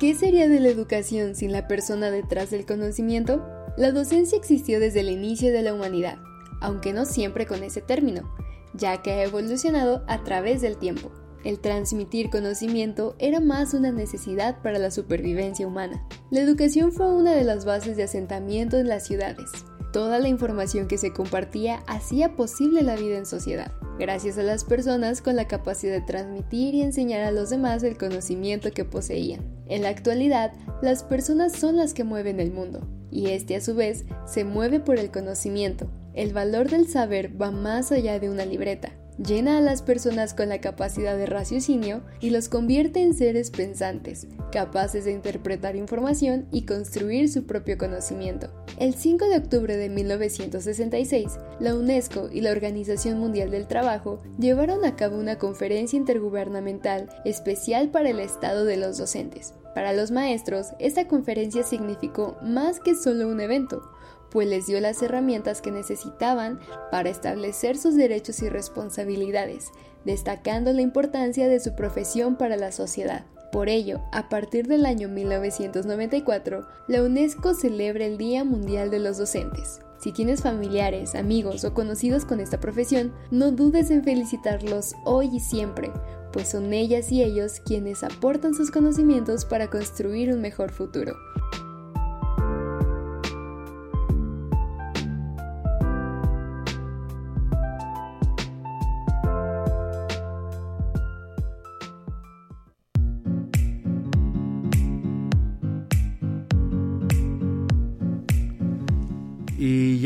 ¿Qué 0.00 0.14
sería 0.14 0.48
de 0.48 0.60
la 0.60 0.68
educación 0.68 1.34
sin 1.34 1.52
la 1.52 1.68
persona 1.68 2.10
detrás 2.10 2.48
del 2.48 2.64
conocimiento? 2.64 3.46
La 3.76 3.92
docencia 3.92 4.38
existió 4.38 4.80
desde 4.80 5.00
el 5.00 5.10
inicio 5.10 5.52
de 5.52 5.60
la 5.60 5.74
humanidad, 5.74 6.16
aunque 6.62 6.94
no 6.94 7.04
siempre 7.04 7.44
con 7.44 7.62
ese 7.62 7.82
término, 7.82 8.34
ya 8.72 9.02
que 9.02 9.12
ha 9.12 9.24
evolucionado 9.24 10.02
a 10.08 10.24
través 10.24 10.62
del 10.62 10.78
tiempo. 10.78 11.12
El 11.44 11.60
transmitir 11.60 12.30
conocimiento 12.30 13.14
era 13.18 13.40
más 13.40 13.74
una 13.74 13.92
necesidad 13.92 14.62
para 14.62 14.78
la 14.78 14.90
supervivencia 14.90 15.66
humana. 15.66 16.08
La 16.30 16.40
educación 16.40 16.92
fue 16.92 17.14
una 17.14 17.34
de 17.34 17.44
las 17.44 17.66
bases 17.66 17.98
de 17.98 18.04
asentamiento 18.04 18.78
en 18.78 18.88
las 18.88 19.06
ciudades. 19.06 19.50
Toda 19.92 20.20
la 20.20 20.28
información 20.28 20.86
que 20.86 20.98
se 20.98 21.12
compartía 21.12 21.82
hacía 21.88 22.36
posible 22.36 22.82
la 22.82 22.94
vida 22.94 23.18
en 23.18 23.26
sociedad, 23.26 23.72
gracias 23.98 24.38
a 24.38 24.44
las 24.44 24.64
personas 24.64 25.20
con 25.20 25.34
la 25.34 25.48
capacidad 25.48 25.92
de 25.92 26.00
transmitir 26.00 26.76
y 26.76 26.82
enseñar 26.82 27.22
a 27.22 27.32
los 27.32 27.50
demás 27.50 27.82
el 27.82 27.98
conocimiento 27.98 28.70
que 28.70 28.84
poseían. 28.84 29.40
En 29.66 29.82
la 29.82 29.88
actualidad, 29.88 30.52
las 30.80 31.02
personas 31.02 31.52
son 31.52 31.76
las 31.76 31.92
que 31.92 32.04
mueven 32.04 32.38
el 32.38 32.52
mundo, 32.52 32.86
y 33.10 33.30
este 33.30 33.56
a 33.56 33.60
su 33.60 33.74
vez 33.74 34.04
se 34.26 34.44
mueve 34.44 34.78
por 34.78 34.96
el 34.96 35.10
conocimiento. 35.10 35.90
El 36.14 36.32
valor 36.32 36.70
del 36.70 36.86
saber 36.86 37.40
va 37.40 37.50
más 37.50 37.90
allá 37.90 38.20
de 38.20 38.30
una 38.30 38.44
libreta 38.44 38.92
llena 39.24 39.58
a 39.58 39.60
las 39.60 39.82
personas 39.82 40.34
con 40.34 40.48
la 40.48 40.60
capacidad 40.60 41.16
de 41.16 41.26
raciocinio 41.26 42.02
y 42.20 42.30
los 42.30 42.48
convierte 42.48 43.02
en 43.02 43.14
seres 43.14 43.50
pensantes, 43.50 44.26
capaces 44.50 45.04
de 45.04 45.12
interpretar 45.12 45.76
información 45.76 46.46
y 46.50 46.62
construir 46.62 47.30
su 47.30 47.44
propio 47.44 47.76
conocimiento. 47.76 48.48
El 48.78 48.94
5 48.94 49.26
de 49.26 49.36
octubre 49.36 49.76
de 49.76 49.90
1966, 49.90 51.38
la 51.60 51.74
UNESCO 51.74 52.30
y 52.32 52.40
la 52.40 52.50
Organización 52.50 53.18
Mundial 53.18 53.50
del 53.50 53.66
Trabajo 53.66 54.22
llevaron 54.38 54.84
a 54.84 54.96
cabo 54.96 55.18
una 55.18 55.38
conferencia 55.38 55.96
intergubernamental 55.96 57.08
especial 57.24 57.90
para 57.90 58.10
el 58.10 58.20
estado 58.20 58.64
de 58.64 58.78
los 58.78 58.96
docentes. 58.96 59.54
Para 59.74 59.92
los 59.92 60.10
maestros, 60.10 60.68
esta 60.78 61.06
conferencia 61.06 61.62
significó 61.62 62.36
más 62.42 62.80
que 62.80 62.94
solo 62.94 63.28
un 63.28 63.40
evento, 63.40 63.82
pues 64.30 64.48
les 64.48 64.66
dio 64.66 64.80
las 64.80 65.02
herramientas 65.02 65.60
que 65.60 65.70
necesitaban 65.70 66.60
para 66.90 67.10
establecer 67.10 67.76
sus 67.76 67.96
derechos 67.96 68.42
y 68.42 68.48
responsabilidades, 68.48 69.70
destacando 70.04 70.72
la 70.72 70.82
importancia 70.82 71.48
de 71.48 71.60
su 71.60 71.74
profesión 71.74 72.36
para 72.36 72.56
la 72.56 72.72
sociedad. 72.72 73.26
Por 73.52 73.68
ello, 73.68 74.00
a 74.12 74.28
partir 74.28 74.68
del 74.68 74.86
año 74.86 75.08
1994, 75.08 76.66
la 76.86 77.02
UNESCO 77.02 77.54
celebra 77.54 78.04
el 78.04 78.16
Día 78.16 78.44
Mundial 78.44 78.90
de 78.90 79.00
los 79.00 79.18
Docentes. 79.18 79.80
Si 79.98 80.12
tienes 80.12 80.40
familiares, 80.40 81.14
amigos 81.14 81.64
o 81.64 81.74
conocidos 81.74 82.24
con 82.24 82.40
esta 82.40 82.60
profesión, 82.60 83.12
no 83.30 83.50
dudes 83.50 83.90
en 83.90 84.04
felicitarlos 84.04 84.94
hoy 85.04 85.28
y 85.32 85.40
siempre, 85.40 85.90
pues 86.32 86.48
son 86.48 86.72
ellas 86.72 87.10
y 87.10 87.22
ellos 87.22 87.60
quienes 87.66 88.04
aportan 88.04 88.54
sus 88.54 88.70
conocimientos 88.70 89.44
para 89.44 89.68
construir 89.68 90.32
un 90.32 90.40
mejor 90.40 90.70
futuro. 90.70 91.16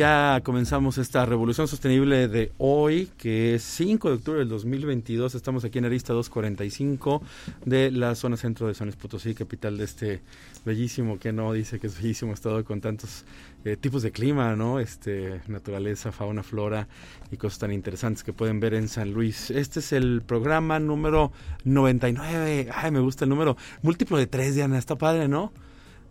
Ya 0.05 0.43
comenzamos 0.45 0.99
esta 0.99 1.25
revolución 1.25 1.67
sostenible 1.67 2.29
de 2.29 2.53
hoy, 2.59 3.09
que 3.17 3.55
es 3.55 3.63
5 3.63 4.11
de 4.11 4.15
octubre 4.17 4.39
del 4.41 4.51
2022. 4.51 5.35
Estamos 5.35 5.65
aquí 5.65 5.79
en 5.79 5.87
Arista 5.87 6.13
245 6.13 7.23
de 7.65 7.91
la 7.91 8.15
zona 8.15 8.37
centro 8.37 8.67
de 8.67 8.75
San 8.75 8.89
Luis 8.89 8.97
Potosí, 8.97 9.35
capital 9.35 9.79
de 9.79 9.85
este 9.85 10.21
bellísimo, 10.67 11.19
que 11.19 11.33
no 11.33 11.55
dice 11.55 11.81
que 11.81 11.87
es 11.87 11.97
bellísimo 11.97 12.35
estado 12.35 12.63
con 12.67 12.83
tantos 12.83 13.25
eh, 13.65 13.79
tipos 13.79 14.03
de 14.03 14.13
clima, 14.13 14.55
¿no? 14.55 14.79
Este, 14.79 15.41
naturaleza, 15.49 16.13
fauna, 16.13 16.43
flora 16.43 16.87
y 17.31 17.39
cosas 17.39 17.61
tan 17.61 17.73
interesantes 17.73 18.25
que 18.25 18.35
pueden 18.35 18.61
ver 18.61 18.75
en 18.75 18.89
San 18.89 19.11
Luis. 19.15 19.51
Este 19.51 19.81
es 19.81 19.95
el 19.95 20.21
programa 20.21 20.79
número 20.81 21.33
99. 21.65 22.69
Ay, 22.75 22.91
me 22.91 23.01
gusta 23.01 23.25
el 23.25 23.31
número 23.31 23.57
múltiplo 23.81 24.19
de 24.19 24.27
3, 24.27 24.55
Diana. 24.55 24.77
Está 24.77 24.97
padre, 24.97 25.29
¿no? 25.29 25.51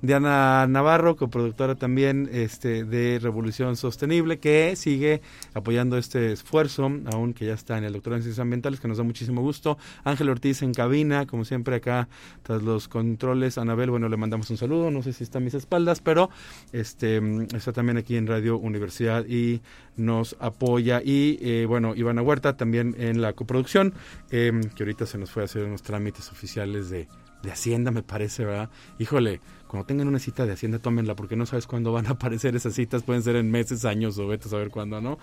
Diana 0.04 0.68
Navarro, 0.68 1.16
coproductora 1.16 1.76
también 1.76 2.30
este, 2.34 2.84
de 2.84 3.20
Revolución 3.20 3.78
Sostenible, 3.78 4.38
que 4.38 4.76
sigue 4.76 5.22
apoyando 5.54 5.98
este 5.98 6.34
esfuerzo, 6.34 6.92
aún 7.06 7.34
que 7.34 7.46
ya 7.46 7.54
está 7.54 7.78
en 7.78 7.86
el 7.86 7.94
doctorado 7.94 8.18
en 8.18 8.24
Ciencias 8.24 8.42
Ambientales, 8.42 8.82
que 8.82 8.90
nos 8.90 8.98
da 8.98 9.06
muchísimo 9.06 9.42
gusto. 9.42 9.78
Ángel 10.04 10.28
Ortiz 10.28 10.62
en 10.62 10.74
cabina, 10.74 11.26
como 11.26 11.46
siempre 11.46 11.78
acá, 11.78 12.10
tras 12.42 12.62
los 12.64 12.90
controles. 12.90 13.58
Anabel, 13.58 13.92
bueno, 13.92 14.10
le 14.10 14.18
mandamos 14.18 14.50
un 14.50 14.58
saludo, 14.58 14.92
no 14.92 15.02
sé 15.04 15.14
si 15.14 15.24
está 15.24 15.38
a 15.38 15.42
mis 15.42 15.54
espaldas, 15.54 16.02
pero 16.02 16.30
este 16.74 17.22
está 17.56 17.72
también 17.72 17.98
aquí 17.98 18.18
en 18.18 18.28
Radio 18.28 18.58
Universidad 18.58 19.26
y 19.26 19.62
nos 19.96 20.36
apoya. 20.42 21.02
Y 21.02 21.40
eh, 21.42 21.66
bueno, 21.66 21.96
Ivana 21.96 22.22
Huerta 22.22 22.58
también 22.58 22.94
en 23.00 23.22
la 23.22 23.32
coproducción, 23.32 23.94
eh, 24.32 24.52
que 24.76 24.84
ahorita 24.84 25.06
se 25.06 25.18
nos 25.18 25.32
fue 25.32 25.44
a 25.44 25.46
hacer 25.46 25.64
unos 25.64 25.82
trámites 25.82 26.30
oficiales 26.30 26.90
de 26.90 27.08
de 27.44 27.52
Hacienda, 27.52 27.92
me 27.92 28.02
parece, 28.02 28.46
¿verdad? 28.46 28.70
Híjole, 28.98 29.42
cuando 29.74 29.88
tengan 29.88 30.08
una 30.08 30.20
cita 30.20 30.46
de 30.46 30.52
Hacienda, 30.52 30.78
tómenla, 30.78 31.16
porque 31.16 31.36
no 31.36 31.48
sabes 31.48 31.66
cuándo 31.66 31.92
van 31.92 32.06
a 32.06 32.12
aparecer 32.12 32.56
esas 32.56 32.76
citas, 32.76 33.02
pueden 33.02 33.24
ser 33.24 33.36
en 33.38 33.50
meses, 33.50 33.86
años, 33.86 34.20
o 34.20 34.28
vete 34.28 34.48
a 34.48 34.52
saber 34.52 34.70
cuándo, 34.70 35.02
¿no? 35.02 35.18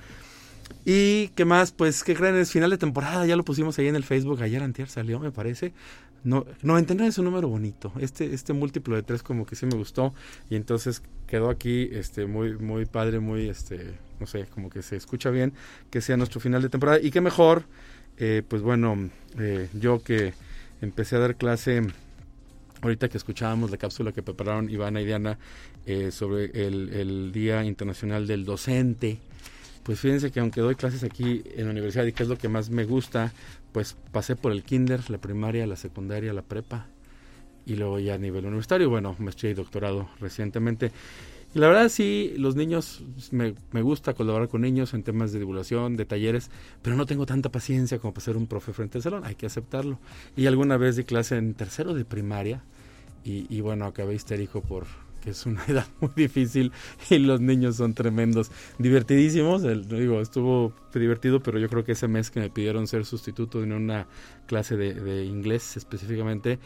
Y 0.84 1.28
qué 1.28 1.45
más, 1.45 1.72
pues, 1.72 2.05
¿qué 2.05 2.15
creen? 2.15 2.37
Es 2.37 2.53
final 2.53 2.71
de 2.71 2.78
temporada, 2.78 3.27
ya 3.27 3.37
lo 3.37 3.45
pusimos 3.45 3.78
ahí 3.78 3.89
en 3.89 3.97
el 3.97 4.05
Facebook, 4.05 4.43
ayer 4.43 4.62
antier 4.62 4.89
salió, 4.89 5.19
me 5.19 5.31
parece. 5.31 5.72
No, 6.22 6.44
99 6.62 7.08
es 7.08 7.19
un 7.19 7.25
número 7.25 7.48
bonito. 7.48 7.92
Este, 7.98 8.32
este 8.34 8.53
múltiplo 8.53 8.97
de 8.97 9.03
3 9.03 9.22
como 9.22 9.47
que 9.47 9.56
sí 9.56 9.66
me 9.66 9.75
gustó. 9.75 10.14
Y 10.48 10.56
entonces 10.56 11.03
quedó 11.26 11.50
aquí 11.50 11.88
este 11.92 12.26
muy, 12.26 12.56
muy 12.58 12.84
padre, 12.84 13.20
muy 13.20 13.48
este, 13.48 13.94
no 14.19 14.26
sé, 14.26 14.47
como 14.47 14.69
que 14.69 14.82
se 14.82 14.97
escucha 14.97 15.30
bien, 15.30 15.53
que 15.91 16.00
sea 16.00 16.16
nuestro 16.16 16.41
final 16.41 16.62
de 16.62 16.69
temporada. 16.69 16.98
Y 17.00 17.10
qué 17.10 17.20
mejor, 17.20 17.64
eh, 18.19 18.42
pues 18.47 18.62
bueno, 18.62 19.10
eh, 19.38 19.69
yo 19.75 20.03
que 20.03 20.34
empecé 20.80 21.16
a 21.16 21.20
dar 21.20 21.36
clase 21.36 21.82
ahorita 22.83 23.09
que 23.09 23.18
escuchábamos 23.18 23.71
la 23.71 23.77
cápsula 23.77 24.12
que 24.12 24.22
prepararon 24.22 24.71
Ivana 24.71 25.00
y 25.00 25.04
Diana 25.04 25.39
eh, 25.86 26.10
sobre 26.10 26.47
el, 26.66 26.91
el 26.92 27.33
Día 27.33 27.65
Internacional 27.65 28.27
del 28.27 28.45
Docente 28.45 29.18
pues 29.83 29.98
fíjense 30.00 30.30
que 30.30 30.41
aunque 30.41 30.60
doy 30.60 30.74
clases 30.74 31.03
aquí 31.04 31.42
en 31.56 31.65
la 31.65 31.71
universidad 31.71 32.04
y 32.04 32.12
que 32.12 32.22
es 32.22 32.28
lo 32.28 32.36
que 32.36 32.48
más 32.48 32.71
me 32.71 32.84
gusta, 32.84 33.33
pues 33.72 33.97
pasé 34.13 34.37
por 34.37 34.53
el 34.53 34.63
kinder, 34.63 35.11
la 35.11 35.19
primaria, 35.19 35.67
la 35.67 35.77
secundaria, 35.77 36.33
la 36.33 36.43
prepa 36.43 36.87
y 37.67 37.77
luego 37.77 37.99
ya 37.99 38.15
a 38.15 38.19
nivel 38.19 38.47
universitario, 38.47 38.91
bueno, 38.91 39.15
maestría 39.19 39.51
y 39.51 39.55
doctorado 39.55 40.09
recientemente. 40.19 40.93
Y 41.55 41.59
la 41.59 41.67
verdad 41.67 41.89
sí, 41.89 42.33
los 42.37 42.55
niños, 42.55 43.03
me, 43.33 43.55
me, 43.72 43.83
gusta 43.83 44.15
colaborar 44.15 44.49
con 44.49 44.61
niños 44.61 44.95
en 44.95 45.03
temas 45.03 45.33
de 45.33 45.41
divulgación, 45.41 45.97
de 45.97 46.05
talleres, 46.05 46.49
pero 46.81 46.95
no 46.95 47.07
tengo 47.07 47.27
tanta 47.27 47.51
paciencia 47.51 47.99
como 47.99 48.15
para 48.15 48.25
ser 48.25 48.37
un 48.37 48.47
profe 48.47 48.72
frente 48.72 48.99
al 48.99 49.03
salón, 49.03 49.25
hay 49.25 49.34
que 49.34 49.47
aceptarlo. 49.47 49.99
Y 50.37 50.47
alguna 50.47 50.77
vez 50.77 50.95
di 50.95 51.05
clase 51.05 51.37
en 51.37 51.55
tercero 51.55 51.93
de 51.93 52.05
primaria 52.05 52.63
y, 53.22 53.61
bueno, 53.61 53.84
acabé 53.84 54.15
histérico 54.15 54.63
por 54.63 54.87
que 55.21 55.31
es 55.31 55.47
una 55.47 55.65
edad 55.69 55.87
muy 56.01 56.11
difícil 56.17 56.72
y 57.09 57.19
los 57.19 57.41
niños 57.41 57.77
son 57.77 57.95
tremendos, 57.95 58.51
divertidísimos, 58.78 59.65
el, 59.65 59.89
digo, 59.89 60.21
estuvo 60.21 60.72
divertido, 60.95 61.41
pero 61.41 61.59
yo 61.59 61.69
creo 61.69 61.84
que 61.84 61.93
ese 61.93 62.09
mes 62.09 62.31
que 62.31 62.41
me 62.41 62.51
pidieron 62.51 62.87
ser 62.87 63.05
sustituto 63.05 63.63
en 63.63 63.72
una 63.72 64.07
clase 64.47 64.77
de, 64.77 64.95
de 64.95 65.25
inglés 65.25 65.77
específicamente, 65.77 66.59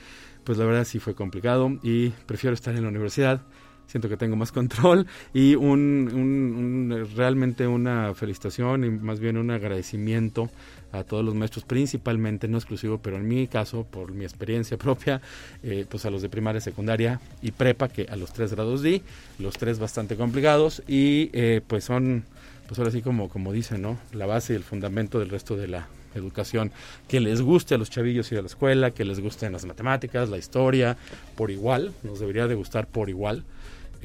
pues 0.44 0.58
la 0.58 0.64
verdad 0.64 0.84
sí 0.84 0.98
fue 0.98 1.14
complicado 1.14 1.78
y 1.82 2.10
prefiero 2.26 2.54
estar 2.54 2.74
en 2.74 2.82
la 2.82 2.88
universidad. 2.88 3.42
Siento 3.86 4.08
que 4.08 4.16
tengo 4.16 4.36
más 4.36 4.50
control 4.50 5.06
y 5.32 5.54
un, 5.56 7.06
realmente 7.14 7.66
una 7.66 8.14
felicitación 8.14 8.84
y 8.84 8.90
más 8.90 9.20
bien 9.20 9.36
un 9.36 9.50
agradecimiento 9.50 10.50
a 10.98 11.04
todos 11.04 11.24
los 11.24 11.34
maestros, 11.34 11.64
principalmente, 11.64 12.48
no 12.48 12.58
exclusivo, 12.58 12.98
pero 12.98 13.16
en 13.16 13.26
mi 13.26 13.46
caso, 13.46 13.84
por 13.84 14.12
mi 14.12 14.24
experiencia 14.24 14.76
propia, 14.78 15.20
eh, 15.62 15.86
pues 15.88 16.04
a 16.06 16.10
los 16.10 16.22
de 16.22 16.28
primaria, 16.28 16.60
secundaria 16.60 17.20
y 17.42 17.50
prepa, 17.50 17.88
que 17.88 18.06
a 18.08 18.16
los 18.16 18.32
tres 18.32 18.52
grados 18.52 18.82
di, 18.82 19.02
los 19.38 19.54
tres 19.54 19.78
bastante 19.78 20.16
complicados 20.16 20.82
y 20.86 21.30
eh, 21.32 21.60
pues 21.66 21.84
son, 21.84 22.24
pues 22.68 22.78
ahora 22.78 22.90
sí 22.90 23.02
como, 23.02 23.28
como 23.28 23.52
dicen, 23.52 23.82
¿no? 23.82 23.98
La 24.12 24.26
base 24.26 24.52
y 24.52 24.56
el 24.56 24.64
fundamento 24.64 25.18
del 25.18 25.30
resto 25.30 25.56
de 25.56 25.68
la 25.68 25.88
educación, 26.14 26.70
que 27.08 27.18
les 27.18 27.42
guste 27.42 27.74
a 27.74 27.78
los 27.78 27.90
chavillos 27.90 28.30
ir 28.30 28.38
a 28.38 28.42
la 28.42 28.46
escuela, 28.46 28.92
que 28.92 29.04
les 29.04 29.18
gusten 29.18 29.52
las 29.52 29.64
matemáticas, 29.64 30.28
la 30.28 30.38
historia, 30.38 30.96
por 31.34 31.50
igual, 31.50 31.92
nos 32.04 32.20
debería 32.20 32.46
de 32.46 32.54
gustar 32.54 32.86
por 32.86 33.08
igual 33.08 33.44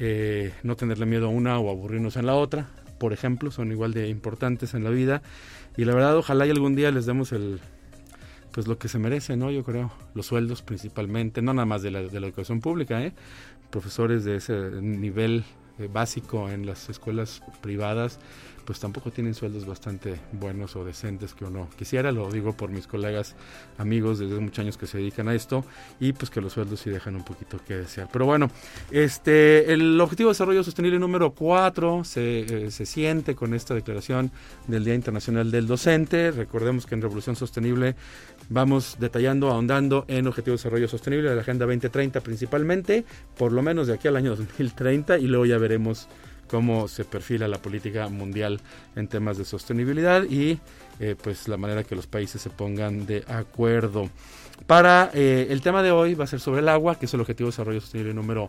eh, 0.02 0.54
no 0.62 0.76
tenerle 0.76 1.04
miedo 1.04 1.26
a 1.26 1.28
una 1.28 1.58
o 1.58 1.68
aburrirnos 1.68 2.16
en 2.16 2.24
la 2.24 2.34
otra, 2.34 2.68
por 2.98 3.12
ejemplo, 3.12 3.50
son 3.50 3.70
igual 3.70 3.92
de 3.92 4.08
importantes 4.08 4.72
en 4.72 4.82
la 4.82 4.88
vida. 4.88 5.20
Y 5.80 5.86
la 5.86 5.94
verdad, 5.94 6.14
ojalá 6.14 6.44
y 6.44 6.50
algún 6.50 6.76
día 6.76 6.90
les 6.90 7.06
demos 7.06 7.32
el, 7.32 7.58
pues 8.52 8.68
lo 8.68 8.78
que 8.78 8.86
se 8.86 8.98
merece, 8.98 9.38
¿no? 9.38 9.50
Yo 9.50 9.64
creo, 9.64 9.90
los 10.12 10.26
sueldos 10.26 10.60
principalmente, 10.60 11.40
no 11.40 11.54
nada 11.54 11.64
más 11.64 11.80
de 11.80 11.90
la, 11.90 12.02
de 12.02 12.20
la 12.20 12.26
educación 12.26 12.60
pública, 12.60 13.02
¿eh? 13.02 13.14
Profesores 13.70 14.26
de 14.26 14.36
ese 14.36 14.52
nivel 14.82 15.42
eh, 15.78 15.88
básico 15.90 16.50
en 16.50 16.66
las 16.66 16.90
escuelas 16.90 17.42
privadas, 17.62 18.18
pues 18.64 18.80
tampoco 18.80 19.10
tienen 19.10 19.34
sueldos 19.34 19.66
bastante 19.66 20.20
buenos 20.32 20.76
o 20.76 20.84
decentes 20.84 21.34
que 21.34 21.44
uno 21.44 21.68
quisiera, 21.76 22.12
lo 22.12 22.30
digo 22.30 22.52
por 22.52 22.70
mis 22.70 22.86
colegas, 22.86 23.34
amigos 23.78 24.18
desde 24.18 24.38
muchos 24.38 24.60
años 24.60 24.76
que 24.76 24.86
se 24.86 24.98
dedican 24.98 25.28
a 25.28 25.34
esto 25.34 25.64
y 25.98 26.12
pues 26.12 26.30
que 26.30 26.40
los 26.40 26.52
sueldos 26.52 26.80
sí 26.80 26.90
dejan 26.90 27.16
un 27.16 27.24
poquito 27.24 27.58
que 27.66 27.76
desear. 27.76 28.08
Pero 28.12 28.26
bueno, 28.26 28.50
este 28.90 29.72
el 29.72 30.00
objetivo 30.00 30.28
de 30.28 30.32
desarrollo 30.32 30.62
sostenible 30.62 30.98
número 30.98 31.32
4 31.32 32.04
se, 32.04 32.40
eh, 32.66 32.70
se 32.70 32.86
siente 32.86 33.34
con 33.34 33.54
esta 33.54 33.74
declaración 33.74 34.30
del 34.66 34.84
Día 34.84 34.94
Internacional 34.94 35.50
del 35.50 35.66
Docente. 35.66 36.30
Recordemos 36.30 36.86
que 36.86 36.94
en 36.94 37.02
Revolución 37.02 37.36
Sostenible 37.36 37.96
vamos 38.48 38.96
detallando, 38.98 39.50
ahondando 39.50 40.04
en 40.08 40.26
objetivos 40.26 40.60
de 40.60 40.64
desarrollo 40.64 40.88
sostenible 40.88 41.30
de 41.30 41.36
la 41.36 41.42
Agenda 41.42 41.66
2030 41.66 42.20
principalmente, 42.20 43.04
por 43.36 43.52
lo 43.52 43.62
menos 43.62 43.86
de 43.86 43.94
aquí 43.94 44.08
al 44.08 44.16
año 44.16 44.30
2030 44.36 45.18
y 45.18 45.26
luego 45.26 45.46
ya 45.46 45.58
veremos 45.58 46.08
cómo 46.50 46.88
se 46.88 47.04
perfila 47.04 47.46
la 47.46 47.58
política 47.58 48.08
mundial 48.08 48.60
en 48.96 49.06
temas 49.06 49.38
de 49.38 49.44
sostenibilidad 49.44 50.24
y 50.24 50.58
eh, 50.98 51.14
pues 51.22 51.46
la 51.46 51.56
manera 51.56 51.84
que 51.84 51.94
los 51.94 52.08
países 52.08 52.42
se 52.42 52.50
pongan 52.50 53.06
de 53.06 53.24
acuerdo. 53.28 54.10
Para 54.66 55.10
eh, 55.14 55.46
el 55.50 55.60
tema 55.62 55.82
de 55.82 55.92
hoy 55.92 56.14
va 56.14 56.24
a 56.24 56.26
ser 56.26 56.40
sobre 56.40 56.60
el 56.60 56.68
agua, 56.68 56.98
que 56.98 57.06
es 57.06 57.14
el 57.14 57.20
objetivo 57.20 57.46
de 57.46 57.52
desarrollo 57.52 57.80
sostenible 57.80 58.14
número 58.14 58.48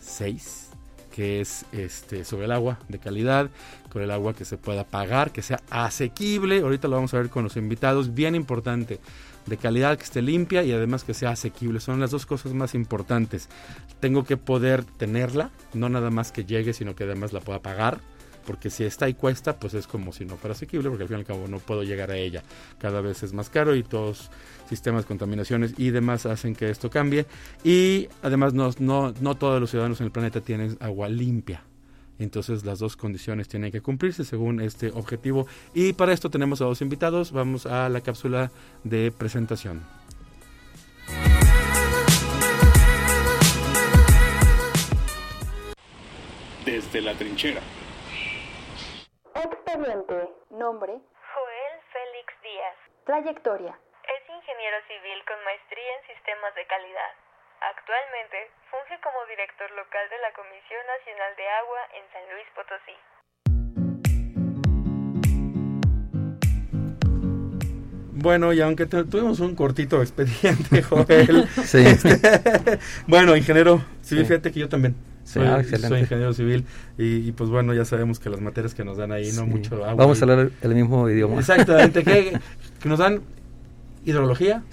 6 0.00 0.68
que 1.12 1.42
es 1.42 1.66
este 1.72 2.24
sobre 2.24 2.46
el 2.46 2.52
agua 2.52 2.78
de 2.88 2.98
calidad, 2.98 3.50
con 3.90 4.00
el 4.00 4.10
agua 4.10 4.32
que 4.32 4.46
se 4.46 4.56
pueda 4.56 4.84
pagar, 4.84 5.30
que 5.30 5.42
sea 5.42 5.60
asequible. 5.68 6.60
Ahorita 6.60 6.88
lo 6.88 6.96
vamos 6.96 7.12
a 7.12 7.18
ver 7.18 7.28
con 7.28 7.44
los 7.44 7.58
invitados, 7.58 8.14
bien 8.14 8.34
importante 8.34 8.98
de 9.46 9.56
calidad, 9.56 9.96
que 9.96 10.04
esté 10.04 10.22
limpia 10.22 10.62
y 10.62 10.72
además 10.72 11.04
que 11.04 11.14
sea 11.14 11.30
asequible. 11.30 11.80
Son 11.80 12.00
las 12.00 12.10
dos 12.10 12.26
cosas 12.26 12.54
más 12.54 12.74
importantes. 12.74 13.48
Tengo 14.00 14.24
que 14.24 14.36
poder 14.36 14.84
tenerla, 14.84 15.50
no 15.74 15.88
nada 15.88 16.10
más 16.10 16.32
que 16.32 16.44
llegue, 16.44 16.72
sino 16.72 16.94
que 16.94 17.04
además 17.04 17.32
la 17.32 17.40
pueda 17.40 17.60
pagar. 17.60 18.00
Porque 18.46 18.70
si 18.70 18.82
está 18.82 19.08
y 19.08 19.14
cuesta, 19.14 19.58
pues 19.60 19.74
es 19.74 19.86
como 19.86 20.12
si 20.12 20.24
no 20.24 20.36
fuera 20.36 20.54
asequible, 20.54 20.88
porque 20.88 21.04
al 21.04 21.08
fin 21.08 21.18
y 21.18 21.20
al 21.20 21.26
cabo 21.26 21.46
no 21.46 21.60
puedo 21.60 21.84
llegar 21.84 22.10
a 22.10 22.16
ella. 22.16 22.42
Cada 22.78 23.00
vez 23.00 23.22
es 23.22 23.32
más 23.32 23.48
caro 23.48 23.76
y 23.76 23.84
todos 23.84 24.30
sistemas 24.68 25.06
contaminaciones 25.06 25.74
y 25.78 25.90
demás 25.90 26.26
hacen 26.26 26.56
que 26.56 26.68
esto 26.68 26.90
cambie. 26.90 27.26
Y 27.62 28.08
además 28.20 28.52
no, 28.52 28.70
no, 28.80 29.14
no 29.20 29.36
todos 29.36 29.60
los 29.60 29.70
ciudadanos 29.70 30.00
en 30.00 30.06
el 30.06 30.12
planeta 30.12 30.40
tienen 30.40 30.76
agua 30.80 31.08
limpia. 31.08 31.62
Entonces 32.22 32.64
las 32.64 32.78
dos 32.78 32.96
condiciones 32.96 33.48
tienen 33.48 33.72
que 33.72 33.80
cumplirse 33.80 34.24
según 34.24 34.60
este 34.60 34.90
objetivo. 34.90 35.46
Y 35.74 35.92
para 35.92 36.12
esto 36.12 36.30
tenemos 36.30 36.60
a 36.60 36.64
dos 36.64 36.80
invitados. 36.80 37.32
Vamos 37.32 37.66
a 37.66 37.88
la 37.88 38.00
cápsula 38.00 38.50
de 38.84 39.12
presentación. 39.12 39.82
Desde 46.64 47.00
la 47.00 47.14
trinchera. 47.14 47.60
Expediente. 49.34 50.30
Nombre. 50.50 50.92
Joel 50.92 51.76
Félix 51.92 52.28
Díaz. 52.42 52.76
Trayectoria. 53.04 53.74
Es 54.04 54.22
ingeniero 54.30 54.76
civil 54.86 55.18
con 55.26 55.44
maestría 55.44 55.90
en 55.98 56.14
sistemas 56.14 56.54
de 56.54 56.66
calidad. 56.66 57.21
Actualmente 57.62 58.50
funge 58.72 58.98
como 59.04 59.24
director 59.30 59.70
local 59.70 60.02
de 60.10 60.18
la 60.18 60.32
Comisión 60.34 60.82
Nacional 60.82 61.30
de 61.38 61.46
Agua 61.62 61.78
en 61.94 62.02
San 62.10 62.24
Luis 62.34 62.48
Potosí. 62.58 62.96
Bueno, 68.14 68.52
y 68.52 68.60
aunque 68.60 68.86
tuvimos 68.86 69.38
un 69.38 69.54
cortito 69.54 70.02
expediente, 70.02 70.82
Joel. 70.88 71.48
sí. 71.64 71.78
Este, 71.86 72.80
bueno, 73.06 73.36
ingeniero 73.36 73.80
civil, 74.00 74.26
fíjate 74.26 74.50
que 74.50 74.58
yo 74.58 74.68
también. 74.68 74.96
Soy, 75.22 75.46
ah, 75.46 75.62
soy 75.62 76.00
ingeniero 76.00 76.32
civil 76.32 76.66
y, 76.98 77.30
pues 77.30 77.48
bueno, 77.48 77.72
ya 77.74 77.84
sabemos 77.84 78.18
que 78.18 78.28
las 78.28 78.40
materias 78.40 78.74
que 78.74 78.82
nos 78.82 78.96
dan 78.96 79.12
ahí, 79.12 79.30
no 79.36 79.46
mucho 79.46 79.76
agua. 79.76 79.94
Vamos 79.94 80.20
a 80.20 80.24
hablar 80.24 80.50
el 80.60 80.74
mismo 80.74 81.08
idioma. 81.08 81.38
Exactamente, 81.38 82.02
que, 82.02 82.40
que 82.82 82.88
nos 82.88 82.98
dan 82.98 83.22
hidrología, 84.04 84.64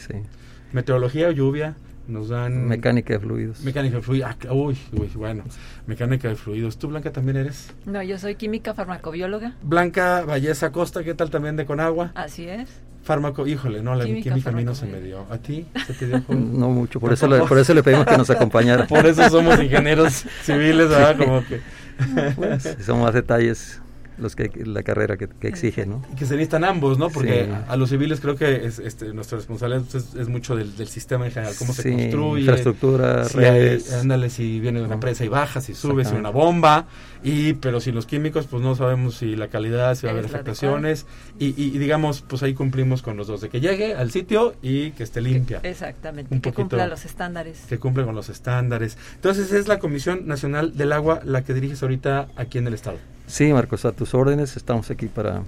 meteorología, 0.71 1.29
lluvia, 1.29 1.75
nos 2.09 2.29
dan... 2.29 2.67
Mecánica 2.67 3.13
de 3.13 3.19
fluidos. 3.19 3.61
Mecánica 3.61 3.97
de 3.97 4.01
fluidos. 4.01 4.29
Ah, 4.29 4.53
uy, 4.53 4.77
uy, 4.93 5.09
bueno. 5.15 5.43
Mecánica 5.87 6.27
de 6.27 6.35
fluidos. 6.35 6.77
¿Tú, 6.77 6.87
Blanca, 6.87 7.11
también 7.11 7.37
eres? 7.37 7.73
No, 7.85 8.01
yo 8.03 8.17
soy 8.17 8.35
química 8.35 8.73
farmacobióloga. 8.73 9.53
Blanca 9.61 10.23
Valleza 10.25 10.71
Costa, 10.71 11.03
¿qué 11.03 11.13
tal 11.13 11.29
también 11.29 11.55
de 11.55 11.65
Conagua? 11.65 12.11
Así 12.15 12.47
es. 12.47 12.69
Fármaco, 13.03 13.47
híjole, 13.47 13.81
no, 13.81 13.95
la 13.95 14.05
química, 14.05 14.49
a 14.49 14.53
mí 14.53 14.63
no 14.63 14.75
se 14.75 14.85
me 14.85 14.99
dio. 14.99 15.25
¿A 15.29 15.37
ti? 15.37 15.65
¿Se 15.87 15.93
te 15.93 16.07
dio? 16.07 16.23
no 16.29 16.69
mucho, 16.69 16.99
por 16.99 17.13
eso, 17.13 17.27
le, 17.27 17.39
por 17.39 17.57
eso 17.57 17.73
le 17.73 17.81
pedimos 17.81 18.05
que 18.05 18.17
nos 18.17 18.29
acompañara. 18.29 18.87
por 18.87 19.05
eso 19.05 19.29
somos 19.29 19.59
ingenieros 19.61 20.25
civiles, 20.43 20.89
¿verdad? 20.89 21.17
Como 21.17 21.43
que... 21.45 21.61
pues, 22.35 22.77
son 22.85 23.01
más 23.01 23.13
detalles 23.13 23.81
los 24.19 24.35
que 24.35 24.51
la 24.65 24.83
carrera 24.83 25.17
que, 25.17 25.29
exige, 25.47 25.85
¿no? 25.85 26.01
Que 26.17 26.25
se 26.25 26.33
necesitan 26.35 26.63
ambos, 26.63 26.97
¿no? 26.97 27.09
Porque 27.09 27.49
a, 27.67 27.75
los 27.75 27.89
civiles 27.89 28.19
creo 28.19 28.35
que 28.35 28.65
es, 28.65 28.79
este, 28.79 29.13
nuestra 29.13 29.37
responsabilidad 29.37 29.83
es, 29.95 30.29
mucho 30.29 30.55
del, 30.55 30.87
sistema 30.87 31.25
en 31.25 31.31
general, 31.31 31.53
cómo 31.57 31.73
se 31.73 31.91
construye, 31.91 32.41
infraestructura, 32.41 33.25
si 33.25 33.37
redes, 33.37 33.93
ándale, 33.93 34.29
si 34.29 34.59
viene 34.59 34.79
de 34.79 34.85
una 34.85 34.95
empresa 34.95 35.23
y 35.23 35.27
baja, 35.27 35.61
si 35.61 35.73
sube, 35.73 36.05
si 36.05 36.15
una 36.15 36.29
bomba, 36.29 36.87
y 37.23 37.53
pero 37.53 37.79
si 37.79 37.91
los 37.91 38.05
químicos, 38.05 38.47
pues 38.47 38.63
no 38.63 38.75
sabemos 38.75 39.15
si 39.15 39.35
la 39.35 39.47
calidad, 39.49 39.95
si 39.95 40.05
va 40.05 40.11
a 40.11 40.13
haber 40.13 40.25
afectaciones, 40.25 41.05
y, 41.37 41.47
y, 41.61 41.77
digamos, 41.77 42.21
pues 42.21 42.43
ahí 42.43 42.53
cumplimos 42.53 43.01
con 43.01 43.17
los 43.17 43.27
dos, 43.27 43.41
de 43.41 43.49
que 43.49 43.59
llegue 43.59 43.95
al 43.95 44.11
sitio 44.11 44.55
y 44.61 44.91
que 44.91 45.03
esté 45.03 45.21
limpia. 45.21 45.59
exactamente, 45.63 46.39
que 46.39 46.53
cumpla 46.53 46.87
los 46.87 47.05
estándares. 47.05 47.61
Que 47.67 47.77
cumple 47.77 48.05
con 48.05 48.15
los 48.15 48.29
estándares. 48.29 48.97
Entonces 49.15 49.51
es 49.51 49.67
la 49.67 49.79
Comisión 49.79 50.27
Nacional 50.27 50.75
del 50.75 50.91
Agua 50.91 51.21
la 51.23 51.43
que 51.43 51.53
diriges 51.53 51.81
ahorita 51.83 52.27
aquí 52.35 52.57
en 52.57 52.67
el 52.67 52.73
Estado. 52.73 52.97
Sí, 53.29 53.53
Marcos, 53.53 53.85
a 53.85 53.91
tus 53.91 54.15
órdenes 54.15 54.57
estamos 54.57 54.89
aquí 54.89 55.05
para, 55.05 55.43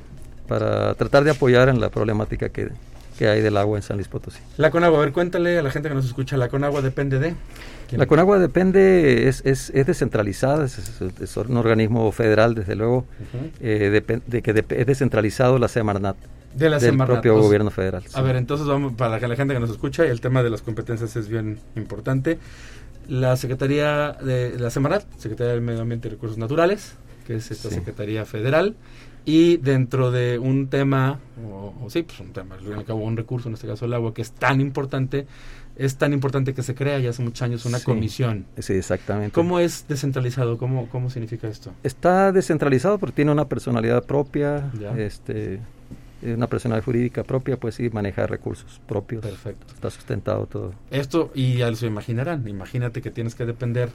para 0.48 0.94
tratar 0.94 1.24
de 1.24 1.32
apoyar 1.32 1.68
en 1.68 1.82
la 1.82 1.90
problemática 1.90 2.50
que, 2.50 2.70
hay 3.20 3.42
del 3.42 3.58
agua 3.58 3.78
en 3.78 3.84
San 3.84 3.98
Luis 3.98 4.08
Potosí. 4.08 4.40
La 4.58 4.72
Conagua, 4.72 4.98
a 4.98 5.02
ver, 5.02 5.12
cuéntale 5.12 5.60
a 5.60 5.62
la 5.62 5.70
gente 5.70 5.90
que 5.90 5.96
nos 5.96 6.06
escucha, 6.06 6.38
¿la 6.38 6.50
Conagua 6.50 6.82
depende 6.82 7.20
de? 7.20 7.36
La 7.92 8.08
Conagua 8.08 8.40
depende, 8.40 9.28
es, 9.28 9.42
es, 9.46 9.72
es 9.76 9.86
descentralizada, 9.86 10.66
es, 10.66 11.38
un 11.38 11.58
organismo 11.58 12.12
federal, 12.12 12.56
desde 12.56 12.76
luego, 12.76 13.06
eh, 13.60 14.02
de, 14.28 14.42
que 14.42 14.66
es 14.70 14.88
descentralizado 14.88 15.60
la 15.60 15.68
Semarnat. 15.68 16.16
De 16.56 16.70
la 16.70 16.80
del 16.80 16.98
propio 16.98 17.40
gobierno 17.40 17.70
federal. 17.70 18.04
A 18.14 18.22
ver, 18.22 18.36
entonces 18.36 18.68
vamos, 18.68 18.94
para 18.94 19.20
que 19.20 19.28
la 19.28 19.36
gente 19.36 19.54
que 19.54 19.60
nos 19.60 19.70
escucha, 19.70 20.04
el 20.04 20.20
tema 20.20 20.42
de 20.44 20.50
las 20.50 20.62
competencias 20.62 21.16
es 21.16 21.28
bien 21.28 21.60
importante. 21.76 22.40
La 23.08 23.36
Secretaría 23.38 24.14
de 24.14 24.58
la 24.60 24.70
Semarnat, 24.70 25.04
Secretaría 25.18 25.54
del 25.54 25.62
Medio 25.62 25.82
Ambiente 25.82 26.08
y 26.08 26.12
Recursos 26.12 26.38
Naturales, 26.38 26.96
que 27.32 27.38
es 27.38 27.52
esta 27.52 27.70
Secretaría 27.70 28.26
Federal, 28.26 28.76
y 29.24 29.58
dentro 29.58 30.12
de 30.12 30.40
un 30.40 30.68
tema, 30.68 31.20
o, 31.48 31.90
sí, 31.90 32.04
pues 32.04 32.20
un 32.20 32.34
tema, 32.34 32.56
al 32.56 32.86
cabo 32.86 33.02
un 33.04 33.16
recurso, 33.16 33.50
en 33.50 33.54
este 33.54 33.68
caso 33.68 33.86
el 33.86 33.94
agua, 33.94 34.14
que 34.14 34.22
es 34.22 34.32
tan 34.32 34.60
importante, 34.60 35.28
es 35.78 35.96
tan 35.96 36.12
importante 36.12 36.54
que 36.54 36.64
se 36.64 36.76
crea 36.76 37.00
ya 37.00 37.12
hace 37.12 37.24
muchos 37.24 37.42
años 37.44 37.66
una 37.66 37.80
comisión. 37.80 38.46
Sí, 38.58 38.74
exactamente. 38.74 39.32
¿Cómo 39.32 39.60
es 39.60 39.86
descentralizado? 39.88 40.58
¿Cómo, 40.58 40.90
¿Cómo 40.90 41.10
significa 41.10 41.48
esto? 41.48 41.72
Está 41.84 42.32
descentralizado 42.32 42.98
porque 42.98 43.18
tiene 43.18 43.32
una 43.32 43.48
personalidad 43.48 44.04
propia, 44.04 44.72
este 44.98 45.60
eh, 46.22 46.34
una 46.36 46.48
personalidad 46.48 46.84
jurídica 46.84 47.24
propia, 47.24 47.58
pues 47.58 47.76
sí 47.76 47.90
maneja 47.90 48.28
recursos 48.28 48.82
propios. 48.88 49.24
Perfecto. 49.24 49.74
Está 49.74 49.90
sustentado 49.90 50.46
todo. 50.46 50.74
Esto, 50.92 51.32
y 51.34 51.58
ya 51.58 51.74
se 51.74 51.88
imaginarán, 51.88 52.48
imagínate 52.48 53.02
que 53.02 53.10
tienes 53.10 53.34
que 53.34 53.46
depender, 53.46 53.90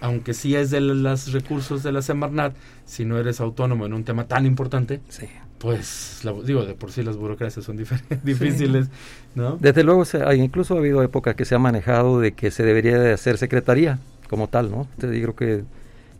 aunque 0.00 0.34
sí 0.34 0.54
es 0.54 0.70
de 0.70 0.80
los 0.80 1.32
recursos 1.32 1.82
de 1.82 1.92
la 1.92 2.02
Semarnat, 2.02 2.54
si 2.84 3.04
no 3.04 3.18
eres 3.18 3.40
autónomo 3.40 3.86
en 3.86 3.92
un 3.94 4.04
tema 4.04 4.26
tan 4.28 4.46
importante, 4.46 5.00
Sí. 5.08 5.26
pues, 5.58 6.20
la- 6.22 6.32
digo, 6.32 6.64
de 6.64 6.74
por 6.74 6.92
sí 6.92 7.02
las 7.02 7.16
burocracias 7.16 7.64
son 7.64 7.76
difíciles, 8.24 8.88
¿no? 9.34 9.56
Desde 9.60 9.82
luego, 9.84 10.04
se- 10.04 10.36
incluso 10.36 10.74
ha 10.74 10.78
habido 10.78 11.02
épocas 11.02 11.34
que 11.34 11.44
se 11.44 11.54
ha 11.54 11.58
manejado 11.58 12.20
de 12.20 12.32
que 12.32 12.50
se 12.50 12.62
debería 12.62 12.98
de 12.98 13.12
hacer 13.12 13.38
secretaría 13.38 13.98
como 14.28 14.48
tal, 14.48 14.70
¿no? 14.70 14.86
Entonces, 14.94 15.20
yo 15.20 15.34
creo 15.34 15.64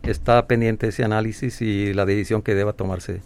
que 0.01 0.09
está 0.11 0.45
pendiente 0.47 0.87
ese 0.87 1.03
análisis 1.03 1.61
y 1.61 1.93
la 1.93 2.05
decisión 2.05 2.41
que 2.41 2.55
deba 2.55 2.73
tomarse 2.73 3.21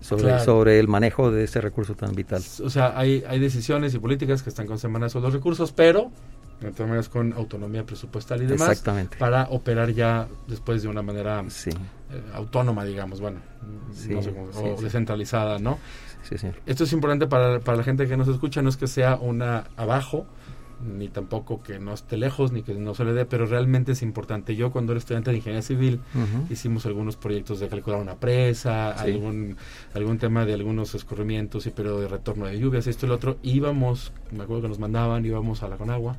sobre, 0.00 0.24
Claro. 0.24 0.44
sobre 0.44 0.78
el 0.78 0.86
manejo 0.88 1.30
de 1.30 1.44
ese 1.44 1.60
recurso 1.60 1.94
tan 1.94 2.14
vital. 2.14 2.42
O 2.62 2.70
sea, 2.70 2.96
hay, 2.98 3.24
hay 3.28 3.38
decisiones 3.40 3.94
y 3.94 3.98
políticas 3.98 4.42
que 4.42 4.50
están 4.50 4.66
con 4.66 4.78
semanas 4.78 5.12
sobre 5.12 5.24
los 5.24 5.34
recursos, 5.34 5.72
pero 5.72 6.10
de 6.60 6.70
todas 6.72 6.88
maneras 6.88 7.08
con 7.08 7.32
autonomía 7.34 7.84
presupuestal 7.86 8.42
y 8.42 8.46
demás 8.46 8.68
Exactamente. 8.70 9.16
para 9.16 9.44
operar 9.50 9.90
ya 9.92 10.26
después 10.48 10.82
de 10.82 10.88
una 10.88 11.02
manera 11.02 11.44
Sí, 11.48 11.70
eh, 11.70 12.22
autónoma, 12.34 12.84
digamos, 12.84 13.20
bueno, 13.20 13.38
Sí, 13.92 14.08
no 14.14 14.22
sé 14.22 14.32
cómo- 14.32 14.52
sí, 14.52 14.58
o 14.76 14.80
descentralizada, 14.82 15.58
¿no? 15.58 15.78
Esto 16.66 16.84
es 16.84 16.92
importante 16.92 17.26
para, 17.26 17.60
para 17.60 17.78
la 17.78 17.84
gente 17.84 18.06
que 18.06 18.16
nos 18.16 18.28
escucha, 18.28 18.60
no 18.60 18.68
es 18.68 18.76
que 18.76 18.86
sea 18.86 19.16
una 19.16 19.64
abajo, 19.76 20.26
ni 20.96 21.08
tampoco 21.08 21.60
que 21.62 21.80
no 21.80 21.92
esté 21.92 22.16
lejos, 22.16 22.52
ni 22.52 22.62
que 22.62 22.72
no 22.74 22.94
se 22.94 23.04
le 23.04 23.12
dé, 23.12 23.24
pero 23.24 23.46
realmente 23.46 23.92
es 23.92 24.02
importante. 24.02 24.54
Yo 24.54 24.70
cuando 24.70 24.92
era 24.92 24.98
estudiante 24.98 25.30
de 25.32 25.38
ingeniería 25.38 25.62
civil, 25.62 26.00
hicimos 26.50 26.86
algunos 26.86 27.16
proyectos 27.16 27.58
de 27.60 27.68
calcular 27.68 28.00
una 28.00 28.14
presa, 28.14 28.94
Sí. 28.98 29.10
algún, 29.10 29.56
algún 29.94 30.18
tema 30.18 30.44
de 30.44 30.54
algunos 30.54 30.94
escurrimientos 30.94 31.66
y 31.66 31.70
periodo 31.70 32.00
de 32.00 32.06
retorno 32.08 32.46
de 32.46 32.58
lluvias, 32.60 32.86
esto 32.86 33.06
y 33.06 33.08
lo 33.08 33.16
otro. 33.16 33.38
Íbamos, 33.42 34.12
me 34.30 34.44
acuerdo 34.44 34.62
que 34.62 34.68
nos 34.68 34.78
mandaban, 34.78 35.24
íbamos 35.24 35.62
a 35.64 35.68
la 35.68 35.76
Conagua, 35.78 36.16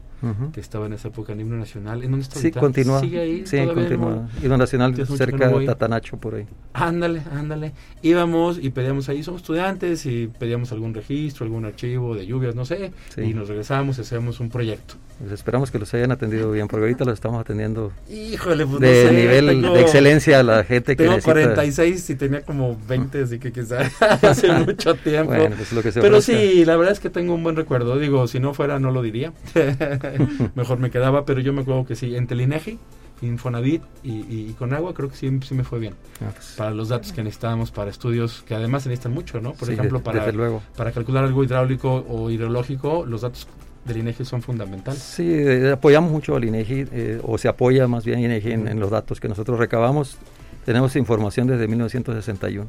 Que 0.54 0.60
estaba 0.60 0.86
en 0.88 0.94
esa 0.94 1.08
época 1.08 1.34
en 1.34 1.40
himno 1.42 1.56
nacional. 1.58 2.04
¿En 2.04 2.12
dónde 2.12 2.24
está 2.24 2.36
Sí, 2.36 2.48
ahorita? 2.48 2.60
continúa. 2.60 3.00
¿Sigue 3.00 3.20
ahí? 3.20 3.44
Sí, 3.46 3.58
continúa. 3.74 4.10
no? 4.12 4.30
Hilo 4.44 4.58
Nacional 4.58 4.96
cerca 5.08 5.48
de. 5.48 5.66
Tatanacho, 5.66 6.18
por 6.18 6.36
ahí. 6.36 6.46
Ándale, 6.74 7.22
ándale. 7.32 7.74
Íbamos 8.02 8.60
y 8.62 8.70
pedíamos 8.70 9.08
ahí, 9.10 9.24
somos 9.24 9.42
estudiantes 9.42 10.06
y 10.06 10.28
pedíamos 10.28 10.72
algún 10.72 10.94
registro, 10.94 11.46
algún 11.46 11.66
archivo 11.66 12.16
de 12.16 12.26
lluvias, 12.26 12.56
no 12.56 12.66
sé, 12.66 12.92
Sí. 13.16 13.22
y 13.22 13.34
nos 13.34 13.48
regresamos 13.48 13.98
y 13.98 14.02
hacíamos 14.02 14.40
un 14.40 14.50
proyecto. 14.50 14.96
Pues 15.20 15.34
esperamos 15.34 15.70
que 15.70 15.78
los 15.80 15.94
hayan 15.94 16.12
atendido 16.14 16.50
bien, 16.52 16.68
porque 16.70 16.84
ahorita 16.86 17.04
los 17.04 17.16
estamos 17.16 17.42
atendiendo 17.42 17.92
Híjole, 18.10 18.66
pues 18.66 18.80
de 18.80 19.04
no 19.04 19.10
sé, 19.10 19.16
nivel 19.16 19.48
tengo- 19.48 19.74
de 19.74 19.82
excelencia 19.82 20.40
a 20.40 20.44
la 20.44 20.64
gente 20.64 20.96
que 20.96 21.04
Tengo 21.04 21.16
necesita. 21.18 21.34
46 21.34 22.10
y 22.10 22.16
tenía 22.16 22.42
como 22.44 22.78
20, 22.88 23.24
así 23.24 23.38
que 23.38 23.52
quizá 23.52 23.80
hace 24.22 24.50
mucho 24.54 24.96
tiempo. 24.96 25.34
Bueno, 25.34 25.56
pues 25.58 25.74
lo 25.74 25.84
que 25.84 25.92
se 25.92 26.00
Pero 26.00 26.20
ofrezca. 26.20 26.42
sí, 26.42 26.64
la 26.64 26.78
verdad 26.78 26.94
es 26.94 27.00
que 27.02 27.10
tengo 27.10 27.34
un 27.36 27.44
buen 27.44 27.58
recuerdo. 27.58 28.00
Digo, 28.00 28.28
si 28.28 28.40
no 28.40 28.54
fuera, 28.54 28.80
no 28.80 28.92
lo 28.92 29.02
diría. 29.02 29.34
Mejor 30.56 30.80
me 30.80 30.90
quedaba, 30.90 31.26
pero 31.26 31.42
yo 31.42 31.52
me 31.54 31.62
acuerdo 31.62 31.86
que 31.86 31.96
sí, 31.96 32.16
entre 32.16 32.36
el 32.36 32.42
INEGI, 32.42 32.80
Infonavit 33.22 33.82
y, 34.04 34.12
y, 34.12 34.48
y 34.50 34.56
con 34.58 34.74
agua, 34.74 34.94
creo 34.94 35.10
que 35.10 35.18
sí, 35.18 35.30
sí 35.46 35.54
me 35.54 35.66
fue 35.66 35.80
bien. 35.80 35.96
Ah, 36.22 36.32
pues, 36.34 36.54
Para 36.58 36.72
los 36.72 36.88
datos 36.90 37.12
que 37.12 37.22
necesitábamos 37.24 37.72
para 37.72 37.90
estudios, 37.90 38.44
que 38.48 38.56
además 38.56 38.84
se 38.84 38.90
necesitan 38.90 39.14
mucho, 39.14 39.42
¿no? 39.42 39.52
Por 39.54 39.68
sí, 39.68 39.74
ejemplo, 39.74 40.02
para, 40.02 40.32
luego. 40.32 40.64
para 40.78 40.94
calcular 40.94 41.26
algo 41.26 41.44
hidráulico 41.44 42.06
o 42.08 42.30
hidrológico, 42.30 43.06
los 43.06 43.22
datos 43.22 43.48
del 43.86 43.98
INEGI 43.98 44.26
son 44.26 44.42
fundamentales. 44.42 45.02
Sí, 45.02 45.24
eh, 45.32 45.72
apoyamos 45.72 46.12
mucho 46.12 46.36
al 46.36 46.44
INEGI, 46.46 46.86
eh, 46.92 47.22
o 47.24 47.38
se 47.38 47.48
apoya 47.48 47.88
más 47.88 48.06
bien 48.06 48.20
INEGI 48.20 48.52
en, 48.52 48.68
en 48.68 48.80
los 48.80 48.92
datos 48.92 49.20
que 49.20 49.28
nosotros 49.28 49.58
recabamos. 49.60 50.18
Tenemos 50.66 50.96
información 50.96 51.48
desde 51.48 51.68
1961. 51.68 52.68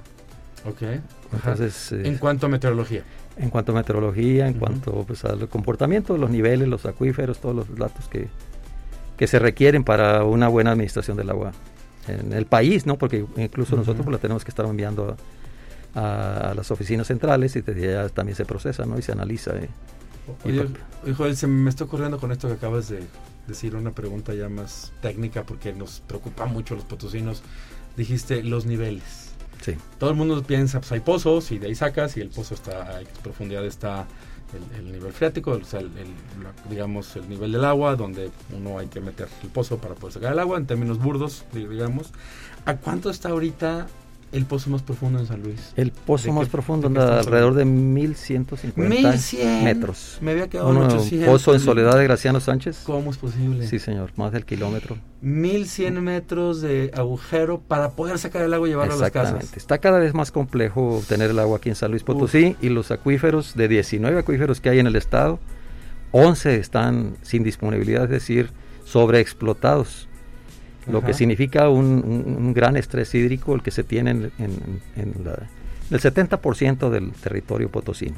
Ok. 0.66 0.82
Entonces, 1.32 1.92
eh, 1.92 2.02
en 2.04 2.18
cuanto 2.18 2.46
a 2.46 2.48
meteorología. 2.48 3.02
en 3.36 3.50
cuanto 3.50 3.72
a 3.72 3.74
meteorología, 3.74 4.46
en 4.46 4.52
Ujú. 4.56 4.60
cuanto 4.60 5.04
pues, 5.06 5.24
al 5.24 5.48
comportamiento, 5.48 6.16
los 6.16 6.30
niveles, 6.30 6.68
los 6.68 6.86
acuíferos, 6.86 7.38
todos 7.40 7.54
los 7.56 7.74
datos 7.76 8.08
que, 8.08 8.28
que 9.16 9.26
se 9.26 9.38
requieren 9.38 9.84
para 9.84 10.24
una 10.24 10.48
buena 10.48 10.70
administración 10.72 11.16
del 11.16 11.30
agua 11.30 11.52
en 12.08 12.32
el 12.32 12.46
país, 12.46 12.86
¿no? 12.86 12.96
Porque 12.98 13.24
incluso 13.36 13.72
Ujú. 13.74 13.80
nosotros 13.82 14.04
pues, 14.04 14.12
la 14.14 14.18
tenemos 14.20 14.44
que 14.44 14.50
estar 14.50 14.64
enviando 14.66 15.16
a, 15.94 16.50
a 16.50 16.54
las 16.54 16.70
oficinas 16.70 17.06
centrales 17.08 17.56
y 17.56 17.60
desde 17.62 17.98
allá 17.98 18.08
también 18.08 18.36
se 18.36 18.44
procesa, 18.44 18.84
¿no? 18.86 18.98
Y 18.98 19.02
se 19.02 19.12
analiza. 19.12 19.52
eh. 19.56 19.68
Oye, 20.44 20.66
Joel, 21.16 21.36
se 21.36 21.46
me 21.46 21.70
está 21.70 21.84
ocurriendo 21.84 22.18
con 22.18 22.32
esto 22.32 22.48
que 22.48 22.54
acabas 22.54 22.88
de 22.88 23.02
decir 23.46 23.74
una 23.74 23.90
pregunta 23.92 24.34
ya 24.34 24.48
más 24.48 24.92
técnica 25.02 25.44
porque 25.44 25.72
nos 25.72 26.00
preocupa 26.00 26.46
mucho 26.46 26.74
los 26.74 26.84
potosinos. 26.84 27.42
Dijiste 27.96 28.42
los 28.42 28.66
niveles. 28.66 29.30
Sí, 29.62 29.74
Todo 29.98 30.10
el 30.10 30.16
mundo 30.16 30.42
piensa, 30.42 30.80
pues 30.80 30.92
hay 30.92 31.00
pozos 31.00 31.50
y 31.52 31.58
de 31.58 31.66
ahí 31.66 31.74
sacas 31.74 32.16
y 32.16 32.20
el 32.20 32.30
pozo 32.30 32.54
está 32.54 32.96
a 32.96 33.02
X 33.02 33.12
profundidad 33.22 33.64
está 33.66 34.06
el, 34.54 34.78
el 34.86 34.92
nivel 34.92 35.12
freático, 35.12 35.50
o 35.52 35.64
sea, 35.64 35.80
el, 35.80 35.90
digamos 36.70 37.14
el 37.16 37.28
nivel 37.28 37.52
del 37.52 37.64
agua 37.66 37.94
donde 37.94 38.30
uno 38.56 38.78
hay 38.78 38.86
que 38.86 39.00
meter 39.00 39.28
el 39.42 39.50
pozo 39.50 39.76
para 39.76 39.94
poder 39.94 40.14
sacar 40.14 40.32
el 40.32 40.38
agua 40.38 40.56
en 40.56 40.66
términos 40.66 40.98
burdos, 40.98 41.44
di- 41.52 41.66
digamos. 41.66 42.10
¿A 42.64 42.76
cuánto 42.76 43.10
está 43.10 43.28
ahorita 43.30 43.86
el 44.32 44.46
pozo 44.46 44.70
más 44.70 44.82
profundo 44.82 45.18
en 45.18 45.26
San 45.26 45.42
Luis? 45.42 45.72
el 45.76 45.90
pozo 45.90 46.26
¿De 46.28 46.32
más 46.32 46.44
qué- 46.46 46.50
profundo 46.52 46.86
anda 46.86 47.18
alrededor 47.18 47.54
de 47.54 47.64
1150 47.64 48.80
1100 48.88 49.64
metros. 49.64 50.18
Me 50.20 50.30
había 50.30 50.48
quedado 50.48 50.68
Uno, 50.70 50.86
800. 50.86 51.28
pozo 51.28 51.54
en 51.54 51.60
Soledad 51.60 51.96
de 51.98 52.04
Graciano 52.04 52.38
Sánchez. 52.40 52.82
¿Cómo 52.84 53.10
es 53.10 53.16
posible? 53.18 53.66
Sí, 53.66 53.78
señor, 53.78 54.12
más 54.16 54.32
del 54.32 54.44
kilómetro. 54.44 54.96
1100 55.22 56.02
metros 56.02 56.60
de 56.62 56.90
agujero 56.94 57.60
para 57.60 57.90
poder 57.90 58.18
sacar 58.18 58.42
el 58.42 58.54
agua 58.54 58.68
y 58.68 58.70
llevarlo 58.70 58.94
a 58.94 58.96
las 58.98 59.08
Exactamente. 59.08 59.46
casas. 59.46 59.56
Está 59.58 59.78
cada 59.78 59.98
vez 59.98 60.14
más 60.14 60.30
complejo 60.32 60.96
obtener 60.98 61.30
el 61.30 61.38
agua 61.38 61.58
aquí 61.58 61.68
en 61.68 61.74
San 61.74 61.90
Luis 61.90 62.04
Potosí 62.04 62.56
y 62.62 62.68
los 62.68 62.90
acuíferos, 62.90 63.54
de 63.54 63.68
19 63.68 64.18
acuíferos 64.18 64.60
que 64.60 64.68
hay 64.70 64.78
en 64.78 64.86
el 64.86 64.96
estado, 64.96 65.40
11 66.12 66.56
están 66.56 67.16
sin 67.22 67.42
disponibilidad, 67.44 68.04
es 68.04 68.10
decir, 68.10 68.50
sobreexplotados. 68.84 70.08
Lo 70.92 71.04
que 71.04 71.12
significa 71.14 71.68
un, 71.68 71.84
un- 72.04 72.36
un 72.46 72.52
gran 72.54 72.76
estrés 72.76 73.14
hídrico 73.14 73.54
el 73.54 73.62
que 73.62 73.70
se 73.70 73.84
tiene 73.84 74.10
en, 74.10 74.32
en- 74.38 74.80
en 74.96 75.24
la- 75.24 75.48
el 75.90 76.00
70% 76.00 76.88
del 76.90 77.12
territorio 77.12 77.68
potosino. 77.68 78.16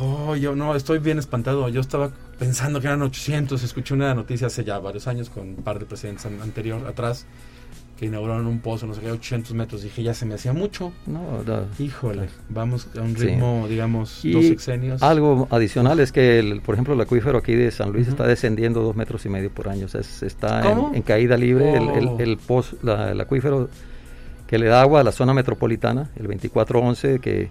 Oh, 0.00 0.34
yo 0.34 0.56
no, 0.56 0.74
estoy 0.74 0.98
bien 0.98 1.18
espantado. 1.18 1.68
Yo 1.68 1.80
estaba 1.80 2.10
pensando 2.38 2.80
que 2.80 2.88
eran 2.88 3.02
800. 3.02 3.62
Escuché 3.62 3.94
una 3.94 4.14
noticia 4.14 4.48
hace 4.48 4.64
ya 4.64 4.78
varios 4.80 5.06
años 5.06 5.30
con 5.30 5.48
un 5.50 5.56
par 5.56 5.78
de 5.78 5.86
presidentes 5.86 6.26
an- 6.26 6.40
anterior 6.42 6.84
atrás 6.88 7.26
que 8.04 8.08
inauguraron 8.08 8.46
un 8.46 8.60
pozo, 8.60 8.86
no 8.86 8.92
sé 8.94 9.00
qué, 9.00 9.10
800 9.10 9.54
metros. 9.54 9.82
Dije, 9.82 10.02
ya 10.02 10.12
se 10.12 10.26
me 10.26 10.34
hacía 10.34 10.52
mucho. 10.52 10.92
No, 11.06 11.42
no. 11.46 11.60
Híjole, 11.78 12.28
vamos 12.50 12.88
a 12.96 13.00
un 13.00 13.16
Sí. 13.16 13.26
ritmo, 13.26 13.66
digamos, 13.68 14.24
Y 14.24 14.32
dos 14.32 14.44
sexenios. 14.44 15.02
Algo 15.02 15.48
adicional 15.50 15.98
es 16.00 16.12
que, 16.12 16.38
el- 16.38 16.60
por 16.60 16.74
ejemplo, 16.74 16.92
el 16.94 17.00
acuífero 17.00 17.38
aquí 17.38 17.54
de 17.54 17.70
San 17.70 17.92
Luis 17.92 18.06
Ujú. 18.06 18.12
está 18.16 18.26
descendiendo 18.26 18.82
dos 18.82 18.94
metros 18.94 19.24
y 19.24 19.28
medio 19.30 19.50
por 19.50 19.68
año. 19.68 19.86
O 19.86 19.88
sea, 19.88 20.02
es- 20.02 20.22
está 20.22 20.70
en, 20.70 20.94
en 20.96 21.02
caída 21.02 21.36
libre. 21.36 21.72
El, 21.76 21.88
el- 21.90 22.08
Oh. 22.08 22.16
el 22.18 22.38
poz- 22.38 22.76
la- 22.82 23.12
el 23.12 23.20
acuífero 23.20 23.68
que 24.46 24.58
le 24.58 24.66
da 24.66 24.82
agua 24.82 25.00
a 25.00 25.04
la 25.04 25.12
zona 25.12 25.32
metropolitana, 25.32 26.10
el 26.16 26.26
2411, 26.26 27.18
que, 27.20 27.48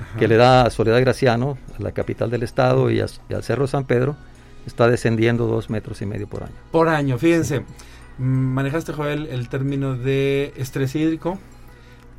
Ajá. 0.00 0.18
que 0.18 0.28
le 0.28 0.36
da 0.36 0.62
a 0.62 0.70
Soledad 0.70 1.00
Graciano, 1.00 1.58
a 1.78 1.82
la 1.82 1.92
capital 1.92 2.30
del 2.30 2.42
estado, 2.42 2.90
y, 2.90 3.00
a- 3.00 3.06
y 3.28 3.34
al 3.34 3.42
Cerro 3.42 3.66
San 3.66 3.84
Pedro, 3.84 4.16
está 4.66 4.88
descendiendo 4.88 5.46
dos 5.46 5.68
metros 5.68 6.00
y 6.00 6.06
medio 6.06 6.26
por 6.26 6.42
año. 6.44 6.52
Por 6.70 6.88
año, 6.88 7.18
fíjense. 7.18 7.60
mm, 7.60 7.64
Manejaste, 8.20 8.92
Joel, 8.92 9.26
el 9.28 9.48
término 9.48 9.96
de 9.96 10.52
estrés 10.56 10.94
hídrico. 10.94 11.38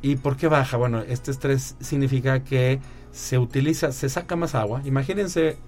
¿Y 0.02 0.16
por 0.16 0.36
qué 0.36 0.48
baja? 0.48 0.76
Bueno, 0.76 1.00
este 1.00 1.30
estrés 1.30 1.76
significa 1.80 2.42
que 2.42 2.80
se 3.12 3.38
utiliza, 3.38 3.92
se 3.92 4.08
saca 4.08 4.34
más 4.34 4.56
agua. 4.56 4.82
Imagínense, 4.84 5.58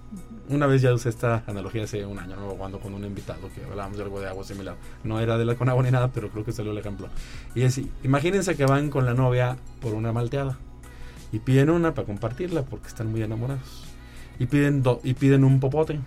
una 0.49 0.67
vez 0.67 0.81
ya 0.81 0.93
usé 0.93 1.07
esta 1.07 1.43
analogía 1.47 1.85
hace 1.85 2.05
un 2.05 2.19
año, 2.19 2.35
¿no? 2.35 2.49
cuando 2.55 2.79
con 2.79 2.93
un 2.93 3.05
invitado 3.05 3.49
que 3.55 3.63
hablábamos 3.63 3.97
de 3.97 4.03
algo 4.03 4.19
de 4.19 4.27
agua 4.27 4.43
similar. 4.43 4.75
No 5.05 5.21
era 5.21 5.37
de 5.37 5.45
la 5.45 5.55
con 5.55 5.69
agua 5.69 5.83
ni 5.83 5.91
nada, 5.91 6.09
pero 6.11 6.29
creo 6.29 6.43
que 6.43 6.51
salió 6.51 6.73
el 6.73 6.77
ejemplo. 6.79 7.07
Y 7.53 7.61
es, 7.61 7.79
imagínense 8.03 8.55
que 8.57 8.65
van 8.65 8.89
con 8.89 9.05
la 9.05 9.13
novia 9.13 9.55
por 9.79 9.93
una 9.93 10.11
malteada 10.11 10.57
y 11.31 11.39
piden 11.39 11.69
una 11.69 11.93
para 11.93 12.05
compartirla 12.07 12.63
porque 12.63 12.87
están 12.87 13.09
muy 13.09 13.21
enamorados. 13.23 13.85
Y 14.37 14.47
piden, 14.47 14.83
do- 14.83 14.99
y 15.01 15.13
piden 15.13 15.45
un 15.45 15.61
popote. 15.61 15.99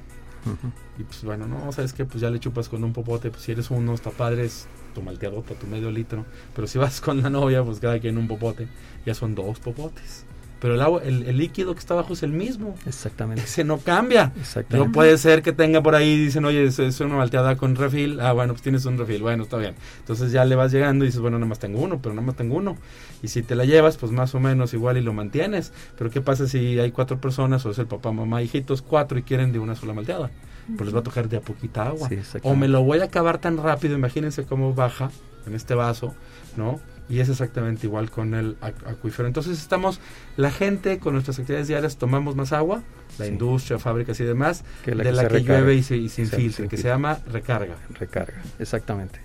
Y 0.98 1.04
pues 1.04 1.22
bueno, 1.24 1.46
no, 1.46 1.70
sabes 1.72 1.92
que 1.92 2.04
pues 2.04 2.20
ya 2.20 2.30
le 2.30 2.40
chupas 2.40 2.68
con 2.68 2.84
un 2.84 2.92
popote, 2.92 3.30
pues 3.30 3.42
si 3.42 3.52
eres 3.52 3.70
uno, 3.70 3.94
está 3.94 4.10
padre, 4.10 4.44
es 4.44 4.66
tu 4.94 5.02
malteadota, 5.02 5.54
tu 5.54 5.66
medio 5.66 5.90
litro. 5.90 6.24
Pero 6.54 6.66
si 6.66 6.78
vas 6.78 7.00
con 7.02 7.22
la 7.22 7.30
novia, 7.30 7.62
pues 7.62 7.80
cada 7.80 7.98
quien 7.98 8.18
un 8.18 8.28
popote, 8.28 8.68
ya 9.06 9.14
son 9.14 9.34
dos 9.34 9.58
popotes. 9.60 10.24
Pero 10.60 10.74
el 10.74 10.82
agua, 10.82 11.02
el, 11.04 11.22
el 11.22 11.36
líquido 11.36 11.72
que 11.74 11.78
está 11.78 11.94
abajo 11.94 12.14
es 12.14 12.22
el 12.22 12.32
mismo. 12.32 12.74
Exactamente. 12.84 13.42
Ese 13.42 13.62
no 13.62 13.78
cambia. 13.78 14.32
Exactamente. 14.38 14.88
No 14.88 14.92
puede 14.92 15.16
ser 15.18 15.42
que 15.42 15.52
tenga 15.52 15.82
por 15.82 15.94
ahí, 15.94 16.16
dicen, 16.16 16.44
oye, 16.44 16.64
es, 16.64 16.78
es 16.78 17.00
una 17.00 17.16
malteada 17.16 17.56
con 17.56 17.76
refil. 17.76 18.20
Ah, 18.20 18.32
bueno, 18.32 18.54
pues 18.54 18.62
tienes 18.62 18.84
un 18.84 18.98
refil. 18.98 19.22
Bueno, 19.22 19.44
está 19.44 19.56
bien. 19.56 19.74
Entonces 20.00 20.32
ya 20.32 20.44
le 20.44 20.56
vas 20.56 20.72
llegando 20.72 21.04
y 21.04 21.08
dices, 21.08 21.20
bueno, 21.20 21.38
nada 21.38 21.48
más 21.48 21.58
tengo 21.58 21.80
uno, 21.80 22.00
pero 22.02 22.14
nada 22.14 22.26
más 22.26 22.36
tengo 22.36 22.56
uno. 22.56 22.76
Y 23.22 23.28
si 23.28 23.42
te 23.42 23.54
la 23.54 23.64
llevas, 23.64 23.96
pues 23.96 24.10
más 24.10 24.34
o 24.34 24.40
menos 24.40 24.74
igual 24.74 24.96
y 24.96 25.00
lo 25.00 25.12
mantienes. 25.12 25.72
Pero 25.96 26.10
¿qué 26.10 26.20
pasa 26.20 26.48
si 26.48 26.78
hay 26.78 26.90
cuatro 26.90 27.20
personas, 27.20 27.64
o 27.64 27.70
es 27.70 27.78
el 27.78 27.86
papá, 27.86 28.10
mamá, 28.10 28.42
hijitos, 28.42 28.82
cuatro 28.82 29.18
y 29.18 29.22
quieren 29.22 29.52
de 29.52 29.58
una 29.58 29.74
sola 29.76 29.94
malteada? 29.94 30.30
Pues 30.76 30.86
les 30.86 30.94
va 30.94 31.00
a 31.00 31.02
tocar 31.02 31.28
de 31.28 31.38
a 31.38 31.40
poquita 31.40 31.86
agua. 31.86 32.08
Sí, 32.08 32.18
o 32.42 32.54
me 32.54 32.68
lo 32.68 32.82
voy 32.82 32.98
a 32.98 33.04
acabar 33.04 33.38
tan 33.38 33.56
rápido, 33.56 33.94
imagínense 33.94 34.44
cómo 34.44 34.74
baja 34.74 35.10
en 35.46 35.54
este 35.54 35.74
vaso, 35.74 36.14
¿no? 36.58 36.78
Y 37.08 37.20
es 37.20 37.28
exactamente 37.28 37.86
igual 37.86 38.10
con 38.10 38.34
el 38.34 38.56
acuífero. 38.60 39.26
Entonces 39.26 39.58
estamos, 39.58 40.00
la 40.36 40.50
gente 40.50 40.98
con 40.98 41.14
nuestras 41.14 41.38
actividades 41.38 41.68
diarias 41.68 41.96
tomamos 41.96 42.36
más 42.36 42.52
agua, 42.52 42.82
la 43.18 43.26
industria, 43.26 43.78
fábricas 43.78 44.20
y 44.20 44.24
demás, 44.24 44.64
de 44.84 44.94
la 44.94 45.28
que 45.28 45.42
llueve 45.42 45.74
y 45.74 45.82
se, 45.82 45.96
infiltra, 45.96 46.68
que 46.68 46.76
se 46.76 46.88
llama 46.88 47.18
recarga. 47.30 47.76
Recarga, 47.98 48.42
exactamente. 48.58 49.20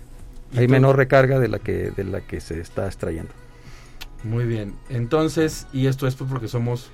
Hay 0.56 0.68
menor 0.68 0.96
recarga 0.96 1.38
de 1.38 1.48
la 1.48 1.58
que 1.58 1.90
de 1.90 2.04
la 2.04 2.20
que 2.20 2.40
se 2.40 2.60
está 2.60 2.86
extrayendo. 2.86 3.32
Muy 4.22 4.44
bien. 4.44 4.74
Entonces, 4.88 5.66
y 5.72 5.86
esto 5.86 6.06
es 6.06 6.14
porque 6.14 6.48
somos 6.48 6.90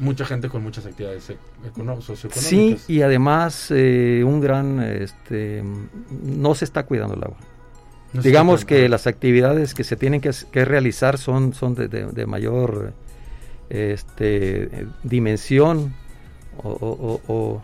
mucha 0.00 0.24
gente 0.24 0.48
con 0.48 0.62
muchas 0.62 0.86
actividades 0.86 1.30
e-, 1.30 1.38
socioeconómicas. 2.00 2.42
Sí, 2.42 2.78
y 2.88 3.02
además 3.02 3.66
eh, 3.70 4.22
un 4.24 4.40
gran, 4.40 4.80
este, 4.80 5.62
no 6.22 6.54
se 6.54 6.64
está 6.64 6.84
cuidando 6.84 7.14
el 7.14 7.24
agua. 7.24 7.36
Digamos 8.12 8.64
que 8.64 8.88
las 8.88 9.06
actividades 9.06 9.74
que 9.74 9.84
se 9.84 9.96
tienen 9.96 10.20
que, 10.20 10.64
realizar 10.64 11.18
son, 11.18 11.54
son 11.54 11.74
de, 11.74 12.26
mayor 12.26 12.92
este, 13.68 14.86
dimensión 15.04 15.94
o, 16.62 17.62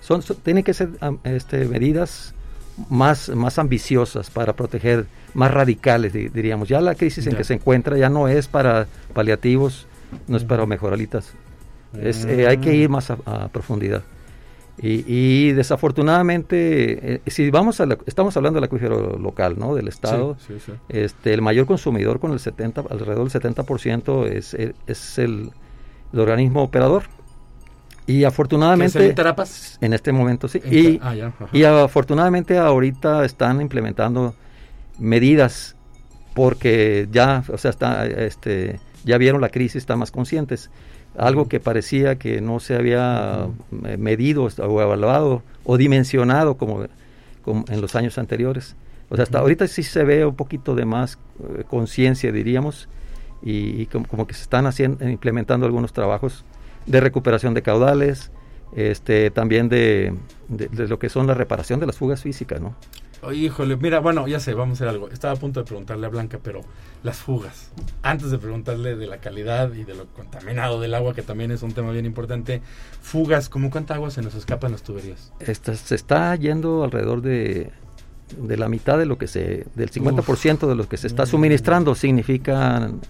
son, 0.00 0.22
tienen 0.42 0.62
que 0.64 0.74
ser 0.74 0.90
este, 1.24 1.64
medidas 1.64 2.34
más, 2.90 3.30
más 3.30 3.58
ambiciosas 3.58 4.30
para 4.30 4.54
proteger, 4.54 5.06
más 5.34 5.50
radicales, 5.50 6.12
diríamos. 6.12 6.68
Ya 6.68 6.80
la 6.80 6.94
crisis 6.94 7.26
en 7.26 7.34
que 7.34 7.44
se 7.44 7.54
encuentra 7.54 7.96
ya 7.96 8.10
no 8.10 8.28
es 8.28 8.48
para 8.48 8.86
paliativos, 9.14 9.86
no 10.28 10.36
es 10.36 10.44
para 10.44 10.66
mejoralitas. 10.66 11.32
Es, 11.98 12.26
eh, 12.26 12.46
hay 12.46 12.58
que 12.58 12.74
ir 12.74 12.90
más 12.90 13.10
a 13.10 13.48
profundidad. 13.48 14.02
Y, 14.78 15.52
desafortunadamente, 15.52 17.14
eh, 17.14 17.20
si 17.26 17.50
vamos 17.50 17.80
a 17.80 17.86
estamos 18.04 18.36
hablando 18.36 18.58
del 18.58 18.64
acuífero 18.64 19.18
local, 19.18 19.56
¿no? 19.58 19.74
Del 19.74 19.88
Estado, 19.88 20.36
Este, 20.88 21.32
el 21.32 21.40
mayor 21.40 21.66
consumidor 21.66 22.20
con 22.20 22.32
el 22.32 22.40
70, 22.40 22.82
alrededor 22.90 23.30
del 23.30 23.42
70% 23.42 24.26
es, 24.26 24.54
es 24.86 25.18
el, 25.18 25.50
organismo 26.14 26.62
operador. 26.62 27.04
Y 28.06 28.24
afortunadamente... 28.24 28.98
En 29.80 29.92
este 29.92 30.12
momento 30.12 30.46
sí. 30.46 30.60
y, 30.70 31.00
ah, 31.02 31.32
y 31.52 31.64
afortunadamente 31.64 32.56
ahorita 32.56 33.24
están 33.24 33.60
implementando 33.60 34.34
medidas 34.98 35.74
porque 36.34 37.08
ya, 37.10 37.42
o 37.52 37.58
sea, 37.58 37.70
está, 37.70 38.06
este, 38.06 38.78
ya 39.04 39.18
vieron 39.18 39.40
la 39.40 39.48
crisis, 39.48 39.76
están 39.76 39.98
más 39.98 40.10
conscientes 40.10 40.70
algo 41.18 41.48
que 41.48 41.60
parecía 41.60 42.16
que 42.16 42.40
no 42.40 42.60
se 42.60 42.74
había 42.74 43.48
eh, 43.84 43.96
medido 43.96 44.44
o 44.44 44.82
evaluado 44.82 45.42
o 45.64 45.76
dimensionado 45.76 46.56
como, 46.56 46.84
en 46.84 47.80
los 47.80 47.94
años 47.94 48.18
anteriores. 48.18 48.76
O 49.08 49.16
sea, 49.16 49.22
hasta 49.22 49.38
ahorita 49.38 49.66
sí 49.68 49.82
se 49.82 50.04
ve 50.04 50.26
un 50.26 50.34
poquito 50.34 50.74
de 50.74 50.84
más 50.84 51.18
eh, 51.40 51.64
conciencia, 51.68 52.32
diríamos, 52.32 52.88
y, 53.42 53.86
como, 53.86 54.26
que 54.26 54.34
se 54.34 54.42
están 54.42 54.66
haciendo, 54.66 55.08
implementando 55.08 55.66
algunos 55.66 55.92
trabajos 55.92 56.44
de 56.86 57.00
recuperación 57.00 57.54
de 57.54 57.62
caudales, 57.62 58.30
este, 58.74 59.30
también 59.30 59.68
de, 59.68 60.14
de, 60.48 60.88
lo 60.88 60.98
que 60.98 61.08
son 61.08 61.26
la 61.26 61.34
reparación 61.34 61.78
de 61.78 61.86
las 61.86 61.96
fugas 61.96 62.22
físicas, 62.22 62.60
¿no? 62.60 62.74
Híjole, 63.32 63.76
mira, 63.76 64.00
bueno, 64.00 64.26
ya 64.26 64.40
sé, 64.40 64.54
vamos 64.54 64.72
a 64.72 64.84
hacer 64.84 64.88
algo. 64.88 65.08
Estaba 65.08 65.34
a 65.34 65.36
punto 65.36 65.60
de 65.60 65.66
preguntarle 65.66 66.06
a 66.06 66.10
Blanca, 66.10 66.38
pero 66.42 66.62
las 67.02 67.18
fugas. 67.18 67.70
Antes 68.02 68.30
de 68.30 68.38
preguntarle 68.38 68.96
de 68.96 69.06
la 69.06 69.18
calidad 69.18 69.72
y 69.72 69.84
de 69.84 69.94
lo 69.94 70.06
contaminado 70.06 70.80
del 70.80 70.94
agua, 70.94 71.14
que 71.14 71.22
también 71.22 71.50
es 71.50 71.62
un 71.62 71.72
tema 71.72 71.92
bien 71.92 72.06
importante, 72.06 72.62
fugas, 73.00 73.48
¿cómo 73.48 73.70
cuánta 73.70 73.94
agua 73.94 74.10
se 74.10 74.22
nos 74.22 74.34
escapa 74.34 74.66
en 74.66 74.72
las 74.72 74.82
tuberías? 74.82 75.32
se 75.40 75.94
está 75.94 76.34
yendo 76.36 76.84
alrededor 76.84 77.22
de, 77.22 77.70
de 78.36 78.56
la 78.56 78.68
mitad 78.68 78.98
de 78.98 79.06
lo 79.06 79.18
que 79.18 79.26
se, 79.26 79.66
del 79.74 79.90
50% 79.90 80.66
de 80.66 80.74
lo 80.74 80.88
que 80.88 80.96
se 80.96 81.06
está 81.06 81.26
suministrando, 81.26 81.94
significan 81.94 83.00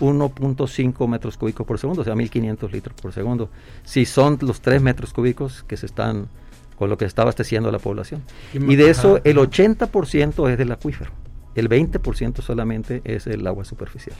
1.5 0.00 1.08
metros 1.08 1.36
cúbicos 1.36 1.66
por 1.66 1.78
segundo, 1.78 2.02
o 2.02 2.04
sea, 2.04 2.14
1500 2.14 2.72
litros 2.72 2.96
por 3.00 3.12
segundo. 3.12 3.50
Si 3.84 4.06
son 4.06 4.38
los 4.40 4.60
3 4.60 4.80
metros 4.82 5.12
cúbicos 5.12 5.64
que 5.64 5.76
se 5.76 5.86
están 5.86 6.28
con 6.76 6.90
lo 6.90 6.98
que 6.98 7.04
está 7.04 7.22
abasteciendo 7.22 7.70
la 7.70 7.78
población. 7.78 8.22
Y 8.52 8.76
de 8.76 8.90
eso 8.90 9.20
el 9.24 9.36
80% 9.36 10.50
es 10.50 10.58
del 10.58 10.72
acuífero. 10.72 11.10
El 11.54 11.68
20% 11.68 12.42
solamente 12.42 13.00
es 13.04 13.28
el 13.28 13.46
agua 13.46 13.64
superficial. 13.64 14.16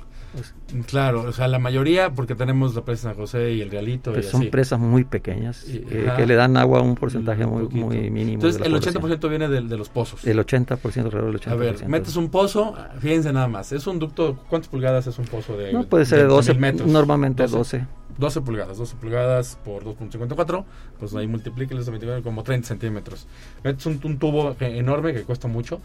claro, 0.86 1.22
o 1.22 1.32
sea, 1.32 1.48
la 1.48 1.58
mayoría, 1.58 2.12
porque 2.12 2.36
tenemos 2.36 2.76
la 2.76 2.84
presa 2.84 3.08
San 3.08 3.16
José 3.16 3.54
y 3.54 3.60
el 3.60 3.70
Realito. 3.72 4.12
Pues 4.12 4.28
son 4.28 4.50
presas 4.50 4.78
muy 4.78 5.02
pequeñas 5.02 5.64
eh, 5.68 6.12
que 6.16 6.26
le 6.26 6.36
dan 6.36 6.56
agua 6.56 6.78
a 6.78 6.82
un 6.82 6.94
porcentaje 6.94 7.44
muy, 7.44 7.66
muy 7.70 8.08
mínimo. 8.08 8.34
Entonces, 8.34 8.62
el 8.64 8.72
80% 8.72 9.28
viene 9.28 9.48
de, 9.48 9.62
los 9.76 9.88
pozos. 9.88 10.24
El 10.24 10.38
80%, 10.38 10.78
alrededor 10.98 11.32
del 11.32 11.40
80%. 11.40 11.50
A 11.50 11.54
ver, 11.56 11.88
metes 11.88 12.14
un 12.14 12.28
pozo, 12.28 12.74
fíjense 13.00 13.32
nada 13.32 13.48
más, 13.48 13.72
es 13.72 13.88
un 13.88 13.98
ducto, 13.98 14.38
¿cuántas 14.48 14.68
pulgadas 14.68 15.08
es 15.08 15.18
un 15.18 15.24
pozo 15.24 15.56
de.? 15.56 15.72
No, 15.72 15.84
puede 15.84 16.04
ser 16.04 16.20
de 16.20 16.26
12 16.26 16.54
metros. 16.54 16.88
Normalmente 16.88 17.42
12. 17.42 17.56
12 17.56 17.86
pulgadas, 18.14 18.78
12 18.78 18.96
pulgadas 18.96 19.58
por 19.64 19.84
2.54, 19.84 20.64
pues 20.98 21.14
ahí 21.14 21.26
multiplíqueles 21.26 21.90
como 22.22 22.42
30 22.42 22.68
centímetros. 22.68 23.26
Metes 23.62 23.86
un, 23.86 24.18
tubo 24.18 24.56
enorme 24.60 25.12
que 25.12 25.22
cuesta 25.22 25.48
mucho 25.48 25.80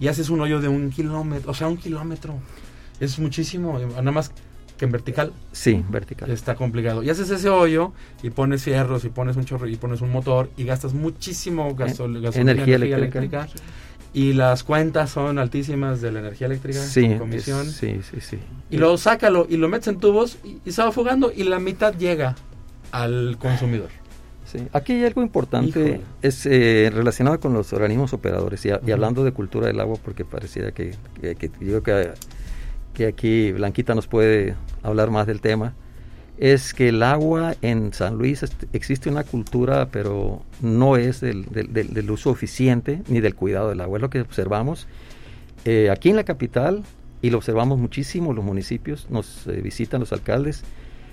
y 0.00 0.08
haces 0.08 0.30
un 0.30 0.40
hoyo 0.40 0.60
de 0.60 0.68
un 0.68 0.90
kilómetro, 0.90 1.50
o 1.50 1.54
sea, 1.54 1.68
un 1.68 1.76
kilómetro. 1.76 2.34
Es 3.00 3.18
muchísimo, 3.18 3.78
nada 3.78 4.12
más 4.12 4.32
que 4.78 4.84
en 4.84 4.92
vertical. 4.92 5.32
Sí, 5.52 5.84
vertical. 5.88 6.30
Está 6.30 6.54
complicado. 6.54 7.02
Y 7.02 7.10
haces 7.10 7.30
ese 7.30 7.48
hoyo 7.48 7.92
y 8.22 8.30
pones 8.30 8.62
fierros 8.62 9.04
y 9.04 9.08
pones 9.08 9.36
un 9.36 9.44
chorro 9.44 9.68
y 9.68 9.76
pones 9.76 10.00
un 10.00 10.10
motor 10.10 10.50
y 10.56 10.64
gastas 10.64 10.94
muchísimo 10.94 11.74
gasolina, 11.74 12.30
energía, 12.34 12.76
eléctrica 12.76 13.48
y 14.14 14.34
las 14.34 14.62
cuentas 14.62 15.10
son 15.10 15.38
altísimas 15.38 16.00
de 16.00 16.12
la 16.12 16.20
energía 16.20 16.46
eléctrica 16.46 16.80
sí, 16.80 17.16
comisión. 17.16 17.66
sí, 17.66 18.00
sí, 18.08 18.20
sí. 18.20 18.38
Y 18.70 18.76
luego 18.76 18.98
sácalo 18.98 19.46
y 19.48 19.56
lo 19.56 19.68
metes 19.68 19.88
en 19.88 19.98
tubos 19.98 20.38
y, 20.44 20.70
se 20.70 20.82
va 20.82 20.92
fugando 20.92 21.32
y 21.34 21.44
la 21.44 21.58
mitad 21.58 21.94
llega 21.94 22.36
al 22.90 23.36
consumidor. 23.38 23.88
Sí. 24.44 24.66
Aquí 24.72 24.92
hay 24.92 25.04
algo 25.04 25.22
importante, 25.22 26.02
es 26.20 26.44
eh, 26.44 26.90
relacionado 26.92 27.40
con 27.40 27.54
los 27.54 27.72
organismos 27.72 28.12
operadores 28.12 28.66
y, 28.66 28.70
hablando 28.70 29.24
de 29.24 29.32
cultura 29.32 29.66
del 29.66 29.80
agua, 29.80 29.96
porque 30.02 30.26
pareciera 30.26 30.72
que, 30.72 30.94
que, 31.20 31.50
yo 31.60 31.82
que, 31.82 32.10
que 32.92 33.06
aquí 33.06 33.52
Blanquita 33.52 33.94
nos 33.94 34.06
puede 34.08 34.54
hablar 34.82 35.10
más 35.10 35.26
del 35.26 35.40
tema 35.40 35.72
es 36.38 36.74
que 36.74 36.88
el 36.88 37.02
agua 37.02 37.54
en 37.62 37.92
San 37.92 38.16
Luis 38.16 38.44
existe 38.72 39.08
una 39.08 39.24
cultura, 39.24 39.88
pero 39.90 40.42
no 40.60 40.96
es 40.96 41.20
del, 41.20 41.46
del, 41.50 42.10
uso 42.10 42.32
eficiente 42.32 43.02
ni 43.08 43.20
del 43.20 43.34
cuidado 43.34 43.68
del 43.68 43.80
agua. 43.80 43.98
Es 43.98 44.02
lo 44.02 44.10
que 44.10 44.20
observamos 44.20 44.86
eh, 45.64 45.90
aquí 45.90 46.10
en 46.10 46.16
la 46.16 46.24
capital 46.24 46.82
y 47.20 47.30
lo 47.30 47.38
observamos 47.38 47.78
muchísimo 47.78 48.32
los 48.32 48.44
municipios, 48.44 49.06
nos 49.10 49.46
eh, 49.46 49.60
visitan 49.62 50.00
los 50.00 50.12
alcaldes. 50.12 50.64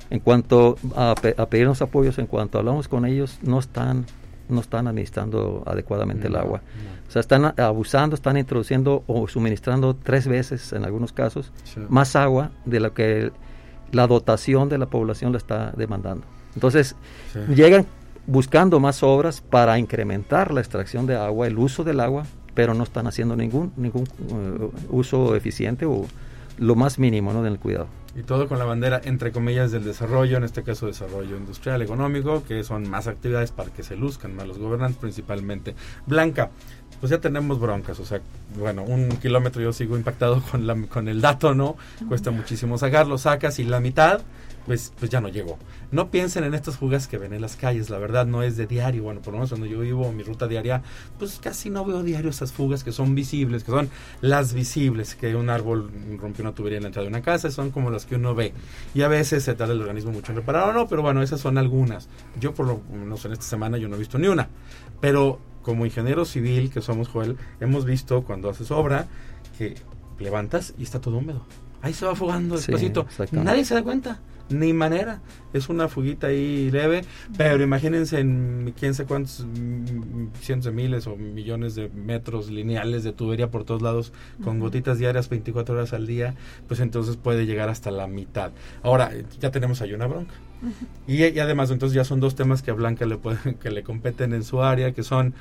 En 0.10 0.20
cuanto 0.20 0.78
a, 0.96 1.14
pedirnos 1.50 1.84
apoyos, 1.84 2.18
en 2.18 2.26
cuanto 2.26 2.58
hablamos 2.58 2.88
con 2.88 3.06
ellos, 3.06 3.40
no 3.44 3.60
están 3.60 4.06
no 4.48 4.62
están 4.62 4.88
administrando 4.88 5.62
adecuadamente 5.68 6.26
el 6.26 6.36
agua. 6.36 6.64
O 7.08 7.12
sea, 7.12 7.20
están 7.20 7.54
abusando, 7.60 8.16
están 8.16 8.36
introduciendo 8.36 9.04
o 9.06 9.28
suministrando 9.28 9.96
tres 9.96 10.28
veces, 10.28 10.74
en 10.74 10.86
algunos 10.86 11.14
casos, 11.14 11.52
más 11.88 12.16
agua 12.16 12.50
de 12.66 12.80
lo 12.80 12.96
que 12.96 13.32
la 13.92 14.08
dotación 14.08 14.70
de 14.70 14.78
la 14.78 14.86
población 14.88 15.32
la 15.32 15.38
está 15.38 15.72
demandando. 15.76 16.26
Entonces, 16.56 16.96
llegan 17.54 17.86
buscando 18.28 18.80
más 18.80 19.04
obras 19.04 19.42
para 19.42 19.80
incrementar 19.80 20.54
la 20.54 20.62
extracción 20.62 21.08
de 21.08 21.16
agua, 21.16 21.48
el 21.48 21.58
uso 21.58 21.84
del 21.84 22.00
agua, 22.00 22.26
pero 22.54 22.74
no 22.74 22.84
están 22.84 23.08
haciendo 23.08 23.36
ningún, 23.36 23.72
ningún 23.76 24.04
uh, 24.04 24.72
uso 24.90 25.36
eficiente 25.36 25.86
o 25.86 26.06
lo 26.58 26.76
más 26.76 27.00
mínimo 27.00 27.34
¿no? 27.34 27.42
del 27.42 27.58
cuidado. 27.58 27.88
Y 28.16 28.24
todo 28.24 28.48
con 28.48 28.60
la 28.60 28.66
bandera, 28.66 29.00
entre 29.04 29.32
comillas, 29.32 29.72
del 29.72 29.84
desarrollo, 29.84 30.38
en 30.38 30.44
este 30.44 30.64
caso 30.64 30.88
desarrollo 30.88 31.38
industrial, 31.38 31.82
económico, 31.82 32.44
que 32.44 32.64
son 32.64 32.90
más 32.90 33.08
actividades 33.08 33.52
para 33.52 33.70
que 33.72 33.84
se 33.84 33.96
luzcan 33.96 34.36
más 34.36 34.48
los 34.48 34.58
gobernantes 34.58 35.00
principalmente. 35.00 35.76
Blanca, 36.06 36.50
pues 37.00 37.12
ya 37.12 37.20
tenemos 37.20 37.60
broncas, 37.60 38.00
o 38.00 38.06
sea, 38.06 38.22
bueno, 38.58 38.84
un 38.84 39.10
kilómetro 39.10 39.62
yo 39.62 39.72
sigo 39.74 39.98
impactado 39.98 40.42
con, 40.52 40.68
la, 40.68 40.76
con 40.88 41.08
el 41.08 41.22
dato, 41.22 41.54
¿no? 41.54 41.78
Cuesta 42.08 42.32
muchísimo 42.32 42.78
sacarlo, 42.78 43.18
sacas 43.18 43.60
y 43.60 43.64
la 43.64 43.80
mitad, 43.80 44.22
pues, 44.66 44.92
pues 45.00 45.10
ya 45.10 45.22
no 45.22 45.30
llegó. 45.30 45.58
No 45.92 46.12
piensen 46.12 46.44
en 46.44 46.54
estas 46.54 46.78
fugas 46.78 47.08
que 47.08 47.18
ven 47.18 47.34
en 47.34 47.42
las 47.42 47.56
calles, 47.56 47.90
la 47.90 47.98
verdad 47.98 48.26
no 48.26 48.44
es 48.44 48.58
de 48.58 48.68
diario, 48.68 49.04
bueno, 49.04 49.22
por 49.22 49.34
lo 49.34 49.40
menos 49.40 49.50
cuando 49.50 49.66
yo 49.66 49.80
vivo 49.80 50.12
mi 50.12 50.24
ruta 50.24 50.48
diaria, 50.48 50.84
pues 51.18 51.40
casi 51.42 51.70
no 51.70 51.86
veo 51.86 52.04
diario 52.04 52.30
esas 52.30 52.52
fugas 52.52 52.84
que 52.84 52.92
son 52.92 53.16
visibles, 53.16 53.64
que 53.64 53.72
son 53.72 53.90
las 54.22 54.54
visibles, 54.54 55.16
que 55.16 55.36
un 55.36 55.50
árbol 55.50 55.90
rompió 56.20 56.44
una 56.44 56.54
tubería 56.54 56.78
en 56.78 56.84
la 56.84 56.88
entrada 56.90 57.06
de 57.06 57.10
una 57.10 57.22
casa, 57.22 57.50
son 57.50 57.72
como 57.72 57.90
las 57.90 58.06
que 58.06 58.16
uno 58.16 58.36
ve. 58.36 58.54
Y 58.94 59.02
a 59.02 59.08
veces 59.08 59.44
se 59.44 59.54
tarda 59.56 59.74
el 59.74 59.82
organismo 59.82 60.12
mucho 60.12 60.32
en 60.32 60.38
reparar 60.38 60.70
o 60.70 60.74
no, 60.74 60.88
pero 60.88 61.02
bueno, 61.02 61.24
esas 61.24 61.40
son 61.40 61.58
algunas. 61.58 62.10
Yo 62.40 62.54
por 62.54 62.68
lo 62.68 62.82
menos 62.92 63.24
en 63.26 63.32
esta 63.32 63.46
semana 63.46 63.78
yo 63.78 63.88
no 63.88 63.96
he 63.96 64.00
visto 64.00 64.20
ni 64.20 64.28
una. 64.28 64.50
Pero 65.02 65.40
como 65.62 65.86
ingeniero 65.86 66.26
civil 66.26 66.72
que 66.72 66.82
somos, 66.82 67.08
Joel, 67.08 67.38
hemos 67.60 67.86
visto 67.86 68.24
cuando 68.24 68.50
haces 68.50 68.72
obra 68.72 69.08
que 69.58 69.76
levantas 70.20 70.74
y 70.78 70.84
está 70.84 71.00
todo 71.00 71.18
húmedo. 71.18 71.46
ahí 71.82 71.94
se 71.94 72.06
va 72.06 72.14
afogando 72.14 72.56
despacito. 72.56 73.06
Nadie 73.32 73.66
se 73.66 73.74
da 73.74 73.84
cuenta 73.84 74.20
ni 74.50 74.74
manera. 74.74 75.22
Es 75.54 75.70
una 75.70 75.88
fuguita 75.88 76.28
ahí 76.28 76.70
leve, 76.70 77.04
pero 77.38 77.64
imagínense 77.64 78.20
en 78.20 78.74
quién 78.78 78.94
sé 78.94 79.06
cuántos 79.06 79.46
cientos 80.42 80.66
de 80.66 80.72
miles 80.72 81.08
o 81.08 81.16
millones 81.16 81.76
de 81.76 81.90
metros 81.90 82.50
lineales 82.50 83.04
de 83.04 83.14
tubería 83.14 83.50
por 83.50 83.64
todos 83.64 83.82
lados, 83.82 84.12
con 84.44 84.60
gotitas 84.60 85.00
diarias 85.00 85.30
24 85.30 85.76
horas 85.76 85.94
al 85.94 86.06
día, 86.06 86.36
pues 86.68 86.80
entonces 86.80 87.16
puede 87.16 87.46
llegar 87.46 87.70
hasta 87.70 87.92
la 87.92 88.08
mitad. 88.08 88.52
Ahora, 88.84 89.12
ya 89.40 89.52
tenemos 89.52 89.82
ahí 89.82 89.94
una 89.94 90.08
bronca. 90.08 90.34
Y, 91.08 91.26
y, 91.26 91.40
además, 91.40 91.72
entonces 91.72 91.96
ya 91.96 92.04
son 92.04 92.20
dos 92.20 92.36
temas 92.36 92.62
que 92.62 92.72
a 92.72 92.74
Blanca 92.74 93.06
le, 93.06 93.18
pueden, 93.18 93.56
que 93.62 93.72
le 93.72 93.84
competen 93.84 94.34
en 94.34 94.44
su 94.44 94.62
área, 94.62 94.94
que 94.94 95.04
son 95.04 95.34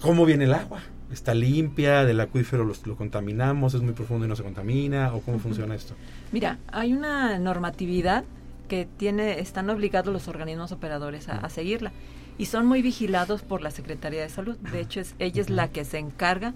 cómo 0.00 0.26
viene 0.26 0.44
el 0.44 0.54
agua. 0.54 0.80
Está 1.12 1.34
limpia, 1.34 2.04
del 2.04 2.20
acuífero 2.20 2.64
lo, 2.64 2.96
contaminamos, 2.96 3.74
es 3.74 3.82
muy 3.82 3.92
profundo 3.92 4.24
y 4.24 4.28
no 4.28 4.36
se 4.36 4.42
contamina, 4.42 5.14
o 5.14 5.20
cómo 5.20 5.38
funciona 5.38 5.74
esto? 5.74 5.94
Mira, 6.32 6.58
hay 6.68 6.94
una 6.94 7.38
normatividad 7.38 8.24
que 8.68 8.88
tiene, 8.96 9.38
están 9.40 9.68
obligados 9.68 10.10
los 10.10 10.28
organismos 10.28 10.72
operadores 10.72 11.28
a, 11.28 11.46
seguirla 11.50 11.92
y 12.38 12.46
son 12.46 12.64
muy 12.64 12.80
vigilados 12.80 13.42
por 13.42 13.60
la 13.60 13.70
Secretaría 13.70 14.22
de 14.22 14.30
Salud. 14.30 14.56
De 14.56 14.80
hecho, 14.80 15.00
es, 15.00 15.14
ella 15.18 15.42
es 15.42 15.50
la 15.50 15.68
que 15.68 15.84
se 15.84 15.98
encarga 15.98 16.54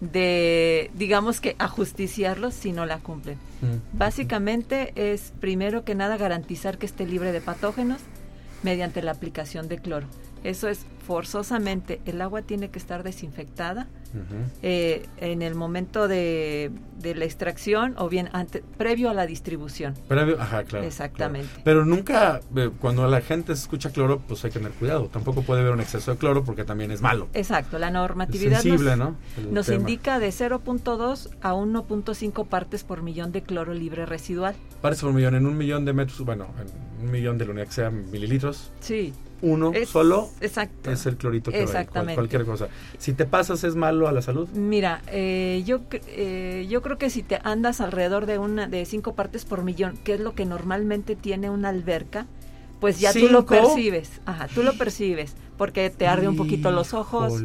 de, 0.00 0.90
digamos 0.94 1.40
que, 1.40 1.56
ajusticiarlos 1.58 2.54
si 2.54 2.72
no 2.72 2.86
la 2.86 2.98
cumplen. 2.98 3.38
Básicamente 3.92 4.92
es, 4.94 5.32
primero 5.40 5.84
que 5.84 5.94
nada, 5.94 6.16
garantizar 6.16 6.78
que 6.78 6.86
esté 6.86 7.06
libre 7.06 7.32
de 7.32 7.40
patógenos 7.40 8.00
mediante 8.62 9.02
la 9.02 9.12
aplicación 9.12 9.68
de 9.68 9.78
cloro. 9.78 10.06
Eso 10.44 10.68
es 10.68 10.86
forzosamente, 11.08 12.02
el 12.04 12.20
agua 12.20 12.42
tiene 12.42 12.68
que 12.68 12.78
estar 12.78 13.02
desinfectada 13.02 13.86
eh, 14.62 15.06
en 15.16 15.40
el 15.40 15.54
momento 15.54 16.06
de, 16.06 16.70
la 17.02 17.24
extracción 17.24 17.94
o 17.96 18.10
bien 18.10 18.28
ante, 18.34 18.62
previo 18.76 19.08
a 19.08 19.14
la 19.14 19.26
distribución. 19.26 19.94
Previo, 20.06 20.38
ajá, 20.38 20.64
claro. 20.64 20.84
Exactamente. 20.84 21.48
Pero 21.64 21.86
nunca, 21.86 22.40
eh, 22.54 22.70
cuando 22.78 23.08
la 23.08 23.22
gente 23.22 23.54
escucha 23.54 23.88
cloro, 23.88 24.18
pues 24.18 24.44
hay 24.44 24.50
que 24.50 24.58
tener 24.58 24.72
cuidado. 24.72 25.08
Tampoco 25.10 25.40
puede 25.40 25.62
haber 25.62 25.72
un 25.72 25.80
exceso 25.80 26.10
de 26.10 26.18
cloro 26.18 26.44
porque 26.44 26.64
también 26.64 26.90
es 26.90 27.00
malo. 27.00 27.28
Exacto, 27.32 27.78
la 27.78 27.90
normatividad 27.90 28.62
nos, 29.50 29.70
indica 29.70 30.18
de 30.18 30.28
0.2 30.28 31.30
a 31.40 31.54
1.5 31.54 32.46
partes 32.46 32.84
por 32.84 33.00
millón 33.00 33.32
de 33.32 33.42
cloro 33.42 33.72
libre 33.72 34.04
residual. 34.04 34.54
Partes 34.82 35.00
por 35.00 35.14
millón, 35.14 35.36
en 35.36 35.46
un 35.46 35.56
millón 35.56 35.86
de 35.86 35.94
metros, 35.94 36.20
bueno, 36.20 36.48
en 36.60 37.06
un 37.06 37.10
millón 37.10 37.38
de 37.38 37.46
unidad 37.46 37.66
que 37.66 37.72
sea 37.72 37.90
mililitros. 37.90 38.72
Sí 38.80 39.14
uno 39.42 39.72
solo 39.86 40.30
exacto. 40.40 40.90
es 40.90 41.06
el 41.06 41.16
clorito 41.16 41.50
que 41.50 41.62
Exactamente. 41.62 42.14
cualquier 42.14 42.44
cosa. 42.44 42.68
Si 42.98 43.12
te 43.12 43.24
pasas 43.24 43.64
es 43.64 43.74
malo 43.76 44.08
a 44.08 44.12
la 44.12 44.22
salud. 44.22 44.48
Mira, 44.50 45.02
eh, 45.08 45.62
yo 45.64 45.80
eh, 45.90 46.66
yo 46.68 46.82
creo 46.82 46.98
que 46.98 47.10
si 47.10 47.22
te 47.22 47.38
andas 47.44 47.80
alrededor 47.80 48.26
de 48.26 48.38
una 48.38 48.66
de 48.66 48.84
cinco 48.84 49.14
partes 49.14 49.44
por 49.44 49.62
millón, 49.62 49.96
que 50.04 50.14
es 50.14 50.20
lo 50.20 50.34
que 50.34 50.44
normalmente 50.44 51.16
tiene 51.16 51.50
una 51.50 51.68
alberca, 51.68 52.26
pues 52.80 53.00
ya 53.00 53.12
tú 53.12 53.28
lo 53.28 53.46
percibes. 53.46 54.20
Ajá, 54.26 54.48
tú 54.48 54.62
lo 54.62 54.74
percibes 54.74 55.34
porque 55.58 55.90
te 55.90 56.06
arde 56.06 56.28
un 56.28 56.36
poquito 56.36 56.70
los 56.70 56.94
ojos. 56.94 57.42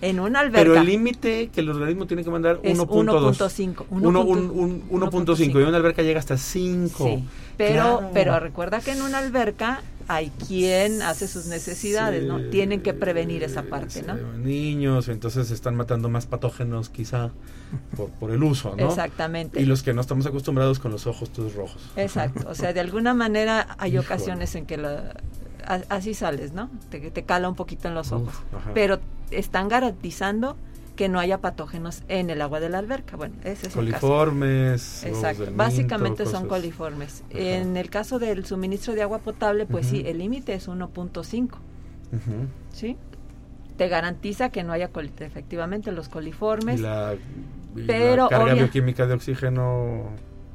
En 0.00 0.18
una 0.18 0.40
alberca. 0.40 0.58
Pero 0.58 0.74
el 0.80 0.84
límite 0.84 1.50
que 1.54 1.60
el 1.60 1.70
organismo 1.70 2.08
tiene 2.08 2.24
que 2.24 2.30
mandar 2.30 2.60
1.5. 2.62 3.86
1.5 3.88 5.38
y 5.52 5.62
una 5.62 5.76
alberca 5.76 6.02
llega 6.02 6.18
hasta 6.18 6.36
5. 6.36 7.04
Sí, 7.04 7.24
pero, 7.56 8.10
pero 8.12 8.40
recuerda 8.40 8.80
que 8.80 8.90
en 8.90 9.02
una 9.02 9.18
alberca 9.18 9.80
hay 10.14 10.30
quien 10.46 11.00
hace 11.02 11.26
sus 11.26 11.46
necesidades, 11.46 12.24
¿no? 12.24 12.40
Tienen 12.50 12.82
que 12.82 12.92
prevenir 12.92 13.42
esa 13.42 13.62
parte, 13.62 14.02
¿no? 14.02 14.14
Niños, 14.36 15.08
entonces 15.08 15.50
están 15.50 15.74
matando 15.74 16.08
más 16.08 16.26
patógenos 16.26 16.90
quizá 16.90 17.30
por, 18.20 18.30
el 18.30 18.42
uso, 18.42 18.76
¿no? 18.76 18.88
Exactamente. 18.88 19.60
Y 19.60 19.64
los 19.64 19.82
que 19.82 19.94
no 19.94 20.00
estamos 20.00 20.26
acostumbrados 20.26 20.78
con 20.78 20.92
los 20.92 21.06
ojos 21.06 21.30
todos 21.30 21.54
rojos. 21.54 21.90
Exacto, 21.96 22.46
o 22.48 22.54
sea, 22.54 22.72
de 22.72 22.80
alguna 22.80 23.14
manera 23.14 23.74
hay 23.78 23.96
ocasiones 23.96 24.54
en 24.54 24.66
que 24.66 24.78
así 25.88 26.14
sales, 26.14 26.52
¿no? 26.52 26.70
Te, 26.90 27.10
te 27.10 27.22
cala 27.24 27.48
un 27.48 27.54
poquito 27.54 27.88
en 27.88 27.94
los 27.94 28.12
ojos, 28.12 28.34
pero 28.74 29.00
están 29.30 29.68
garantizando 29.68 30.56
que 30.96 31.08
no 31.08 31.18
haya 31.18 31.38
patógenos 31.38 32.02
en 32.08 32.30
el 32.30 32.42
agua 32.42 32.60
de 32.60 32.68
la 32.68 32.78
alberca. 32.78 33.16
Bueno, 33.16 33.34
ese 33.44 33.68
es 33.68 33.74
coliformes. 33.74 35.04
El 35.04 35.12
caso. 35.12 35.28
Exacto. 35.30 35.52
Básicamente 35.56 36.26
son 36.26 36.48
coliformes. 36.48 37.24
En 37.30 37.76
el 37.76 37.90
caso 37.90 38.18
del 38.18 38.44
suministro 38.44 38.94
de 38.94 39.02
agua 39.02 39.18
potable, 39.18 39.66
pues 39.66 39.86
sí, 39.86 40.02
el 40.06 40.18
límite 40.18 40.54
es 40.54 40.68
1.5. 40.68 41.50
¿Sí? 42.72 42.96
Te 43.76 43.88
garantiza 43.88 44.50
que 44.50 44.62
no 44.64 44.72
haya 44.72 44.90
efectivamente 45.20 45.92
los 45.92 46.08
coliformes. 46.08 46.78
Y 46.78 46.82
la, 46.82 47.14
pero 47.86 48.28
carga 48.28 48.54
bioquímica 48.54 49.06
de 49.06 49.14
oxígeno 49.14 50.10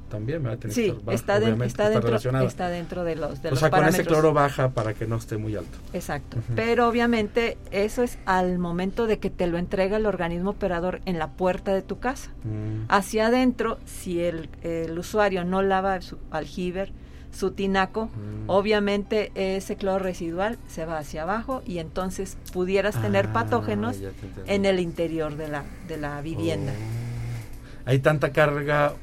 también 0.09 0.45
va 0.45 0.53
a 0.53 0.57
tener 0.57 0.73
sí, 0.73 0.93
está, 1.11 1.39
dentro, 1.39 1.65
está, 1.65 1.89
dentro, 1.89 3.03
de 3.03 3.15
los 3.15 3.41
de 3.41 3.49
o 3.49 3.55
sea, 3.55 3.69
con 3.69 3.85
ese 3.85 4.05
cloro 4.05 4.33
baja 4.33 4.69
para 4.69 4.93
que 4.93 5.05
no 5.05 5.17
esté 5.17 5.37
muy 5.37 5.55
alto. 5.55 5.77
Exacto. 5.93 6.37
Pero 6.55 6.87
obviamente 6.87 7.57
eso 7.71 8.03
es 8.03 8.17
al 8.25 8.59
momento 8.59 9.07
de 9.07 9.19
que 9.19 9.29
te 9.29 9.47
lo 9.47 9.57
entrega 9.57 9.97
el 9.97 10.05
organismo 10.05 10.51
operador 10.51 11.01
en 11.05 11.19
la 11.19 11.31
puerta 11.31 11.73
de 11.73 11.81
tu 11.81 11.99
casa. 11.99 12.31
Mm. 12.43 12.85
Hacia 12.89 13.27
adentro, 13.27 13.79
si 13.85 14.21
el, 14.21 14.49
usuario 14.97 15.43
no 15.43 15.61
lava 15.61 16.01
su 16.01 16.17
aljiber, 16.31 16.91
su 17.31 17.51
tinaco, 17.51 18.05
mm. 18.05 18.49
obviamente 18.49 19.31
ese 19.35 19.75
cloro 19.75 19.99
residual 19.99 20.57
se 20.67 20.85
va 20.85 20.97
hacia 20.97 21.23
abajo 21.23 21.61
y 21.65 21.79
entonces 21.79 22.37
pudieras 22.53 22.99
tener 23.01 23.27
ah, 23.27 23.33
patógenos 23.33 23.97
en 24.45 24.65
el 24.65 24.79
interior 24.79 25.35
de 25.35 25.47
la, 25.49 25.63
de 25.87 25.97
la 25.97 26.21
vivienda. 26.21 26.71
Oh. 26.71 27.89
Hay 27.89 27.99
tanta 27.99 28.33
carga 28.33 28.95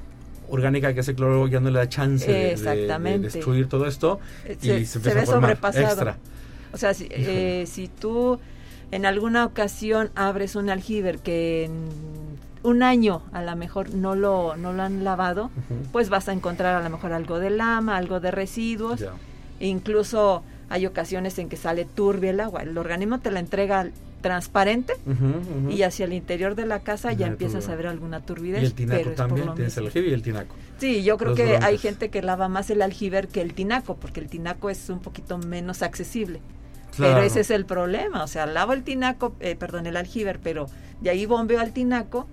orgánica 0.49 0.93
que 0.95 1.01
ese 1.01 1.15
cloro 1.15 1.47
ya 1.49 1.61
no 1.61 1.71
le 1.71 1.79
da 1.79 1.89
chance 1.89 2.31
de, 2.31 3.19
destruir 3.19 3.69
todo 3.69 3.87
esto 3.87 4.21
y 4.63 4.85
se, 4.85 4.99
ve 4.99 5.27
sobrepasado. 5.27 5.87
Extra. 5.87 6.17
O 6.73 6.77
sea, 6.77 6.93
si, 6.95 7.09
eh, 7.11 7.65
si 7.67 7.89
tú 7.89 8.39
en 8.91 9.07
alguna 9.07 9.45
ocasión 9.45 10.11
abres 10.15 10.57
un 10.57 10.71
aljiber 10.71 11.19
que 11.19 11.65
en 11.65 11.89
un 12.63 12.83
año 12.83 13.23
a 13.33 13.43
lo 13.43 13.55
mejor 13.57 13.95
no 13.95 14.15
lo, 14.15 14.57
no 14.57 14.73
lo 14.73 14.83
han 14.83 15.05
lavado, 15.05 15.51
pues 15.93 16.09
vas 16.09 16.29
a 16.29 16.33
encontrar 16.33 16.75
a 16.77 16.83
lo 16.83 16.91
mejor 16.91 17.13
algo 17.13 17.39
de 17.39 17.51
lama, 17.51 17.97
algo 17.97 18.21
de 18.21 18.31
residuos, 18.31 19.05
incluso 19.61 20.43
hay 20.75 20.87
ocasiones 20.87 21.39
en 21.39 21.49
que 21.49 21.57
sale 21.57 21.85
turbia 21.85 22.31
el 22.31 22.41
agua. 22.41 22.63
El 22.63 22.77
organismo 22.77 23.21
te 23.21 23.31
la 23.31 23.39
entrega 23.39 23.91
transparente 24.23 24.95
y 25.71 25.83
hacia 25.83 26.05
el 26.07 26.13
interior 26.13 26.57
de 26.57 26.67
la 26.67 26.81
casa 26.81 27.13
ya 27.13 27.29
empiezas 27.29 27.69
a 27.69 27.77
ver 27.77 27.87
alguna 27.87 28.21
turbidez. 28.21 28.61
Y 28.61 28.67
el 28.67 28.75
tinaco 28.75 29.11
también, 29.11 29.55
tienes 29.55 29.77
el 29.77 29.87
aljibe 29.87 30.09
y 30.09 30.13
el 30.15 30.23
tinaco. 30.23 30.57
Sí, 30.79 31.05
yo 31.05 31.17
creo 31.17 31.37
que 31.37 31.59
hay 31.59 31.79
gente 31.79 32.09
que 32.09 32.23
lava 32.23 32.49
más 32.49 32.71
el 32.71 32.83
aljiber 32.83 33.29
que 33.29 33.41
el 33.41 33.55
tinaco, 33.55 33.95
porque 33.95 34.19
el 34.19 34.29
tinaco 34.29 34.69
es 34.69 34.91
un 34.91 34.99
poquito 34.99 35.39
menos 35.39 35.83
accesible. 35.83 36.41
Pero 36.99 37.23
ese 37.23 37.41
es 37.41 37.51
el 37.51 37.67
problema, 37.67 38.25
o 38.25 38.27
sea, 38.27 38.47
lavo 38.47 38.73
el 38.73 38.83
tinaco, 38.83 39.37
eh, 39.39 39.55
perdón, 39.55 39.87
el 39.87 39.97
aljiber, 39.97 40.41
pero 40.41 40.67
de 41.01 41.11
ahí 41.11 41.25
bombeo 41.25 41.61
al 41.61 41.73
tinaco 41.73 42.27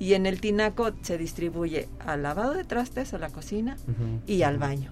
y 0.00 0.14
en 0.14 0.26
el 0.26 0.40
tinaco 0.40 0.90
se 1.02 1.16
distribuye 1.16 1.88
al 2.04 2.24
lavado 2.24 2.54
de 2.54 2.64
trastes, 2.64 3.14
a 3.14 3.18
la 3.18 3.28
cocina 3.28 3.76
y 4.26 4.42
al 4.42 4.58
baño. 4.58 4.90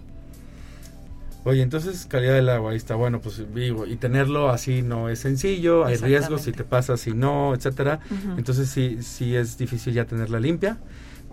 Oye, 1.44 1.62
entonces 1.62 2.07
calidad 2.07 2.35
del 2.35 2.48
agua, 2.48 2.70
ahí 2.70 2.76
está, 2.76 2.94
bueno, 2.94 3.20
pues 3.20 3.42
digo, 3.52 3.87
y 3.87 3.96
tenerlo 3.96 4.50
así 4.50 4.83
no 4.83 5.09
es 5.09 5.18
sencillo, 5.18 5.85
hay 5.85 5.96
riesgos 5.96 6.42
si 6.42 6.52
te 6.52 6.62
pasa, 6.62 6.96
si 6.96 7.12
no, 7.12 7.55
etcétera. 7.55 8.00
Entonces 8.37 8.68
sí, 8.68 8.98
sí 9.02 9.35
es 9.35 9.59
difícil 9.59 9.92
ya 9.92 10.05
tenerla 10.05 10.38
limpia. 10.38 10.78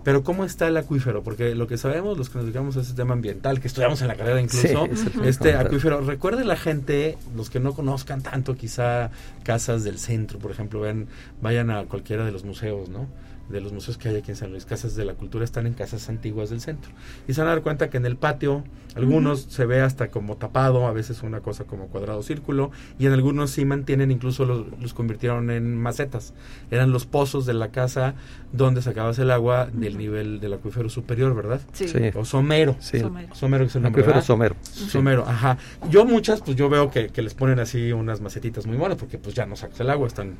Pero 0.02 0.24
¿cómo 0.24 0.44
está 0.44 0.66
el 0.66 0.76
acuífero? 0.78 1.22
Porque 1.22 1.54
lo 1.54 1.66
que 1.66 1.76
sabemos, 1.76 2.16
los 2.16 2.30
que 2.30 2.36
nos 2.38 2.46
dedicamos 2.46 2.76
a 2.76 2.80
ese 2.80 2.94
tema 2.94 3.12
ambiental, 3.12 3.60
que 3.60 3.68
estudiamos 3.68 4.00
en 4.00 4.08
la 4.08 4.14
carrera 4.14 4.40
incluso, 4.40 4.88
este 5.24 5.54
acuífero, 5.54 6.00
recuerde 6.00 6.44
la 6.44 6.56
gente, 6.56 7.18
los 7.36 7.50
que 7.50 7.60
no 7.60 7.74
conozcan 7.74 8.22
tanto 8.22 8.56
quizá 8.56 9.10
casas 9.42 9.84
del 9.84 9.98
centro, 9.98 10.38
por 10.38 10.50
ejemplo, 10.50 10.80
ven, 10.80 11.06
vayan 11.42 11.70
a 11.70 11.84
cualquiera 11.84 12.24
de 12.24 12.32
los 12.32 12.44
museos, 12.44 12.88
¿no? 12.88 13.08
De 13.50 13.60
los 13.60 13.72
museos 13.72 13.98
que 13.98 14.08
hay 14.08 14.16
aquí 14.16 14.30
en 14.30 14.36
San 14.36 14.50
Luis, 14.50 14.64
casas 14.64 14.94
de 14.94 15.04
la 15.04 15.14
cultura, 15.14 15.44
están 15.44 15.66
en 15.66 15.74
casas 15.74 16.08
antiguas 16.08 16.50
del 16.50 16.60
centro. 16.60 16.90
Y 17.26 17.34
se 17.34 17.40
van 17.40 17.48
a 17.48 17.52
dar 17.52 17.62
cuenta 17.62 17.90
que 17.90 17.96
en 17.96 18.06
el 18.06 18.16
patio, 18.16 18.64
algunos 18.94 19.42
se 19.42 19.66
ve 19.66 19.80
hasta 19.80 20.08
como 20.08 20.36
tapado, 20.36 20.86
a 20.86 20.92
veces 20.92 21.22
una 21.22 21.40
cosa 21.40 21.64
como 21.64 21.88
cuadrado 21.88 22.22
círculo, 22.22 22.70
y 22.98 23.06
en 23.06 23.12
algunos 23.12 23.50
sí 23.50 23.64
mantienen, 23.64 24.10
incluso 24.10 24.44
los, 24.44 24.94
convirtieron 24.94 25.50
en 25.50 25.76
macetas. 25.76 26.34
Eran 26.70 26.92
los 26.92 27.06
pozos 27.06 27.46
de 27.46 27.54
la 27.54 27.68
casa 27.68 28.14
donde 28.52 28.82
sacabas 28.82 29.18
el 29.18 29.30
agua 29.30 29.68
del 29.72 29.98
nivel 29.98 30.40
del 30.40 30.54
acuífero 30.54 30.88
superior, 30.88 31.34
¿verdad? 31.34 31.60
Sí. 31.72 31.86
O 32.14 32.24
somero. 32.24 32.76
Sí. 32.80 33.00
Somero. 33.32 33.64
que 33.64 33.68
es 33.68 33.76
el 33.76 33.82
nombre, 33.82 34.02
Acuífero 34.02 34.22
somero. 34.22 34.56
Somero, 34.62 35.24
ajá. 35.26 35.58
Yo 35.88 36.04
muchas, 36.04 36.40
pues 36.40 36.56
yo 36.56 36.68
veo 36.68 36.90
que, 36.90 37.08
que 37.08 37.22
les 37.22 37.34
ponen 37.34 37.58
así 37.58 37.92
unas 37.92 38.20
macetitas 38.20 38.66
muy 38.66 38.76
buenas, 38.76 38.98
porque 38.98 39.18
pues 39.18 39.34
ya 39.34 39.46
no 39.46 39.56
sacas 39.56 39.80
el 39.80 39.90
agua, 39.90 40.06
están 40.06 40.36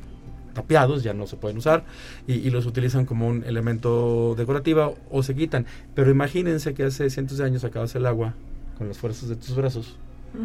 tapiados, 0.53 1.03
ya 1.03 1.13
no 1.13 1.27
se 1.27 1.37
pueden 1.37 1.57
usar 1.57 1.83
y, 2.27 2.49
los 2.51 2.65
utilizan 2.65 3.05
como 3.05 3.27
un 3.27 3.43
elemento 3.45 4.35
decorativo 4.37 4.97
o 5.09 5.23
se 5.23 5.35
quitan. 5.35 5.65
Pero 5.95 6.11
imagínense 6.11 6.73
que 6.73 6.83
hace 6.83 7.09
cientos 7.09 7.37
de 7.37 7.45
años 7.45 7.61
sacabas 7.61 7.95
el 7.95 8.05
agua 8.05 8.33
con 8.77 8.87
las 8.87 8.97
fuerzas 8.97 9.29
de 9.29 9.35
tus 9.35 9.55
brazos 9.55 9.97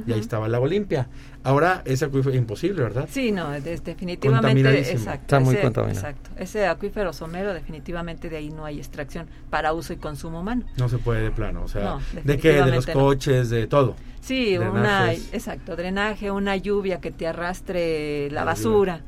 y 0.07 0.13
ahí 0.13 0.21
estaba 0.21 0.47
el 0.47 0.55
agua 0.55 0.69
limpia. 0.69 1.09
Ahora 1.45 1.83
ese 1.85 2.05
acuífero 2.05 2.33
es 2.33 2.39
imposible, 2.39 2.83
¿verdad? 2.83 3.09
Sí, 3.11 3.31
no, 3.31 3.55
es, 3.55 3.65
definitivamente, 3.65 4.49
Contaminadísimo. 4.49 4.99
exacto. 4.99 5.23
Está 5.23 5.41
muy 5.41 5.55
ese, 5.55 5.63
contaminado. 5.63 5.99
Exacto. 5.99 6.31
Ese 6.37 6.67
acuífero 6.67 7.13
somero 7.13 7.55
definitivamente 7.55 8.29
de 8.29 8.37
ahí 8.37 8.51
no 8.51 8.65
hay 8.65 8.79
extracción 8.79 9.27
para 9.51 9.73
uso 9.73 9.93
y 9.93 9.97
consumo 9.97 10.41
humano. 10.41 10.65
No 10.77 10.89
se 10.89 10.99
puede 10.99 11.23
de 11.23 11.31
plano, 11.31 11.63
o 11.65 11.69
sea, 11.69 11.85
No, 11.85 12.01
¿de 12.25 12.39
qué? 12.39 12.63
De 12.63 12.71
los 12.71 12.87
no. 12.89 12.95
coches, 12.95 13.51
de 13.51 13.67
todo. 13.67 13.95
Sí, 14.21 14.59
una, 14.59 15.13
exacto, 15.13 15.77
drenaje, 15.77 16.33
una 16.33 16.57
lluvia 16.57 17.01
que 17.01 17.13
te 17.13 17.29
arrastre 17.29 18.29
la 18.31 18.41
La 18.41 18.45
basura, 18.45 19.03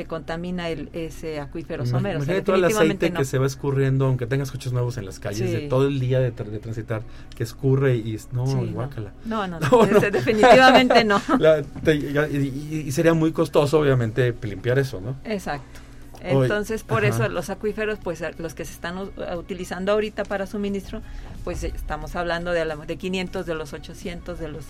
te 0.00 0.06
contamina 0.06 0.70
el, 0.70 0.88
ese 0.94 1.40
acuífero 1.40 1.84
somero. 1.84 2.20
O 2.20 2.24
sea, 2.24 2.42
todo 2.42 2.56
el 2.56 2.64
aceite 2.64 3.10
no. 3.10 3.18
que 3.18 3.26
se 3.26 3.36
va 3.36 3.46
escurriendo, 3.46 4.06
aunque 4.06 4.26
tengas 4.26 4.50
coches 4.50 4.72
nuevos 4.72 4.96
en 4.96 5.04
las 5.04 5.18
calles, 5.18 5.50
Sí. 5.50 5.54
de 5.54 5.68
todo 5.68 5.86
el 5.88 6.00
día 6.00 6.20
de, 6.20 6.34
tra- 6.34 6.46
de 6.48 6.58
transitar, 6.58 7.02
que 7.36 7.42
escurre 7.42 7.96
y 7.96 8.18
no, 8.32 8.46
Sí, 8.46 8.70
guácala. 8.72 9.12
No, 9.26 9.46
no, 9.46 9.60
no, 9.60 9.68
No, 9.70 9.84
no. 9.86 9.98
ese 9.98 10.10
definitivamente 10.10 11.04
no. 11.04 11.20
La- 11.38 11.62
te- 11.62 11.96
y, 11.96 12.90
sería 12.92 13.12
muy 13.12 13.32
costoso, 13.32 13.78
obviamente, 13.78 14.34
limpiar 14.42 14.78
eso, 14.78 15.02
¿no? 15.02 15.16
Exacto. 15.24 15.80
Entonces, 16.22 16.82
por 16.82 17.04
ajá. 17.04 17.14
eso 17.24 17.28
los 17.28 17.50
acuíferos, 17.50 17.98
pues 18.02 18.22
a- 18.22 18.30
los 18.38 18.54
que 18.54 18.64
se 18.64 18.72
están 18.72 18.96
a- 18.96 19.36
utilizando 19.36 19.92
ahorita 19.92 20.24
para 20.24 20.46
suministro, 20.46 21.02
pues 21.44 21.62
eh, 21.62 21.72
estamos 21.74 22.16
hablando 22.16 22.52
de, 22.52 22.64
de 22.86 22.96
500, 22.96 23.44
de 23.44 23.54
los 23.54 23.74
800, 23.74 24.38
de 24.38 24.48
los 24.48 24.64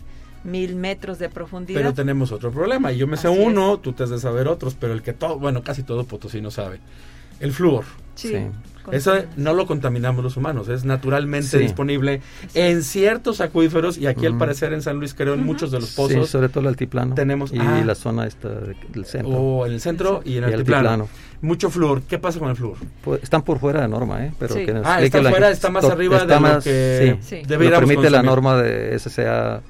1000 0.45 0.77
metros 0.77 1.19
de 1.19 1.29
profundidad. 1.29 1.81
Pero 1.81 1.95
tenemos 1.95 2.33
otro 2.33 2.51
problema. 2.51 2.93
Y 2.93 2.99
yo 2.99 3.07
me 3.07 3.17
sé 3.17 3.29
Así 3.29 3.39
uno, 3.39 3.79
tú 3.79 3.93
te 3.93 4.05
has 4.05 4.11
de 4.11 4.19
saber 4.19 4.49
otros, 4.49 4.77
pero 4.79 4.93
el 4.93 5.03
que 5.03 5.13
todo, 5.13 5.39
bueno, 5.39 5.63
casi 5.63 5.83
todo 5.83 6.05
Potosí 6.05 6.43
sabe. 6.51 6.81
El 7.41 7.53
flúor. 7.53 7.85
Sí, 8.15 8.29
Sí. 8.29 8.47
Eso 8.93 9.15
no 9.37 9.53
lo 9.53 9.67
contaminamos 9.67 10.25
los 10.25 10.37
humanos, 10.37 10.69
es 10.69 10.85
naturalmente 10.85 11.47
Sí. 11.47 11.59
disponible 11.59 12.23
en 12.55 12.83
ciertos 12.83 13.41
acuíferos 13.41 13.99
y 13.99 14.07
aquí 14.07 14.25
al 14.27 14.33
Ujú. 14.33 14.39
parecer 14.41 14.73
en 14.73 14.83
San 14.83 14.97
Luis 14.99 15.15
creo 15.15 15.35
en 15.35 15.45
muchos 15.45 15.71
de 15.71 15.79
los 15.81 15.91
Sí, 15.91 15.97
pozos 15.97 16.29
sobre 16.31 16.49
todo 16.49 16.61
el 16.63 16.69
altiplano. 16.69 17.15
tenemos- 17.15 17.53
y 17.53 17.59
ah. 17.61 17.83
la 17.85 17.95
zona 17.95 18.27
esta 18.27 18.49
de- 18.49 18.75
del 18.89 19.05
centro. 19.05 19.33
o 19.33 19.67
en 19.67 19.73
el 19.75 19.81
centro 19.81 20.23
y 20.25 20.39
en 20.39 20.45
el 20.45 20.51
Y 20.51 20.53
altiplano. 20.55 20.89
altiplano. 20.91 21.09
Mucho 21.43 21.71
flúor. 21.71 22.03
¿Qué 22.03 22.19
pasa 22.19 22.39
con 22.39 22.49
el 22.51 22.57
flúor? 22.57 22.77
Pues, 23.03 23.23
están 23.23 23.43
por 23.43 23.59
fuera 23.59 23.83
de 23.83 23.89
norma, 23.89 24.25
¿eh? 24.27 24.33
Pero 24.39 24.55
Sí. 24.55 24.65
que 24.67 24.73
Ah, 24.83 25.01
está 25.03 25.23
la 25.23 25.31
fuera, 25.31 25.51
está 25.51 25.71
más 25.71 25.85
arriba 25.85 26.17
está 26.17 26.35
de 26.41 26.49
lo 26.55 26.61
que 26.61 27.19
sí. 27.23 27.37
Sí. 27.37 27.43
deberíamos 27.47 27.83
Lo 27.83 27.87
permite 27.87 28.11
la 28.11 28.19
consumir. 28.19 28.25
norma 28.25 28.57
de 28.63 28.95
SCA 28.99 29.63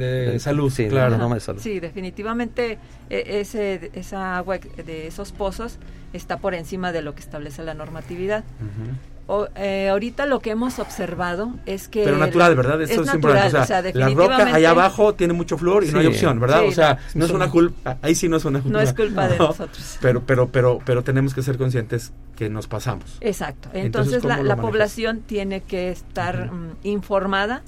de, 0.00 0.32
de- 0.32 0.40
salud, 0.40 0.70
sí, 0.72 0.84
de 0.84 0.88
claro. 0.90 1.10
la 1.10 1.18
norma 1.18 1.34
de 1.36 1.40
salud. 1.40 1.60
Sí, 1.60 1.78
definitivamente 1.80 2.78
e- 3.08 3.40
ese, 3.40 3.90
esa 3.94 4.36
agua 4.38 4.58
de 4.58 5.06
esos 5.06 5.32
pozos 5.32 5.78
está 6.12 6.38
por 6.38 6.54
encima 6.54 6.90
de 6.92 7.02
lo 7.02 7.14
que 7.14 7.20
establece 7.20 7.62
la 7.62 7.74
normatividad. 7.74 8.42
Ujú. 8.60 8.90
O, 9.32 9.46
eh, 9.54 9.88
ahorita 9.90 10.26
lo 10.26 10.40
que 10.40 10.50
hemos 10.50 10.80
observado 10.80 11.54
es 11.64 11.86
que... 11.86 12.02
Pero 12.02 12.16
natural, 12.18 12.56
¿verdad? 12.56 12.82
Eso 12.82 13.02
es, 13.02 13.06
natural, 13.06 13.14
importante. 13.36 13.46
O 13.46 13.64
sea, 13.64 13.78
o 13.78 13.82
sea, 13.82 13.92
la 13.94 14.08
roca 14.08 14.54
allá 14.56 14.70
abajo 14.70 15.14
tiene 15.14 15.34
mucho 15.34 15.56
flúor 15.56 15.84
y 15.84 15.92
no 15.92 16.00
hay 16.00 16.06
Sí. 16.06 16.12
opción, 16.14 16.40
¿verdad? 16.40 16.62
Sí, 16.62 16.66
o 16.66 16.72
sea, 16.72 16.98
no. 17.14 17.26
es 17.26 17.30
una 17.30 17.48
culpa. 17.48 17.98
Ahí 18.02 18.16
sí 18.16 18.28
no 18.28 18.38
es 18.38 18.44
una 18.44 18.60
culpa. 18.60 18.78
No 18.78 18.82
es 18.82 18.92
culpa 18.92 19.28
de 19.28 19.38
No. 19.38 19.46
nosotros. 19.48 19.98
Pero, 20.00 20.22
pero, 20.26 20.48
pero, 20.48 20.80
pero 20.84 21.04
tenemos 21.04 21.32
que 21.32 21.42
ser 21.42 21.58
conscientes 21.58 22.12
que 22.34 22.48
nos 22.50 22.66
pasamos. 22.66 23.18
Exacto. 23.20 23.68
Entonces, 23.72 24.14
Entonces, 24.14 24.22
¿cómo 24.22 24.34
la, 24.34 24.42
la 24.42 24.56
población 24.60 25.20
tiene 25.20 25.60
que 25.60 25.90
estar 25.92 26.46
Ujú. 26.46 26.54
mm, 26.56 26.70
informada 26.82 27.62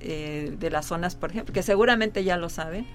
Eh, 0.00 0.56
de 0.58 0.70
las 0.70 0.86
zonas, 0.86 1.14
por 1.14 1.30
ejemplo, 1.30 1.52
que 1.52 1.62
seguramente 1.62 2.24
ya 2.24 2.36
lo 2.36 2.48
saben, 2.48 2.86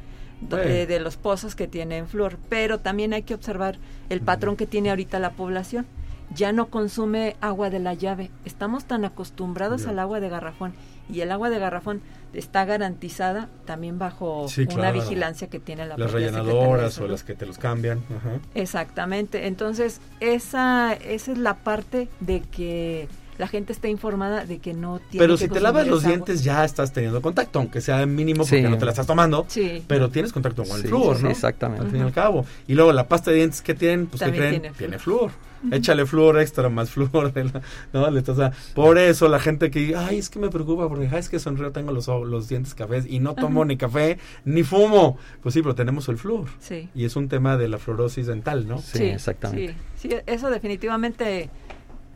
do- 0.42 0.58
eh, 0.60 0.86
de 0.86 1.00
los 1.00 1.18
pozos 1.18 1.56
que 1.56 1.68
tienen 1.68 2.08
flúor, 2.08 2.38
pero 2.50 2.80
también 2.80 3.14
hay 3.14 3.24
que 3.24 3.34
observar 3.34 3.78
el 4.10 4.22
patrón 4.22 4.56
que 4.56 4.68
tiene 4.68 4.90
ahorita 4.90 5.20
la 5.20 5.32
población. 5.32 5.86
Ya 6.34 6.52
no 6.52 6.68
consume 6.70 7.36
agua 7.40 7.70
de 7.70 7.78
la 7.80 7.94
llave. 7.94 8.32
Estamos 8.46 8.86
tan 8.86 9.06
acostumbrados 9.06 9.86
al 9.86 10.00
agua 10.00 10.20
de 10.20 10.28
garrafón 10.28 10.74
y 11.08 11.22
el 11.22 11.32
agua 11.32 11.52
de 11.52 11.60
garrafón 11.60 12.02
está 12.34 12.66
garantizada 12.66 13.48
también 13.66 14.00
bajo 14.00 14.48
Sí, 14.50 14.64
una 14.64 14.74
claro. 14.74 15.00
vigilancia 15.02 15.48
que 15.52 15.60
tiene 15.60 15.86
la 15.86 15.96
Las 15.98 16.12
rellenadoras 16.12 16.98
o 16.98 17.08
las 17.08 17.24
que 17.24 17.36
te 17.36 17.46
los 17.46 17.60
cambian. 17.60 18.00
Ajá. 18.10 18.40
Exactamente. 18.56 19.46
Entonces, 19.46 20.02
esa, 20.20 20.94
esa 20.94 21.32
es 21.32 21.38
la 21.38 21.54
parte 21.58 22.10
de 22.22 22.42
que 22.42 23.08
la 23.38 23.48
gente 23.48 23.74
esté 23.74 23.90
informada 23.90 24.46
de 24.46 24.60
que 24.60 24.74
no 24.74 25.00
tiene 25.00 25.24
Pero 25.26 25.38
que 25.38 25.44
si 25.46 25.50
te 25.50 25.60
lavas 25.60 25.88
los 25.88 26.04
agua. 26.04 26.10
dientes 26.16 26.44
ya 26.44 26.64
estás 26.64 26.94
teniendo 26.94 27.22
contacto, 27.22 27.60
aunque 27.60 27.82
sea 27.82 28.06
mínimo 28.06 28.44
porque 28.44 28.62
Sí. 28.64 28.70
no 28.70 28.78
te 28.78 28.86
la 28.86 28.92
estás 28.92 29.08
tomando. 29.08 29.46
Sí. 29.48 29.84
Pero 29.88 30.10
tienes 30.10 30.32
contacto 30.34 30.64
con 30.64 30.76
el 30.78 30.82
Sí, 30.84 30.88
flúor, 30.88 31.18
sí, 31.18 31.24
¿no? 31.24 31.30
exactamente. 31.30 31.86
Al 31.86 31.92
fin 31.92 32.00
y 32.02 32.04
al 32.04 32.12
cabo. 32.14 32.46
Y 32.68 32.74
luego 32.76 32.94
la 32.94 33.08
pasta 33.08 33.32
de 33.32 33.38
dientes 33.38 33.62
que 33.62 33.74
tienen, 33.74 34.08
pues 34.08 34.20
¿qué 34.22 34.26
También 34.26 34.44
creen? 34.48 34.62
tiene 34.62 34.78
Tiene 34.78 35.00
flúor. 35.00 35.32
flúor. 35.32 35.46
Échale 35.72 36.06
flúor 36.06 36.40
extra, 36.40 36.70
más 36.70 36.92
flúor. 36.92 37.34
de 37.34 37.46
la- 37.46 37.62
¿no? 37.92 38.52
Por 38.76 38.98
eso 39.00 39.28
la 39.30 39.40
gente 39.40 39.72
que 39.72 39.80
dice, 39.80 39.96
ay, 39.96 40.20
es 40.20 40.30
que 40.30 40.38
me 40.38 40.50
preocupa 40.50 40.88
porque 40.88 41.10
ay, 41.12 41.18
es 41.20 41.28
que 41.30 41.40
sonrío, 41.40 41.72
tengo 41.72 41.92
los, 41.92 42.08
los 42.08 42.48
dientes 42.48 42.76
cafés 42.76 43.06
y 43.10 43.20
no 43.20 43.34
tomo 43.34 43.66
ni 43.66 43.76
café 43.76 44.20
ni 44.44 44.62
fumo. 44.64 45.18
Pues 45.42 45.54
sí, 45.54 45.62
pero 45.64 45.74
tenemos 45.74 46.08
el 46.10 46.18
flúor. 46.18 46.46
Sí. 46.60 46.90
Y 46.94 47.06
es 47.06 47.16
un 47.16 47.30
tema 47.30 47.58
de 47.58 47.68
la 47.68 47.80
fluorosis 47.80 48.28
dental, 48.28 48.68
¿no? 48.68 48.78
Sí, 48.80 49.06
exactamente. 49.06 49.76
Sí, 49.98 50.10
sí, 50.10 50.16
eso 50.28 50.50
definitivamente 50.52 51.50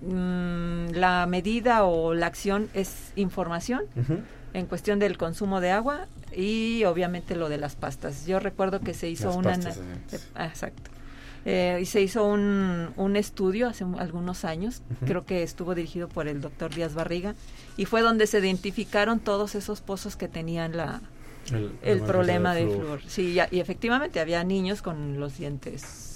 mm, 0.02 0.92
la 0.94 1.26
medida 1.28 1.84
o 1.86 2.14
la 2.14 2.28
acción 2.28 2.70
es 2.74 3.12
información 3.16 3.82
en 4.54 4.66
cuestión 4.66 5.00
del 5.00 5.18
consumo 5.18 5.62
de 5.62 5.72
agua 5.72 6.08
y 6.36 6.84
obviamente 6.86 7.36
lo 7.36 7.50
de 7.50 7.58
las 7.58 7.76
pastas. 7.76 8.26
Yo 8.26 8.40
recuerdo 8.40 8.80
que 8.80 8.94
se 8.94 9.10
hizo 9.10 9.28
Las 9.28 9.36
una... 9.38 9.50
pastas 9.52 9.78
eh, 9.78 10.20
ah, 10.36 10.46
exacto. 10.48 10.92
Eh, 11.46 11.80
y 11.82 11.86
se 11.86 12.02
hizo 12.02 12.26
un, 12.26 12.90
un 12.98 13.16
estudio 13.16 13.70
hace 13.70 13.86
un- 13.86 13.98
algunos 14.00 14.44
años, 14.44 14.82
creo 15.06 15.26
que 15.26 15.42
estuvo 15.42 15.74
dirigido 15.74 16.10
por 16.10 16.28
el 16.28 16.42
doctor 16.42 16.74
Díaz 16.76 16.94
Barriga, 16.94 17.34
y 17.78 17.86
fue 17.86 18.02
donde 18.02 18.28
se 18.28 18.40
identificaron 18.40 19.20
todos 19.22 19.56
esos 19.56 19.80
pozos 19.80 20.18
que 20.18 20.28
tenían 20.28 20.76
la, 20.76 21.00
El, 21.82 22.02
problema 22.02 22.54
de 22.54 22.68
flúor. 22.68 23.02
Sí, 23.08 23.34
ya- 23.34 23.48
y 23.52 23.60
efectivamente 23.62 24.20
había 24.20 24.44
niños 24.44 24.82
con 24.82 25.20
los 25.20 25.38
dientes 25.38 26.09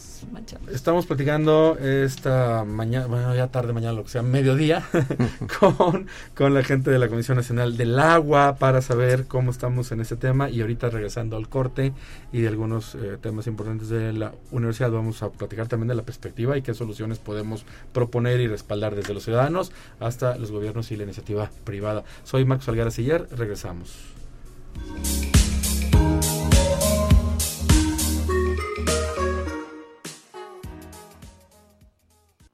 Estamos 0.71 1.05
platicando 1.05 1.77
esta 1.79 2.63
mañana, 2.65 3.07
bueno, 3.07 3.35
ya 3.35 3.47
tarde 3.47 3.73
mañana, 3.73 3.93
lo 3.93 4.03
que 4.03 4.09
sea, 4.09 4.21
mediodía, 4.21 4.83
con, 5.59 6.07
con 6.35 6.53
la 6.53 6.63
gente 6.63 6.91
de 6.91 6.99
la 6.99 7.07
Comisión 7.07 7.37
Nacional 7.37 7.77
del 7.77 7.99
Agua 7.99 8.55
para 8.59 8.81
saber 8.81 9.25
cómo 9.25 9.51
estamos 9.51 9.91
en 9.91 10.01
ese 10.01 10.15
tema 10.15 10.49
y 10.49 10.61
ahorita 10.61 10.89
regresando 10.89 11.37
al 11.37 11.49
corte 11.49 11.93
y 12.31 12.41
de 12.41 12.47
algunos 12.47 12.95
eh, 12.95 13.17
temas 13.21 13.47
importantes 13.47 13.89
de 13.89 14.13
la 14.13 14.33
universidad 14.51 14.91
vamos 14.91 15.23
a 15.23 15.29
platicar 15.29 15.67
también 15.67 15.87
de 15.87 15.95
la 15.95 16.03
perspectiva 16.03 16.57
y 16.57 16.61
qué 16.61 16.73
soluciones 16.73 17.19
podemos 17.19 17.65
proponer 17.91 18.39
y 18.39 18.47
respaldar 18.47 18.95
desde 18.95 19.13
los 19.13 19.23
ciudadanos 19.23 19.71
hasta 19.99 20.37
los 20.37 20.51
gobiernos 20.51 20.91
y 20.91 20.97
la 20.97 21.03
iniciativa 21.03 21.49
privada. 21.63 22.03
Soy 22.23 22.45
Marcos 22.45 22.69
Algara 22.69 22.91
Siller, 22.91 23.27
regresamos. 23.31 24.13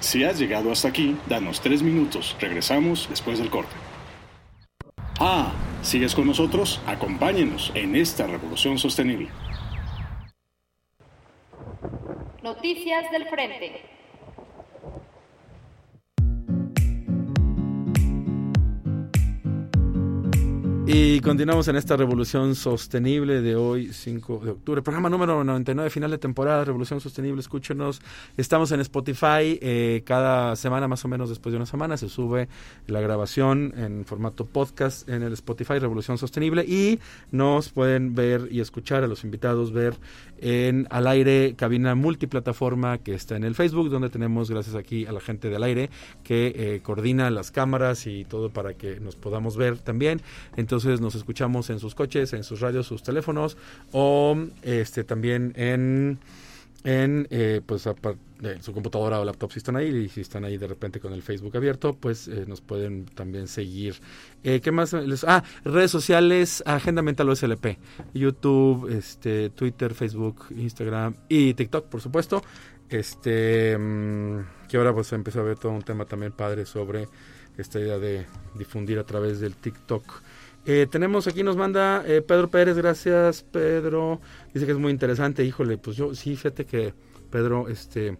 Si 0.00 0.24
has 0.24 0.38
llegado 0.38 0.70
hasta 0.70 0.88
aquí, 0.88 1.16
danos 1.28 1.60
tres 1.60 1.82
minutos. 1.82 2.36
Regresamos 2.40 3.08
después 3.08 3.38
del 3.38 3.50
corte. 3.50 3.74
Ah, 5.18 5.52
¿sigues 5.82 6.14
con 6.14 6.26
nosotros? 6.26 6.80
Acompáñenos 6.86 7.72
en 7.74 7.96
esta 7.96 8.26
revolución 8.26 8.78
sostenible. 8.78 9.28
Noticias 12.42 13.10
del 13.10 13.26
Frente. 13.28 13.95
Y 20.88 21.20
continuamos 21.20 21.66
en 21.66 21.74
esta 21.74 21.96
revolución 21.96 22.54
sostenible 22.54 23.42
de 23.42 23.56
hoy, 23.56 23.92
5 23.92 24.42
de 24.44 24.50
octubre. 24.52 24.82
Programa 24.82 25.10
número 25.10 25.42
99, 25.42 25.90
final 25.90 26.12
de 26.12 26.18
temporada, 26.18 26.64
Revolución 26.64 27.00
Sostenible. 27.00 27.40
Escúchenos. 27.40 28.00
Estamos 28.36 28.70
en 28.70 28.78
Spotify. 28.78 29.58
eh, 29.60 30.02
cada 30.06 30.54
semana, 30.54 30.86
más 30.86 31.04
o 31.04 31.08
menos 31.08 31.28
después 31.28 31.52
de 31.52 31.56
una 31.56 31.66
semana, 31.66 31.96
se 31.96 32.08
sube 32.08 32.48
la 32.86 33.00
grabación 33.00 33.74
en 33.76 34.04
formato 34.04 34.46
podcast 34.46 35.08
en 35.08 35.24
el 35.24 35.32
Spotify 35.32 35.80
Revolución 35.80 36.18
Sostenible. 36.18 36.64
Y 36.64 37.00
nos 37.32 37.70
pueden 37.70 38.14
ver 38.14 38.46
y 38.52 38.60
escuchar 38.60 39.02
a 39.02 39.08
los 39.08 39.24
invitados, 39.24 39.72
ver 39.72 39.96
en 40.38 40.86
al 40.90 41.08
aire 41.08 41.54
cabina 41.56 41.96
multiplataforma 41.96 42.98
que 42.98 43.12
está 43.14 43.34
en 43.34 43.42
el 43.42 43.56
Facebook, 43.56 43.90
donde 43.90 44.08
tenemos, 44.08 44.52
gracias 44.52 44.76
aquí 44.76 45.04
a 45.04 45.10
la 45.10 45.20
gente 45.20 45.50
del 45.50 45.64
aire, 45.64 45.90
que 46.22 46.52
eh, 46.54 46.80
coordina 46.84 47.28
las 47.30 47.50
cámaras 47.50 48.06
y 48.06 48.24
todo 48.24 48.50
para 48.50 48.74
que 48.74 49.00
nos 49.00 49.16
podamos 49.16 49.56
ver 49.56 49.78
también. 49.78 50.22
Entonces, 50.56 50.75
entonces 50.76 51.00
nos 51.00 51.14
escuchamos 51.14 51.70
en 51.70 51.78
sus 51.78 51.94
coches, 51.94 52.34
en 52.34 52.44
sus 52.44 52.60
radios, 52.60 52.86
sus 52.86 53.02
teléfonos 53.02 53.56
o 53.92 54.36
este 54.62 55.04
también 55.04 55.54
en 55.56 56.18
en 56.84 57.26
eh, 57.30 57.62
pues 57.64 57.88
su 58.60 58.72
computadora 58.74 59.18
o 59.18 59.24
laptop 59.24 59.50
si 59.50 59.58
están 59.58 59.76
ahí 59.76 59.88
y 59.88 60.08
si 60.10 60.20
están 60.20 60.44
ahí 60.44 60.58
de 60.58 60.66
repente 60.66 61.00
con 61.00 61.14
el 61.14 61.22
Facebook 61.22 61.56
abierto 61.56 61.94
pues 61.94 62.28
eh, 62.28 62.44
nos 62.46 62.60
pueden 62.60 63.06
también 63.06 63.48
seguir. 63.48 63.96
Eh, 64.44 64.60
qué 64.60 64.70
más 64.70 64.92
les, 64.92 65.24
ah 65.24 65.42
redes 65.64 65.90
sociales 65.90 66.62
agenda 66.66 67.00
mental 67.00 67.30
OSLP 67.30 67.78
YouTube 68.12 68.90
este 68.90 69.48
Twitter 69.48 69.94
Facebook 69.94 70.44
Instagram 70.50 71.16
y 71.30 71.54
TikTok 71.54 71.86
por 71.86 72.02
supuesto. 72.02 72.42
Este 72.90 73.76
mm, 73.78 74.68
que 74.68 74.76
ahora 74.76 74.92
pues 74.92 75.10
empezó 75.14 75.40
a 75.40 75.44
ver 75.44 75.58
todo 75.58 75.72
un 75.72 75.82
tema 75.82 76.04
también 76.04 76.32
padre 76.32 76.66
sobre 76.66 77.08
esta 77.56 77.80
idea 77.80 77.98
de 77.98 78.26
difundir 78.54 78.98
a 78.98 79.04
través 79.04 79.40
del 79.40 79.54
TikTok 79.54 80.22
eh, 80.66 80.86
tenemos 80.90 81.26
aquí, 81.26 81.42
nos 81.42 81.56
manda 81.56 82.02
eh, 82.06 82.22
Pedro 82.22 82.48
Pérez, 82.50 82.76
gracias 82.76 83.42
Pedro. 83.42 84.20
Dice 84.52 84.66
que 84.66 84.72
es 84.72 84.78
muy 84.78 84.90
interesante, 84.90 85.44
híjole, 85.44 85.78
pues 85.78 85.96
yo 85.96 86.14
sí, 86.14 86.36
fíjate 86.36 86.64
que 86.64 86.92
Pedro, 87.30 87.68
este, 87.68 88.18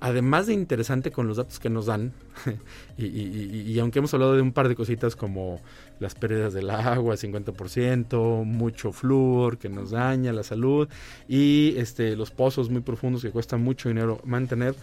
además 0.00 0.46
de 0.46 0.52
interesante 0.52 1.10
con 1.10 1.26
los 1.26 1.36
datos 1.36 1.58
que 1.58 1.70
nos 1.70 1.86
dan, 1.86 2.12
y, 2.98 3.78
aunque 3.78 3.98
hemos 3.98 4.12
hablado 4.14 4.34
de 4.34 4.42
un 4.42 4.52
par 4.52 4.68
de 4.68 4.76
cositas 4.76 5.16
como 5.16 5.60
las 6.00 6.14
pérdidas 6.14 6.52
del 6.52 6.70
agua, 6.70 7.16
50%, 7.16 8.44
mucho 8.44 8.92
flúor 8.92 9.58
que 9.58 9.68
nos 9.68 9.90
daña 9.90 10.32
la 10.32 10.42
salud, 10.42 10.88
y 11.28 11.74
este, 11.78 12.16
los 12.16 12.30
pozos 12.30 12.70
muy 12.70 12.82
profundos 12.82 13.22
que 13.22 13.30
cuesta 13.30 13.56
mucho 13.56 13.88
dinero 13.88 14.20
mantener, 14.24 14.74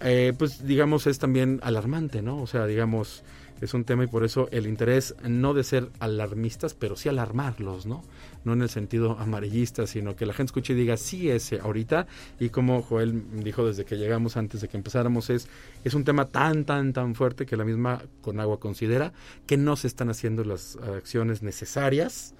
eh, 0.00 0.32
pues 0.38 0.66
digamos 0.66 1.06
es 1.06 1.18
también 1.18 1.60
alarmante, 1.62 2.22
¿no? 2.22 2.40
O 2.42 2.46
sea, 2.46 2.66
digamos 2.66 3.22
es 3.60 3.74
un 3.74 3.84
tema 3.84 4.04
y 4.04 4.06
por 4.06 4.24
eso 4.24 4.48
el 4.52 4.66
interés 4.66 5.14
no 5.22 5.52
de 5.54 5.64
ser 5.64 5.90
alarmistas, 5.98 6.74
pero 6.74 6.96
sí 6.96 7.08
alarmarlos, 7.08 7.86
¿no? 7.86 8.04
No 8.44 8.52
en 8.52 8.62
el 8.62 8.70
sentido 8.70 9.18
amarillista, 9.18 9.86
sino 9.86 10.14
que 10.14 10.26
la 10.26 10.32
gente 10.32 10.50
escuche 10.50 10.74
y 10.74 10.76
diga, 10.76 10.96
sí, 10.96 11.28
ese 11.28 11.58
ahorita, 11.58 12.06
y 12.38 12.50
como 12.50 12.82
Joel 12.82 13.42
dijo 13.42 13.66
desde 13.66 13.84
que 13.84 13.96
llegamos 13.96 14.36
antes 14.36 14.60
de 14.60 14.68
que 14.68 14.76
empezáramos, 14.76 15.28
es, 15.30 15.48
es 15.84 15.94
un 15.94 16.04
tema 16.04 16.26
tan, 16.26 16.64
tan, 16.64 16.92
tan 16.92 17.14
fuerte 17.14 17.46
que 17.46 17.56
la 17.56 17.64
misma 17.64 18.02
Conagua 18.20 18.60
considera 18.60 19.12
que 19.46 19.56
no 19.56 19.74
se 19.76 19.88
están 19.88 20.08
haciendo 20.08 20.44
las 20.44 20.76
acciones 20.76 21.42
necesarias 21.42 22.34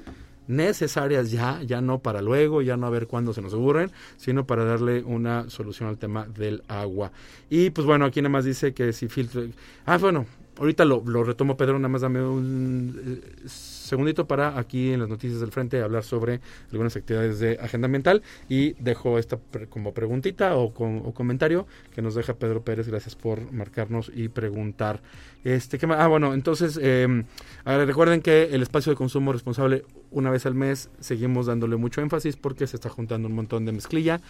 necesarias 0.48 1.30
ya, 1.30 1.62
ya 1.62 1.80
no 1.80 2.00
para 2.00 2.20
luego, 2.20 2.62
ya 2.62 2.76
no 2.76 2.86
a 2.86 2.90
ver 2.90 3.06
cuándo 3.06 3.32
se 3.32 3.40
nos 3.40 3.54
ocurren, 3.54 3.92
sino 4.16 4.46
para 4.46 4.64
darle 4.64 5.02
una 5.04 5.48
solución 5.48 5.88
al 5.88 5.98
tema 5.98 6.26
del 6.26 6.62
agua. 6.66 7.12
Y 7.48 7.70
pues 7.70 7.86
bueno, 7.86 8.04
aquí 8.04 8.20
nada 8.20 8.30
más 8.30 8.44
dice 8.44 8.74
que 8.74 8.92
si 8.92 9.08
filtro... 9.08 9.44
Ah, 9.86 9.98
bueno, 9.98 10.26
ahorita 10.58 10.84
lo, 10.84 11.02
lo, 11.06 11.22
retomo, 11.22 11.56
Pedro, 11.56 11.78
nada 11.78 11.88
más 11.88 12.00
dame 12.00 12.22
un 12.22 13.00
eh, 13.04 13.48
segundito 13.88 14.26
para 14.26 14.58
aquí 14.58 14.92
en 14.92 15.00
las 15.00 15.08
noticias 15.08 15.40
del 15.40 15.50
frente 15.50 15.82
hablar 15.82 16.04
sobre 16.04 16.40
algunas 16.70 16.94
actividades 16.96 17.40
de 17.40 17.58
agenda 17.60 17.86
ambiental 17.86 18.22
y 18.48 18.74
dejo 18.74 19.18
esta 19.18 19.38
como 19.68 19.92
preguntita 19.92 20.56
o, 20.56 20.64
o, 20.64 21.14
comentario 21.14 21.66
que 21.94 22.02
nos 22.02 22.14
deja 22.14 22.34
Pedro 22.34 22.62
Pérez, 22.62 22.88
gracias 22.88 23.16
por 23.16 23.52
marcarnos 23.52 24.10
y 24.14 24.28
preguntar. 24.28 25.00
Este, 25.44 25.78
¿qué 25.78 25.86
más? 25.86 25.98
Ah, 26.00 26.08
bueno, 26.08 26.34
entonces 26.34 26.78
eh, 26.82 27.24
recuerden 27.64 28.20
que 28.20 28.44
el 28.52 28.62
espacio 28.62 28.92
de 28.92 28.96
consumo 28.96 29.32
responsable 29.32 29.84
una 30.10 30.30
vez 30.30 30.46
al 30.46 30.54
mes 30.54 30.90
seguimos 31.00 31.46
dándole 31.46 31.76
mucho 31.76 32.00
énfasis 32.00 32.36
porque 32.36 32.66
se 32.66 32.76
está 32.76 32.88
juntando 32.88 33.28
un 33.28 33.34
montón 33.34 33.64
de 33.64 33.72
mezclilla 33.72 34.20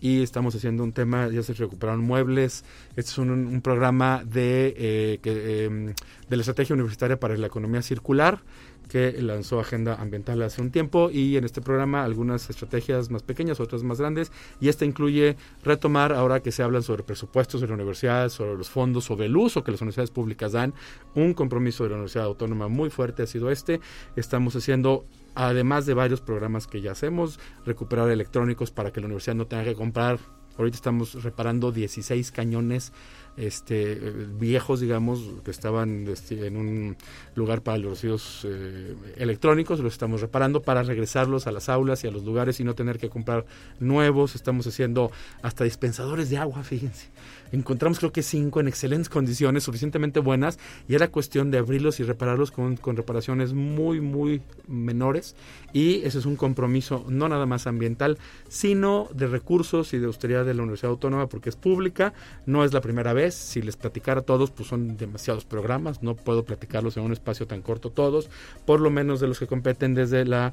y 0.00 0.22
estamos 0.22 0.54
haciendo 0.54 0.84
un 0.84 0.92
tema, 0.92 1.28
ya 1.28 1.42
se 1.42 1.54
recuperaron 1.54 2.00
muebles, 2.00 2.64
este 2.96 3.10
es 3.10 3.18
un, 3.18 3.60
programa 3.62 4.22
de, 4.24 4.74
eh, 4.76 5.20
em, 5.24 5.94
de 6.28 6.36
la 6.36 6.40
estrategia 6.40 6.74
universitaria 6.74 7.18
para 7.18 7.36
la 7.36 7.46
economía 7.46 7.82
circular 7.82 8.40
que 8.88 9.12
lanzó 9.22 9.60
Agenda 9.60 9.94
Ambiental 9.94 10.42
hace 10.42 10.60
un 10.62 10.70
tiempo 10.70 11.10
y 11.10 11.36
en 11.36 11.44
este 11.44 11.60
programa 11.60 12.04
algunas 12.04 12.50
estrategias 12.50 13.10
más 13.10 13.22
pequeñas, 13.22 13.60
otras 13.60 13.82
más 13.82 14.00
grandes 14.00 14.32
y 14.60 14.68
esta 14.68 14.84
incluye 14.84 15.36
retomar 15.62 16.12
ahora 16.12 16.40
que 16.40 16.52
se 16.52 16.62
hablan 16.62 16.82
sobre 16.82 17.02
presupuestos 17.02 17.60
de 17.60 17.68
la 17.68 17.74
universidad, 17.74 18.28
sobre 18.30 18.56
los 18.56 18.70
fondos, 18.70 19.04
sobre 19.04 19.26
el 19.26 19.36
uso 19.36 19.62
que 19.62 19.70
las 19.70 19.80
universidades 19.80 20.10
públicas 20.10 20.52
dan, 20.52 20.74
un 21.14 21.34
compromiso 21.34 21.84
de 21.84 21.90
la 21.90 21.96
Universidad 21.96 22.24
Autónoma 22.24 22.68
muy 22.68 22.90
fuerte 22.90 23.22
ha 23.22 23.26
sido 23.26 23.50
este, 23.50 23.80
estamos 24.16 24.56
haciendo 24.56 25.04
además 25.34 25.86
de 25.86 25.94
varios 25.94 26.20
programas 26.20 26.66
que 26.66 26.80
ya 26.80 26.92
hacemos, 26.92 27.38
recuperar 27.64 28.10
electrónicos 28.10 28.70
para 28.72 28.92
que 28.92 29.00
la 29.00 29.06
universidad 29.06 29.36
no 29.36 29.46
tenga 29.46 29.64
que 29.64 29.74
comprar. 29.74 30.18
Ahorita 30.56 30.76
estamos 30.76 31.22
reparando 31.22 31.70
16 31.70 32.32
cañones 32.32 32.92
este, 33.38 33.94
viejos, 34.38 34.80
digamos, 34.80 35.20
que 35.44 35.50
estaban 35.50 36.06
este, 36.08 36.46
en 36.46 36.56
un 36.56 36.96
lugar 37.34 37.62
para 37.62 37.78
los 37.78 37.92
residuos 37.92 38.46
eh, 38.48 38.94
electrónicos, 39.16 39.80
los 39.80 39.92
estamos 39.92 40.20
reparando 40.20 40.62
para 40.62 40.82
regresarlos 40.82 41.46
a 41.46 41.52
las 41.52 41.68
aulas 41.68 42.04
y 42.04 42.08
a 42.08 42.10
los 42.10 42.24
lugares 42.24 42.60
y 42.60 42.64
no 42.64 42.74
tener 42.74 42.98
que 42.98 43.08
comprar 43.08 43.46
nuevos. 43.80 44.34
Estamos 44.34 44.66
haciendo 44.66 45.10
hasta 45.42 45.64
dispensadores 45.64 46.30
de 46.30 46.38
agua, 46.38 46.62
fíjense 46.62 47.08
encontramos 47.52 47.98
creo 47.98 48.12
que 48.12 48.22
cinco 48.22 48.60
en 48.60 48.68
excelentes 48.68 49.08
condiciones, 49.08 49.64
suficientemente 49.64 50.20
buenas, 50.20 50.58
y 50.88 50.94
era 50.94 51.08
cuestión 51.08 51.50
de 51.50 51.58
abrirlos 51.58 52.00
y 52.00 52.04
repararlos 52.04 52.50
con, 52.50 52.76
con 52.76 52.96
reparaciones 52.96 53.52
muy, 53.52 54.00
muy 54.00 54.42
menores. 54.66 55.34
Y 55.72 56.02
ese 56.04 56.18
es 56.18 56.26
un 56.26 56.36
compromiso 56.36 57.04
no 57.08 57.28
nada 57.28 57.46
más 57.46 57.66
ambiental, 57.66 58.18
sino 58.48 59.08
de 59.14 59.26
recursos 59.26 59.92
y 59.94 59.98
de 59.98 60.06
austeridad 60.06 60.44
de 60.44 60.54
la 60.54 60.62
Universidad 60.62 60.90
Autónoma, 60.90 61.28
porque 61.28 61.48
es 61.48 61.56
pública, 61.56 62.12
no 62.46 62.64
es 62.64 62.72
la 62.72 62.80
primera 62.80 63.12
vez. 63.12 63.27
Si 63.34 63.62
les 63.62 63.76
platicara 63.76 64.20
a 64.20 64.24
todos, 64.24 64.50
pues 64.50 64.68
son 64.68 64.96
demasiados 64.96 65.44
programas, 65.44 66.02
no 66.02 66.14
puedo 66.14 66.44
platicarlos 66.44 66.96
en 66.96 67.04
un 67.04 67.12
espacio 67.12 67.46
tan 67.46 67.62
corto 67.62 67.90
todos, 67.90 68.30
por 68.64 68.80
lo 68.80 68.90
menos 68.90 69.20
de 69.20 69.28
los 69.28 69.38
que 69.38 69.46
competen 69.46 69.94
desde 69.94 70.24
la 70.24 70.52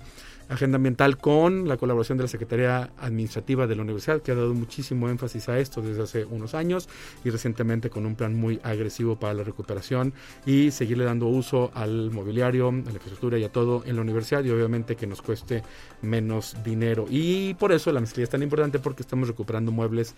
agenda 0.50 0.76
ambiental 0.76 1.18
con 1.18 1.68
la 1.68 1.78
colaboración 1.78 2.18
de 2.18 2.26
la 2.26 2.28
Secretaría 2.28 2.92
Administrativa 3.00 3.68
de 3.68 3.76
la 3.76 3.82
Universidad, 3.82 4.22
que 4.22 4.32
ha 4.32 4.36
dado 4.36 4.54
muchísimo 4.54 5.10
énfasis 5.10 5.50
a 5.50 5.60
esto 5.60 5.82
desde 5.82 6.04
hace 6.04 6.26
unos 6.26 6.54
años 6.54 6.88
y 7.24 7.30
recientemente 7.30 7.90
con 7.90 8.06
un 8.06 8.16
plan 8.16 8.36
muy 8.36 8.60
agresivo 8.64 9.16
para 9.18 9.34
la 9.34 9.44
recuperación 9.44 10.14
y 10.46 10.72
seguirle 10.72 11.06
dando 11.06 11.28
uso 11.28 11.72
al 11.74 12.12
mobiliario, 12.12 12.70
a 12.70 12.72
la 12.72 12.78
infraestructura 12.78 13.40
y 13.40 13.44
a 13.44 13.52
todo 13.52 13.84
en 13.86 13.96
la 13.96 14.02
universidad 14.02 14.44
y 14.44 14.52
obviamente 14.52 14.96
que 14.96 15.08
nos 15.08 15.22
cueste 15.22 15.64
menos 16.02 16.56
dinero. 16.64 17.06
Y 17.10 17.56
por 17.56 17.72
eso 17.72 17.92
la 17.92 18.02
mezclilla 18.02 18.26
es 18.26 18.30
tan 18.30 18.44
importante 18.44 18.80
porque 18.80 19.02
estamos 19.02 19.28
recuperando 19.28 19.72
muebles 19.72 20.16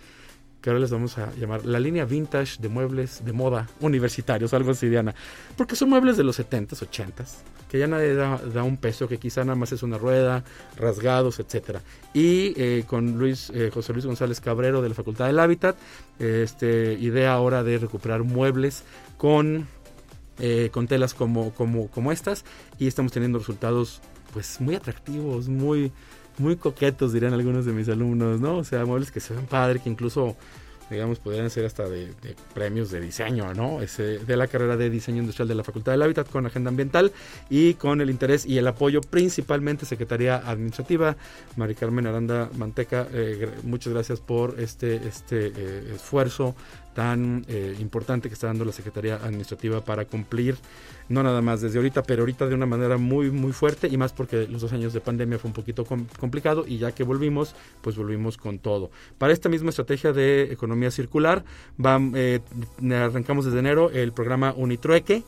que 0.68 0.72
ahora 0.72 0.82
les 0.82 0.92
vamos 0.92 1.18
a 1.18 1.34
llamar 1.36 1.66
la 1.66 1.80
línea 1.80 2.04
vintage 2.04 2.58
de 2.60 2.68
muebles 2.68 3.24
de 3.24 3.32
moda 3.32 3.70
universitarios, 3.80 4.54
algo 4.54 4.72
así, 4.72 4.90
Diana. 4.90 5.16
Porque 5.56 5.78
son 5.78 5.88
muebles 5.90 6.18
de 6.18 6.26
los 6.26 6.38
70s, 6.42 6.86
80s, 6.86 7.38
que 7.70 7.80
ya 7.80 7.88
nadie 7.88 8.14
da, 8.16 8.64
un 8.64 8.76
peso, 8.76 9.08
que 9.08 9.18
quizá 9.18 9.46
nada 9.46 9.56
más 9.56 9.72
es 9.72 9.82
una 9.82 9.98
rueda, 9.98 10.44
rasgados, 10.76 11.40
etcétera. 11.40 11.82
Y 12.14 12.54
eh, 12.58 12.84
con 12.86 13.18
Luis, 13.18 13.50
eh, 13.56 13.72
José 13.74 13.94
Luis 13.94 14.06
González 14.06 14.42
Cabrero 14.42 14.82
de 14.82 14.90
la 14.90 14.96
Facultad 14.96 15.28
del 15.28 15.40
Hábitat, 15.40 15.78
este, 16.20 16.98
idea 17.00 17.32
ahora 17.32 17.64
de 17.64 17.78
recuperar 17.78 18.24
muebles 18.24 18.84
con, 19.16 19.70
eh, 20.38 20.68
con 20.74 20.88
telas 20.90 21.14
como, 21.14 21.54
como, 21.54 21.88
como 21.88 22.12
estas, 22.12 22.44
y 22.78 22.88
estamos 22.88 23.14
teniendo 23.14 23.40
resultados 23.40 24.02
pues 24.34 24.60
muy 24.60 24.76
atractivos, 24.76 25.48
muy 25.48 25.94
muy 26.38 26.56
coquetos, 26.56 27.14
dirían 27.14 27.34
algunos 27.34 27.66
de 27.66 27.74
mis 27.74 27.90
alumnos, 27.90 28.40
¿no? 28.40 28.58
O 28.58 28.64
sea, 28.64 28.86
muebles 28.86 29.12
que 29.12 29.20
se 29.20 29.34
ven 29.34 29.46
padre, 29.46 29.80
que 29.80 29.90
incluso, 29.90 30.36
digamos, 30.90 31.20
podrían 31.20 31.50
ser 31.50 31.66
hasta 31.66 31.88
de, 31.90 32.14
premios 32.54 32.92
de 32.92 33.02
diseño, 33.02 33.54
¿no? 33.54 33.82
Ese, 33.82 34.20
de 34.20 34.38
la 34.38 34.48
carrera 34.48 34.78
de 34.78 34.90
diseño 34.90 35.20
industrial 35.20 35.48
de 35.48 35.56
la 35.56 35.64
Facultad 35.64 35.94
del 35.94 36.02
Hábitat 36.04 36.30
con 36.30 36.46
agenda 36.46 36.70
ambiental 36.70 37.12
y 37.50 37.74
con 37.76 38.02
el 38.02 38.10
interés 38.10 38.46
y 38.46 38.58
el 38.58 38.68
apoyo 38.68 39.02
principalmente 39.02 39.86
Secretaría 39.86 40.38
Administrativa. 40.38 41.18
Mari 41.56 41.76
Carmen 41.76 42.08
Aranda 42.08 42.50
Manteca, 42.58 43.08
eh, 43.12 43.50
muchas 43.64 43.94
gracias 43.94 44.20
por 44.20 44.60
este, 44.60 44.96
este 45.08 45.52
eh, 45.56 45.94
esfuerzo 45.96 46.56
tan 46.98 47.46
eh, 47.48 47.76
importante 47.80 48.28
que 48.28 48.34
está 48.34 48.48
dando 48.48 48.66
la 48.66 48.72
Secretaría 48.72 49.18
Administrativa 49.18 49.82
para 49.82 50.06
cumplir, 50.06 50.58
no 51.10 51.22
nada 51.22 51.44
más 51.44 51.62
desde 51.62 51.78
ahorita, 51.78 52.02
pero 52.02 52.24
ahorita 52.24 52.48
de 52.48 52.56
una 52.56 52.66
manera 52.66 52.98
muy, 52.98 53.30
muy 53.30 53.54
fuerte 53.54 53.88
y 53.88 53.98
más 53.98 54.14
porque 54.14 54.48
los 54.48 54.62
dos 54.62 54.74
años 54.74 54.94
de 54.94 55.00
pandemia 55.00 55.38
fue 55.38 55.50
un 55.50 55.54
poquito 55.54 55.86
complicado 55.86 56.66
y 56.68 56.80
ya 56.80 56.94
que 56.94 57.04
volvimos, 57.04 57.54
pues 57.82 57.98
volvimos 57.98 58.38
con 58.38 58.58
todo. 58.58 58.90
Para 59.20 59.32
esta 59.32 59.48
misma 59.48 59.70
estrategia 59.70 60.12
de 60.12 60.52
economía 60.52 60.90
circular, 60.90 61.46
eh, 62.16 62.40
arrancamos 62.92 63.46
desde 63.46 63.60
enero 63.60 63.92
el 63.92 64.12
programa 64.12 64.56
Unitrueque, 64.58 65.24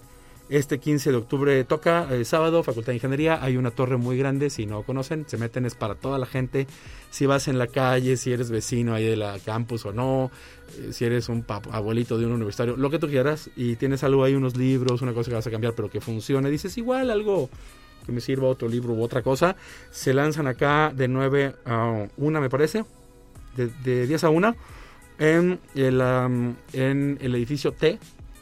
este 0.49 0.79
15 0.79 1.11
de 1.11 1.17
octubre 1.17 1.63
toca, 1.63 2.07
eh, 2.11 2.25
sábado, 2.25 2.63
Facultad 2.63 2.91
de 2.91 2.95
Ingeniería. 2.95 3.43
Hay 3.43 3.55
una 3.55 3.69
torre 3.71 3.97
muy 3.97 4.17
grande, 4.17 4.49
si 4.49 4.65
no 4.65 4.81
conocen, 4.81 5.25
se 5.27 5.37
meten, 5.37 5.65
es 5.65 5.75
para 5.75 5.95
toda 5.95 6.17
la 6.17 6.25
gente. 6.25 6.65
Si 7.11 7.27
vas 7.27 7.47
en 7.47 7.59
la 7.59 7.67
calle, 7.67 8.17
si 8.17 8.33
eres 8.33 8.49
vecino 8.49 8.95
ahí 8.95 9.05
de 9.05 9.15
la 9.15 9.37
campus 9.39 9.85
o 9.85 9.93
no, 9.93 10.31
eh, 10.79 10.91
si 10.91 11.05
eres 11.05 11.29
un 11.29 11.45
abuelito 11.71 12.17
de 12.17 12.25
un 12.25 12.31
universitario, 12.31 12.77
lo 12.77 12.89
que 12.89 12.97
tú 12.97 13.07
quieras, 13.07 13.51
y 13.55 13.75
tienes 13.75 14.03
algo 14.03 14.23
ahí, 14.23 14.33
unos 14.33 14.57
libros, 14.57 15.03
una 15.03 15.13
cosa 15.13 15.29
que 15.29 15.35
vas 15.35 15.45
a 15.45 15.51
cambiar, 15.51 15.73
pero 15.73 15.89
que 15.89 16.01
funcione, 16.01 16.49
dices 16.49 16.77
igual 16.77 17.11
algo 17.11 17.49
que 18.05 18.11
me 18.11 18.21
sirva, 18.21 18.47
otro 18.47 18.67
libro 18.67 18.93
u 18.93 19.03
otra 19.03 19.21
cosa, 19.21 19.55
se 19.91 20.13
lanzan 20.13 20.47
acá 20.47 20.91
de 20.95 21.07
9 21.07 21.55
a 21.65 22.07
1, 22.17 22.41
me 22.41 22.49
parece, 22.49 22.85
de, 23.55 24.07
10 24.07 24.23
a 24.23 24.29
1, 24.29 24.55
en 25.19 25.59
el, 25.75 26.01
en 26.73 27.17
el 27.21 27.35
edificio 27.35 27.71
T 27.71 27.99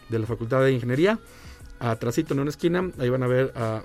de 0.08 0.20
la 0.20 0.26
Facultad 0.26 0.62
de 0.62 0.72
Ingeniería 0.72 1.20
atrásito 1.80 2.34
en 2.34 2.42
una 2.42 2.50
esquina, 2.50 2.90
ahí 3.00 3.10
van 3.10 3.24
a 3.24 3.28
ver 3.28 3.54
a, 3.56 3.84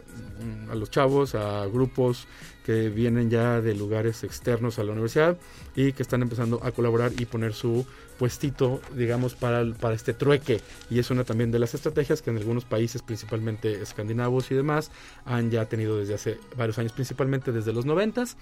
a 0.71 0.75
los 0.75 0.91
chavos, 0.91 1.35
a 1.35 1.67
grupos 1.67 2.27
que 2.65 2.89
vienen 2.91 3.29
ya 3.29 3.61
de 3.61 3.75
lugares 3.75 4.23
externos 4.25 4.79
a 4.79 4.85
la 4.85 4.93
universidad 4.93 5.37
y 5.75 5.93
que 5.93 6.03
están 6.03 6.23
empezando 6.23 6.61
a 6.63 6.71
colaborar 6.71 7.13
y 7.19 7.25
poner 7.25 7.55
su 7.55 7.85
puestito, 8.19 8.81
digamos, 8.95 9.35
para, 9.35 9.65
para 9.75 9.95
este 9.95 10.15
trueque. 10.15 10.61
Y 10.89 11.01
es 11.01 11.11
una 11.11 11.25
también 11.25 11.51
de 11.51 11.59
las 11.59 11.75
estrategias 11.75 12.23
que 12.23 12.31
en 12.31 12.37
algunos 12.37 12.65
países, 12.65 13.03
principalmente 13.03 13.83
escandinavos 13.83 14.51
y 14.51 14.55
demás, 14.55 14.91
han 15.25 15.51
ya 15.51 15.65
tenido 15.67 15.99
desde 15.99 16.15
hace 16.15 16.39
varios 16.57 16.79
años, 16.79 16.93
principalmente 16.93 17.51
desde 17.51 17.73
los 17.73 17.85
noventas, 17.85 18.37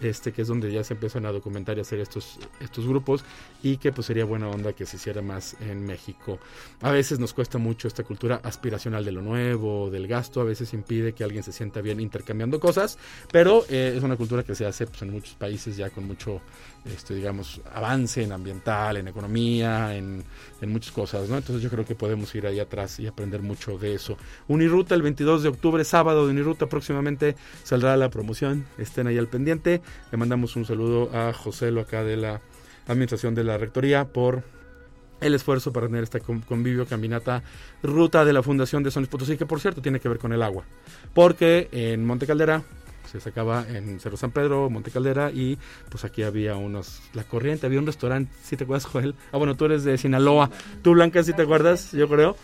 este 0.00 0.32
que 0.32 0.42
es 0.42 0.48
donde 0.48 0.72
ya 0.72 0.84
se 0.84 0.94
empiezan 0.94 1.26
a 1.26 1.32
documentar 1.32 1.76
y 1.78 1.80
hacer 1.80 2.00
estos, 2.00 2.38
estos 2.60 2.86
grupos 2.86 3.24
y 3.62 3.76
que 3.76 3.92
pues 3.92 4.06
sería 4.06 4.24
buena 4.24 4.48
onda 4.48 4.72
que 4.72 4.86
se 4.86 4.96
hiciera 4.96 5.22
más 5.22 5.56
en 5.60 5.84
México. 5.84 6.38
A 6.80 6.90
veces 6.90 7.18
nos 7.18 7.32
cuesta 7.32 7.58
mucho 7.58 7.88
esta 7.88 8.02
cultura 8.02 8.40
aspiracional 8.42 9.04
de 9.04 9.12
lo 9.12 9.22
nuevo, 9.22 9.90
del 9.90 10.06
gasto, 10.06 10.40
a 10.40 10.44
veces 10.44 10.72
impide 10.74 11.12
que 11.12 11.24
alguien 11.24 11.42
se 11.42 11.52
sienta 11.52 11.80
bien 11.80 12.00
intercambiando 12.00 12.60
cosas, 12.60 12.98
pero 13.32 13.64
eh, 13.68 13.94
es 13.96 14.02
una 14.02 14.16
cultura 14.16 14.42
que 14.42 14.54
se 14.54 14.66
hace 14.66 14.86
pues, 14.86 15.02
en 15.02 15.10
muchos 15.10 15.34
países 15.34 15.76
ya 15.76 15.90
con 15.90 16.06
mucho, 16.06 16.40
este, 16.84 17.14
digamos, 17.14 17.60
avance 17.72 18.22
en 18.22 18.32
ambiental, 18.32 18.96
en 18.96 19.08
economía, 19.08 19.96
en, 19.96 20.22
en 20.60 20.72
muchas 20.72 20.92
cosas, 20.92 21.28
¿no? 21.28 21.36
Entonces 21.36 21.62
yo 21.62 21.70
creo 21.70 21.84
que 21.84 21.94
podemos 21.94 22.34
ir 22.34 22.46
ahí 22.46 22.60
atrás 22.60 23.00
y 23.00 23.06
aprender 23.06 23.42
mucho 23.42 23.78
de 23.78 23.94
eso. 23.94 24.16
Uniruta 24.48 24.94
el 24.94 25.02
22 25.02 25.42
de 25.42 25.48
octubre, 25.48 25.84
sábado 25.84 26.26
de 26.26 26.32
Uniruta, 26.32 26.66
próximamente 26.66 27.36
saldrá 27.62 27.96
la 27.96 28.10
promoción, 28.10 28.66
estén 28.78 29.06
ahí 29.06 29.18
al 29.18 29.28
pendiente. 29.28 29.80
Le 30.10 30.18
mandamos 30.18 30.56
un 30.56 30.64
saludo 30.64 31.10
a 31.14 31.32
José 31.32 31.70
lo 31.70 31.80
acá 31.80 32.04
de 32.04 32.16
la 32.16 32.40
administración 32.86 33.34
de 33.34 33.44
la 33.44 33.56
rectoría 33.56 34.04
por 34.04 34.42
el 35.20 35.34
esfuerzo 35.34 35.72
para 35.72 35.86
tener 35.86 36.02
este 36.02 36.20
convivio, 36.20 36.86
caminata, 36.86 37.42
ruta 37.82 38.24
de 38.24 38.32
la 38.32 38.42
Fundación 38.42 38.82
de 38.82 38.90
San 38.90 39.06
Potosí, 39.06 39.36
que 39.36 39.46
por 39.46 39.60
cierto 39.60 39.80
tiene 39.80 40.00
que 40.00 40.08
ver 40.08 40.18
con 40.18 40.32
el 40.32 40.42
agua. 40.42 40.64
Porque 41.14 41.68
en 41.72 42.04
Monte 42.04 42.26
Caldera 42.26 42.62
se 43.10 43.20
sacaba 43.20 43.64
en 43.68 44.00
Cerro 44.00 44.16
San 44.16 44.30
Pedro, 44.30 44.70
Monte 44.70 44.90
Caldera, 44.90 45.30
y 45.30 45.58
pues 45.88 46.04
aquí 46.04 46.22
había 46.22 46.56
unos, 46.56 47.02
la 47.12 47.24
corriente, 47.24 47.66
había 47.66 47.78
un 47.78 47.86
restaurante, 47.86 48.32
si 48.42 48.56
te 48.56 48.64
acuerdas, 48.64 48.86
Joel. 48.86 49.14
Ah, 49.32 49.38
bueno, 49.38 49.56
tú 49.56 49.66
eres 49.66 49.84
de 49.84 49.98
Sinaloa. 49.98 50.50
Tú, 50.82 50.92
Blanca, 50.92 51.22
si 51.22 51.32
te 51.32 51.42
acuerdas, 51.42 51.92
yo 51.92 52.08
creo. 52.08 52.36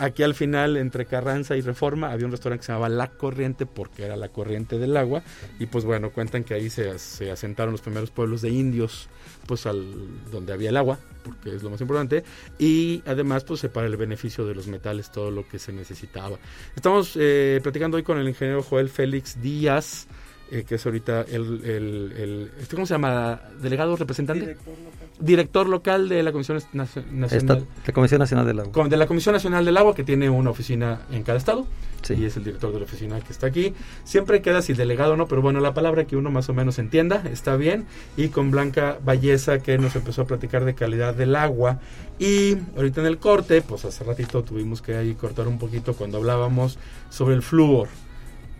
Aquí 0.00 0.22
al 0.22 0.34
final, 0.34 0.78
entre 0.78 1.04
Carranza 1.04 1.58
y 1.58 1.60
Reforma, 1.60 2.10
había 2.10 2.24
un 2.24 2.32
restaurante 2.32 2.62
que 2.62 2.66
se 2.66 2.72
llamaba 2.72 2.88
La 2.88 3.08
Corriente, 3.08 3.66
porque 3.66 4.06
era 4.06 4.16
la 4.16 4.30
corriente 4.30 4.78
del 4.78 4.96
agua. 4.96 5.22
Y 5.58 5.66
pues 5.66 5.84
bueno, 5.84 6.10
cuentan 6.10 6.42
que 6.42 6.54
ahí 6.54 6.70
se, 6.70 6.98
se 6.98 7.30
asentaron 7.30 7.72
los 7.72 7.82
primeros 7.82 8.10
pueblos 8.10 8.40
de 8.40 8.48
indios, 8.48 9.10
pues 9.46 9.66
al 9.66 9.84
donde 10.30 10.54
había 10.54 10.70
el 10.70 10.78
agua, 10.78 10.98
porque 11.22 11.54
es 11.54 11.62
lo 11.62 11.68
más 11.68 11.82
importante. 11.82 12.24
Y 12.58 13.02
además, 13.04 13.44
pues 13.44 13.60
para 13.68 13.88
el 13.88 13.98
beneficio 13.98 14.46
de 14.46 14.54
los 14.54 14.68
metales, 14.68 15.12
todo 15.12 15.30
lo 15.30 15.46
que 15.46 15.58
se 15.58 15.70
necesitaba. 15.70 16.38
Estamos 16.74 17.12
eh, 17.20 17.60
platicando 17.62 17.98
hoy 17.98 18.02
con 18.02 18.18
el 18.18 18.26
ingeniero 18.26 18.62
Joel 18.62 18.88
Félix 18.88 19.42
Díaz. 19.42 20.06
Eh, 20.52 20.64
que 20.64 20.74
es 20.74 20.84
ahorita 20.84 21.22
el, 21.22 21.64
el, 21.64 22.12
el 22.16 22.50
este, 22.60 22.74
¿cómo 22.74 22.84
se 22.84 22.94
llama? 22.94 23.40
Delegado 23.62 23.94
representante. 23.94 24.40
Director 24.40 24.78
local. 24.78 25.08
Director 25.20 25.68
local 25.68 26.08
de 26.08 26.22
la 26.24 26.32
Comisión 26.32 26.60
Nacional. 26.72 27.28
Esta, 27.30 27.60
la 27.86 27.92
Comisión 27.92 28.18
Nacional 28.18 28.46
del 28.46 28.58
Agua. 28.58 28.88
De 28.88 28.96
la 28.96 29.06
Comisión 29.06 29.32
Nacional 29.32 29.64
del 29.64 29.76
Agua, 29.76 29.94
que 29.94 30.02
tiene 30.02 30.28
una 30.28 30.50
oficina 30.50 31.02
en 31.12 31.22
cada 31.22 31.38
estado. 31.38 31.68
Sí. 32.02 32.14
Y 32.14 32.24
es 32.24 32.36
el 32.36 32.42
director 32.42 32.72
de 32.72 32.80
la 32.80 32.84
oficina 32.84 33.20
que 33.20 33.32
está 33.32 33.46
aquí. 33.46 33.74
Siempre 34.02 34.42
queda 34.42 34.60
si 34.60 34.72
delegado 34.72 35.12
o 35.12 35.16
no, 35.16 35.28
pero 35.28 35.40
bueno, 35.40 35.60
la 35.60 35.72
palabra 35.72 36.04
que 36.04 36.16
uno 36.16 36.32
más 36.32 36.48
o 36.48 36.54
menos 36.54 36.80
entienda 36.80 37.22
está 37.30 37.54
bien. 37.54 37.86
Y 38.16 38.28
con 38.28 38.50
Blanca 38.50 38.98
Valleza, 39.04 39.60
que 39.60 39.78
nos 39.78 39.94
empezó 39.94 40.22
a 40.22 40.26
platicar 40.26 40.64
de 40.64 40.74
calidad 40.74 41.14
del 41.14 41.36
agua. 41.36 41.78
Y 42.18 42.56
ahorita 42.76 43.02
en 43.02 43.06
el 43.06 43.18
corte, 43.18 43.62
pues 43.62 43.84
hace 43.84 44.02
ratito 44.02 44.42
tuvimos 44.42 44.82
que 44.82 44.96
ahí 44.96 45.14
cortar 45.14 45.46
un 45.46 45.60
poquito 45.60 45.94
cuando 45.94 46.18
hablábamos 46.18 46.76
sobre 47.08 47.36
el 47.36 47.42
flúor 47.42 47.86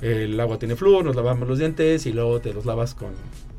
el 0.00 0.38
agua 0.40 0.58
tiene 0.58 0.76
flúor, 0.76 1.04
nos 1.04 1.16
lavamos 1.16 1.48
los 1.48 1.58
dientes 1.58 2.06
y 2.06 2.12
luego 2.12 2.40
te 2.40 2.52
los 2.52 2.64
lavas 2.64 2.94
con 2.94 3.10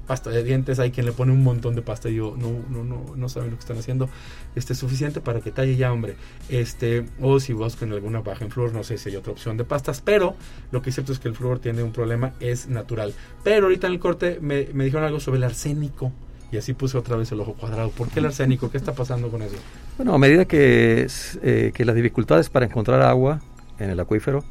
pasta 0.08 0.30
de 0.30 0.44
dientes. 0.44 0.80
Hay 0.80 0.92
quien 0.92 1.06
le 1.06 1.14
pone 1.14 1.32
un 1.32 1.44
montón 1.44 1.76
de 1.76 1.82
pasta 1.82 2.10
y 2.10 2.16
yo 2.16 2.36
no, 2.38 2.52
no, 2.70 2.84
no, 2.84 3.16
no 3.16 3.30
saben 3.30 3.52
lo 3.52 3.56
que 3.56 3.62
están 3.62 3.78
haciendo. 3.78 4.10
Este 4.56 4.74
es 4.74 4.80
suficiente 4.80 5.22
para 5.22 5.40
que 5.40 5.52
talle 5.52 5.76
ya, 5.76 5.94
hombre. 5.94 6.16
Este, 6.50 7.06
o 7.22 7.40
si 7.40 7.54
buscan 7.54 7.92
alguna 7.94 8.22
baja 8.22 8.44
en 8.44 8.52
flúor, 8.52 8.74
no 8.74 8.84
sé 8.84 8.98
si 8.98 9.10
hay 9.10 9.16
otra 9.16 9.32
opción 9.32 9.56
de 9.56 9.64
pastas, 9.64 10.02
pero 10.02 10.36
lo 10.72 10.82
que 10.82 10.90
es 10.90 10.96
cierto 10.96 11.14
es 11.14 11.20
que 11.20 11.28
el 11.28 11.36
flúor 11.36 11.60
tiene 11.60 11.84
un 11.84 11.92
problema, 11.92 12.34
es 12.40 12.68
natural. 12.68 13.14
Pero 13.44 13.68
ahorita 13.68 13.88
en 13.88 13.94
el 13.94 14.00
corte 14.00 14.40
me, 14.42 14.68
me 14.74 14.84
dijeron 14.84 15.06
algo 15.06 15.20
sobre 15.20 15.38
el 15.38 15.44
arsénico. 15.44 16.12
Y 16.52 16.58
así 16.58 16.74
puse 16.74 16.98
otra 16.98 17.16
vez 17.16 17.32
el 17.32 17.40
ojo 17.40 17.54
cuadrado. 17.54 17.92
¿Por 17.92 18.10
qué 18.10 18.20
el 18.20 18.26
arsénico? 18.26 18.70
¿Qué 18.70 18.78
está 18.78 18.94
pasando 18.94 19.30
con 19.30 19.42
eso? 19.42 19.56
Bueno, 19.96 20.14
a 20.14 20.18
medida 20.18 20.44
que, 20.44 21.08
eh, 21.42 21.72
que 21.74 21.86
las 21.86 21.96
dificultades 21.96 22.50
para 22.50 22.66
encontrar 22.66 23.02
agua 23.02 23.40
en 23.80 23.90
el 23.90 24.00
acuífero, 24.00 24.44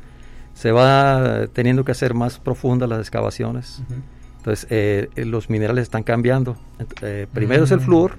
se 0.61 0.73
va 0.73 1.47
teniendo 1.55 1.87
que 1.87 1.93
hacer 1.93 2.13
más 2.13 2.39
profundas 2.39 2.87
las 2.87 3.01
excavaciones. 3.01 3.81
Entonces, 4.37 4.67
eh, 4.69 5.09
los 5.17 5.49
minerales 5.49 5.85
están 5.85 6.03
cambiando. 6.03 6.55
Eh, 7.01 7.27
primero 7.33 7.65
es 7.65 7.71
el 7.71 7.79
mm. 7.79 7.85
flúor 7.85 8.19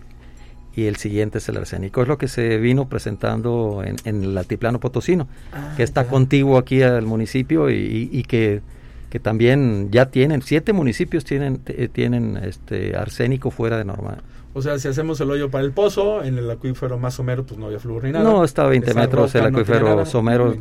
y 0.75 0.85
el 0.85 0.95
siguiente 0.95 1.37
es 1.37 1.47
el 1.49 1.57
arsénico. 1.57 2.01
Es 2.01 2.07
lo 2.07 2.17
que 2.17 2.27
se 2.27 2.57
vino 2.57 2.89
presentando 2.89 3.83
en, 3.85 4.23
el 4.23 4.35
altiplano 4.35 4.79
potosino, 4.79 5.27
ah, 5.53 5.75
que 5.77 5.83
está 5.83 6.07
contiguo 6.07 6.57
aquí 6.57 6.81
al 6.81 7.05
municipio 7.05 7.69
y, 7.69 8.25
que, 8.27 8.63
que, 9.11 9.19
también 9.19 9.91
ya 9.91 10.07
tienen, 10.07 10.41
siete 10.41 10.73
municipios 10.73 11.23
tienen, 11.23 11.59
tienen 11.93 12.37
este 12.37 12.95
arsénico 12.95 13.51
fuera 13.51 13.77
de 13.77 13.85
norma. 13.85 14.17
O 14.53 14.61
sea, 14.61 14.77
si 14.79 14.87
hacemos 14.87 15.19
el 15.21 15.31
hoyo 15.31 15.49
para 15.49 15.63
el 15.63 15.71
pozo, 15.71 16.23
en 16.23 16.37
el 16.37 16.49
acuífero 16.49 16.97
más 16.99 17.13
somero, 17.13 17.45
pues 17.45 17.59
no 17.59 17.67
había 17.67 17.79
flúor 17.79 18.03
ni 18.03 18.11
nada. 18.11 18.23
No, 18.23 18.43
está 18.43 18.65
a 18.65 18.67
20 18.67 18.93
metros 18.93 19.33
el 19.35 19.45
acuífero 19.45 20.05
somero, 20.05 20.55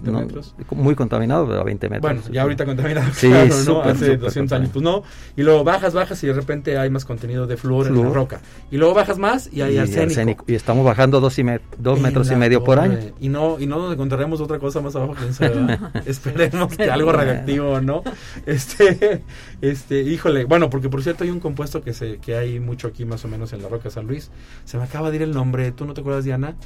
muy 0.70 0.94
contaminado, 0.94 1.46
pero 1.46 1.60
a 1.60 1.64
20 1.64 1.88
metros. 1.88 2.02
Bueno, 2.02 2.22
ya 2.32 2.42
ahorita 2.42 2.64
contaminado, 2.64 3.12
sí, 3.12 3.28
claro, 3.30 3.54
¿no? 3.66 3.82
Hace 3.82 4.16
200 4.16 4.56
años, 4.56 4.70
pues 4.72 4.82
no. 4.82 5.02
Y 5.36 5.42
luego 5.42 5.64
bajas, 5.64 5.92
bajas 5.92 6.22
y 6.22 6.28
de 6.28 6.32
repente 6.32 6.78
hay 6.78 6.90
más 6.90 7.04
contenido 7.04 7.46
de 7.46 7.56
flúor, 7.56 7.88
en 7.88 8.00
la 8.00 8.10
roca. 8.10 8.40
Y 8.70 8.76
luego 8.76 8.94
bajas 8.94 9.18
más 9.18 9.50
y 9.52 9.62
hay 9.62 9.78
arsénico. 9.78 10.44
Y 10.46 10.54
estamos 10.54 10.84
bajando 10.84 11.20
dos, 11.20 11.38
y 11.38 11.44
dos 11.78 12.00
metros 12.00 12.30
y 12.30 12.36
medio 12.36 12.62
por 12.62 12.78
año. 12.78 12.98
Y 13.20 13.28
no, 13.28 13.58
y 13.58 13.66
no 13.66 13.78
nos 13.78 13.92
encontraremos 13.92 14.40
otra 14.40 14.58
cosa 14.58 14.80
más 14.80 14.94
abajo, 14.94 15.14
quién 15.18 15.34
sabe. 15.34 15.78
Esperemos 16.06 16.76
que 16.76 16.90
algo 16.90 17.12
radioactivo, 17.12 17.80
¿no? 17.80 18.02
Este, 18.46 19.22
este, 19.60 20.02
híjole, 20.02 20.44
bueno, 20.44 20.70
porque 20.70 20.88
por 20.88 21.02
cierto 21.02 21.24
hay 21.24 21.30
un 21.30 21.40
compuesto 21.40 21.82
que, 21.82 21.92
se, 21.92 22.18
que 22.18 22.36
hay 22.36 22.60
mucho 22.60 22.88
aquí 22.88 23.04
más 23.04 23.24
o 23.24 23.28
menos 23.28 23.52
en 23.52 23.62
la 23.62 23.68
roca 23.68 23.79
San 23.88 24.06
Luis. 24.06 24.30
Se 24.64 24.76
me 24.76 24.84
acaba 24.84 25.10
de 25.10 25.16
ir 25.16 25.22
el 25.22 25.32
nombre, 25.32 25.72
¿tú 25.72 25.86
no 25.86 25.94
te 25.94 26.02
acuerdas, 26.02 26.24
Diana? 26.24 26.56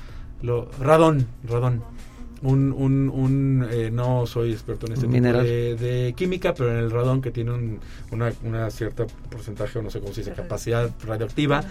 Lo, 0.43 0.69
radón, 0.81 1.27
radón 1.45 1.83
un, 2.43 2.73
un, 2.73 3.09
un 3.09 3.67
eh, 3.71 3.91
no 3.91 4.27
soy 4.27 4.53
experto 4.53 4.87
en 4.87 4.93
este 4.95 5.07
tipo 5.07 5.23
de, 5.23 6.15
química, 6.17 6.55
pero 6.55 6.71
en 6.71 6.79
el 6.79 6.91
radón 6.91 7.23
que 7.23 7.31
tiene 7.31 7.53
un, 7.53 7.81
una, 8.11 8.33
una 8.43 8.71
cierta 8.71 9.07
porcentaje, 9.31 9.79
o 9.79 9.83
no 9.83 9.91
sé 9.91 10.01
cómo 10.01 10.13
se 10.13 10.21
dice, 10.21 10.33
capacidad 10.33 10.91
radioactiva. 11.05 11.65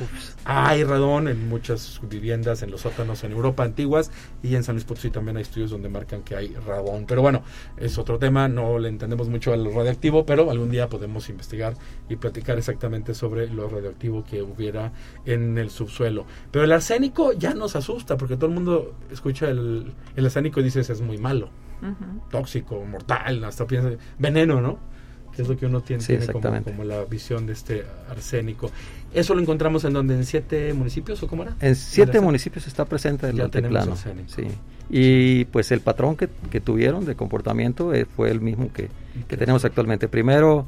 Hay 0.46 0.84
radón 0.84 1.28
en 1.28 1.48
muchas 1.48 2.00
viviendas, 2.10 2.64
en 2.64 2.72
los 2.72 2.82
sótanos 2.82 3.24
en 3.24 3.32
Europa 3.32 3.64
antiguas 3.64 4.12
y 4.42 4.56
en 4.56 4.64
San 4.64 4.76
Luis 4.76 4.86
Potosí 4.86 5.10
también 5.10 5.38
hay 5.38 5.44
estudios 5.44 5.72
donde 5.72 5.90
marcan 5.90 6.24
que 6.24 6.36
hay 6.36 6.54
radón. 6.68 7.06
Pero 7.08 7.22
bueno, 7.22 7.44
es 7.78 7.98
otro 7.98 8.18
tema, 8.18 8.48
no 8.48 8.80
le 8.80 8.90
entendemos 8.90 9.30
mucho 9.30 9.54
al 9.54 9.74
radioactivo, 9.74 10.26
pero 10.26 10.50
algún 10.50 10.72
día 10.72 10.90
podemos 10.90 11.30
investigar 11.30 11.76
y 12.10 12.16
platicar 12.16 12.58
exactamente 12.58 13.14
sobre 13.14 13.48
lo 13.48 13.70
radioactivo 13.70 14.24
que 14.24 14.42
hubiera 14.42 14.92
en 15.26 15.58
el 15.58 15.70
subsuelo. 15.70 16.26
Pero 16.52 16.66
el 16.66 16.72
arsénico 16.72 17.34
ya 17.34 17.54
nos 17.54 17.76
asusta 17.76 18.18
porque 18.18 18.36
todo 18.36 18.48
el 18.48 18.54
mundo 18.54 18.96
escucha 19.12 19.50
el, 19.50 19.94
el 20.16 20.26
arsénico 20.26 20.62
dices 20.64 20.90
es 20.90 21.02
muy 21.02 21.18
malo, 21.18 21.50
tóxico, 22.30 22.84
mortal, 22.86 23.44
hasta 23.44 23.66
piensa, 23.68 23.92
veneno, 24.18 24.62
¿no? 24.62 24.80
Que 25.36 25.42
es 25.42 25.48
lo 25.48 25.58
que 25.58 25.66
uno 25.66 25.82
tiene, 25.82 26.04
como, 26.32 26.84
la 26.84 27.04
visión 27.06 27.48
de 27.48 27.54
este 27.54 27.84
arsénico. 28.10 28.70
¿Eso 29.14 29.34
lo 29.34 29.42
encontramos 29.42 29.84
en 29.84 29.94
donde? 29.94 30.16
¿En 30.16 30.26
siete 30.26 30.74
municipios 30.74 31.22
o 31.24 31.28
cómo 31.28 31.44
era? 31.44 31.56
En 31.60 31.76
siete 31.76 32.22
municipios 32.22 32.68
está 32.68 32.86
presente 32.86 33.30
el 33.30 33.42
altiplano. 33.42 33.96
Sí. 33.96 34.48
Y 34.90 35.46
pues 35.46 35.72
el 35.72 35.82
patrón 35.82 36.16
que, 36.16 36.28
tuvieron 36.60 37.06
de 37.06 37.16
comportamiento 37.16 37.94
eh, 37.94 38.06
fue 38.06 38.30
el 38.30 38.42
mismo 38.42 38.72
que, 38.72 38.90
que 39.28 39.38
tenemos 39.38 39.66
actualmente. 39.66 40.08
Primero, 40.08 40.68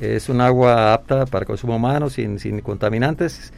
es 0.00 0.28
un 0.28 0.40
agua 0.40 0.92
apta 0.92 1.26
para 1.26 1.46
consumo 1.46 1.76
humano, 1.76 2.10
sin, 2.10 2.38
sin 2.38 2.60
contaminantes. 2.60 3.52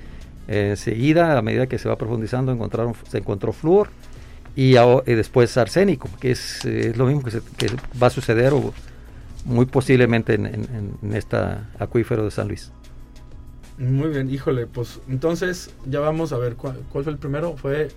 Enseguida, 0.46 1.36
a 1.36 1.42
medida 1.42 1.66
que 1.66 1.78
se 1.78 1.88
va 1.88 1.96
profundizando, 1.96 2.52
encontraron, 2.52 2.94
se 3.08 3.18
encontró 3.18 3.52
flúor 3.52 3.90
y, 4.58 4.74
después 5.14 5.56
arsénico, 5.56 6.08
que 6.18 6.32
es, 6.32 6.64
lo 6.96 7.06
mismo 7.06 7.22
que, 7.22 7.70
va 8.02 8.08
a 8.08 8.10
suceder 8.10 8.52
muy 9.44 9.66
posiblemente 9.66 10.34
en, 10.34 10.46
en, 10.46 11.14
este 11.14 11.36
acuífero 11.78 12.24
de 12.24 12.32
San 12.32 12.48
Luis. 12.48 12.72
Muy 13.78 14.08
bien, 14.08 14.28
híjole, 14.28 14.66
pues 14.66 14.98
entonces 15.08 15.72
ya 15.86 16.00
vamos 16.00 16.32
a 16.32 16.38
ver 16.38 16.56
cuál, 16.56 16.80
fue 16.92 17.04
el 17.06 17.18
primero, 17.18 17.56
fue 17.56 17.90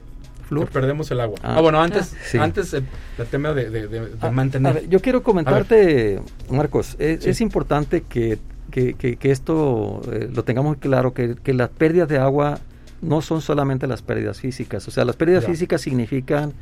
Flúor. 0.47 0.69
perdemos 0.69 1.09
el 1.09 1.21
agua. 1.21 1.39
Ah, 1.41 1.55
ah 1.57 1.61
bueno, 1.61 1.81
antes, 1.81 2.15
ah, 2.35 2.43
antes 2.43 2.75
el, 2.75 2.85
tema 3.31 3.53
de, 3.53 4.11
ah, 4.21 4.29
mantener. 4.29 4.87
yo 4.87 4.99
quiero 4.99 5.23
comentarte, 5.23 6.21
Marcos, 6.51 6.95
es, 6.99 7.41
importante 7.41 8.01
que, 8.01 8.37
que, 8.69 8.93
que, 8.93 9.31
esto 9.31 10.03
eh, 10.11 10.29
lo 10.31 10.43
tengamos 10.43 10.77
claro, 10.77 11.15
que, 11.15 11.33
que 11.37 11.55
las 11.55 11.69
pérdidas 11.69 12.07
de 12.07 12.19
agua 12.19 12.59
no 13.01 13.21
son 13.21 13.41
solamente 13.41 13.87
las 13.87 14.01
pérdidas 14.01 14.39
físicas. 14.39 14.87
O 14.87 14.91
sea, 14.91 15.05
las 15.05 15.15
pérdidas 15.15 15.45
físicas 15.45 15.81
significan 15.81 16.53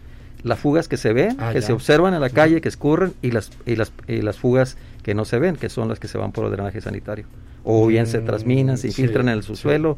las 0.44 0.58
fugas 0.60 0.88
que 0.88 0.96
se 0.98 1.12
ven, 1.14 1.36
Ah, 1.40 1.50
que 1.54 1.60
ya. 1.62 1.68
se 1.68 1.74
observan 1.74 2.14
en 2.14 2.22
la 2.22 2.30
calle, 2.30 2.62
que 2.62 2.70
escurren, 2.70 3.14
y 3.22 3.32
las, 3.32 3.52
y, 3.66 3.76
las, 3.76 3.92
y 4.08 4.22
las 4.22 4.38
fugas 4.38 4.78
que 5.04 5.14
no 5.14 5.26
se 5.26 5.38
ven, 5.40 5.56
que 5.58 5.70
son 5.70 5.90
las 5.90 6.00
que 6.00 6.08
se 6.08 6.18
van 6.18 6.32
por 6.32 6.46
el 6.46 6.52
drenaje 6.52 6.80
sanitario. 6.82 7.26
O 7.66 7.88
bien 7.88 8.08
se 8.08 8.22
Mm, 8.22 8.26
transminan, 8.26 8.78
se 8.78 8.84
sí, 8.92 9.02
infiltran 9.02 9.28
en 9.28 9.34
el 9.36 9.44
subsuelo. 9.44 9.98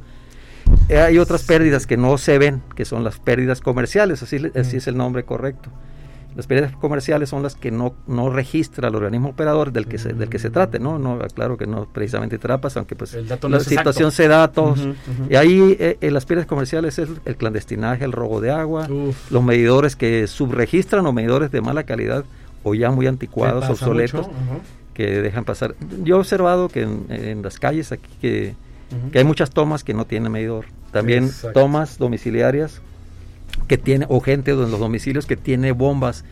Eh, 0.90 0.98
hay 1.00 1.18
otras 1.20 1.44
pérdidas 1.44 1.86
que 1.86 1.98
no 1.98 2.18
se 2.18 2.38
ven, 2.40 2.62
que 2.76 2.86
son 2.86 3.04
las 3.04 3.20
pérdidas 3.20 3.62
comerciales, 3.62 4.24
así, 4.24 4.40
le- 4.40 4.52
así 4.60 4.76
Mm. 4.76 4.80
es 4.80 4.88
el 4.88 4.98
nombre 4.98 5.24
correcto. 5.24 5.70
Las 6.36 6.48
pérdidas 6.48 6.74
comerciales 6.78 7.30
son 7.30 7.44
las 7.44 7.56
que 7.56 7.72
no, 7.72 7.94
no 8.08 8.30
registra 8.30 8.88
el 8.88 8.96
organismo 8.96 9.30
operador 9.30 9.74
del 9.74 9.86
que 9.86 9.98
se, 9.98 10.14
del 10.14 10.30
que 10.30 10.40
se 10.40 10.50
trate, 10.50 10.80
¿no? 10.80 10.98
no 10.98 11.20
Claro 11.34 11.58
que 11.58 11.68
no 11.68 11.88
precisamente 11.92 12.38
trapas, 12.38 12.78
aunque 12.78 12.96
pues 12.96 13.16
no 13.16 13.50
la 13.50 13.60
situación 13.60 14.12
se 14.12 14.28
da 14.28 14.44
a 14.44 14.52
todos. 14.52 14.80
Y 15.30 15.36
ahí 15.36 15.76
eh, 15.80 15.98
eh, 16.00 16.12
las 16.12 16.26
pérdidas 16.26 16.48
comerciales 16.48 17.00
es 17.00 17.10
el 17.26 17.36
clandestinaje, 17.36 18.06
el 18.06 18.14
robo 18.14 18.40
de 18.40 18.52
agua, 18.52 18.88
Uf. 18.90 19.30
los 19.32 19.44
medidores 19.44 19.96
que 19.96 20.28
subregistran 20.28 21.06
o 21.06 21.12
medidores 21.12 21.52
de 21.52 21.62
mala 21.62 21.84
calidad 21.84 22.24
o 22.64 22.76
ya 22.76 22.92
muy 22.92 23.08
anticuados, 23.08 23.62
¿Te 23.64 23.70
pasa 23.70 23.74
obsoletos, 23.74 24.28
que 24.94 25.22
dejan 25.22 25.44
pasar. 25.46 25.76
Yo 26.04 26.16
he 26.18 26.20
observado 26.20 26.70
que 26.70 26.84
en, 26.84 27.06
en 27.10 27.42
las 27.42 27.60
calles 27.60 27.92
aquí 27.92 28.10
que, 28.22 28.56
que 29.12 29.20
hay 29.20 29.26
muchas 29.26 29.50
tomas 29.50 29.84
que 29.84 29.94
no 29.94 30.06
tienen 30.06 30.32
medidor. 30.32 30.66
También 30.92 31.26
Exacto. 31.26 31.60
tomas 31.60 31.98
domiciliarias 31.98 32.82
que 33.72 33.78
tiene 33.78 34.06
o 34.10 34.20
gente 34.20 34.52
en 34.52 34.60
los 34.70 34.80
domicilios 34.82 35.26
que 35.26 35.38
tiene 35.38 35.72
bombas, 35.72 36.26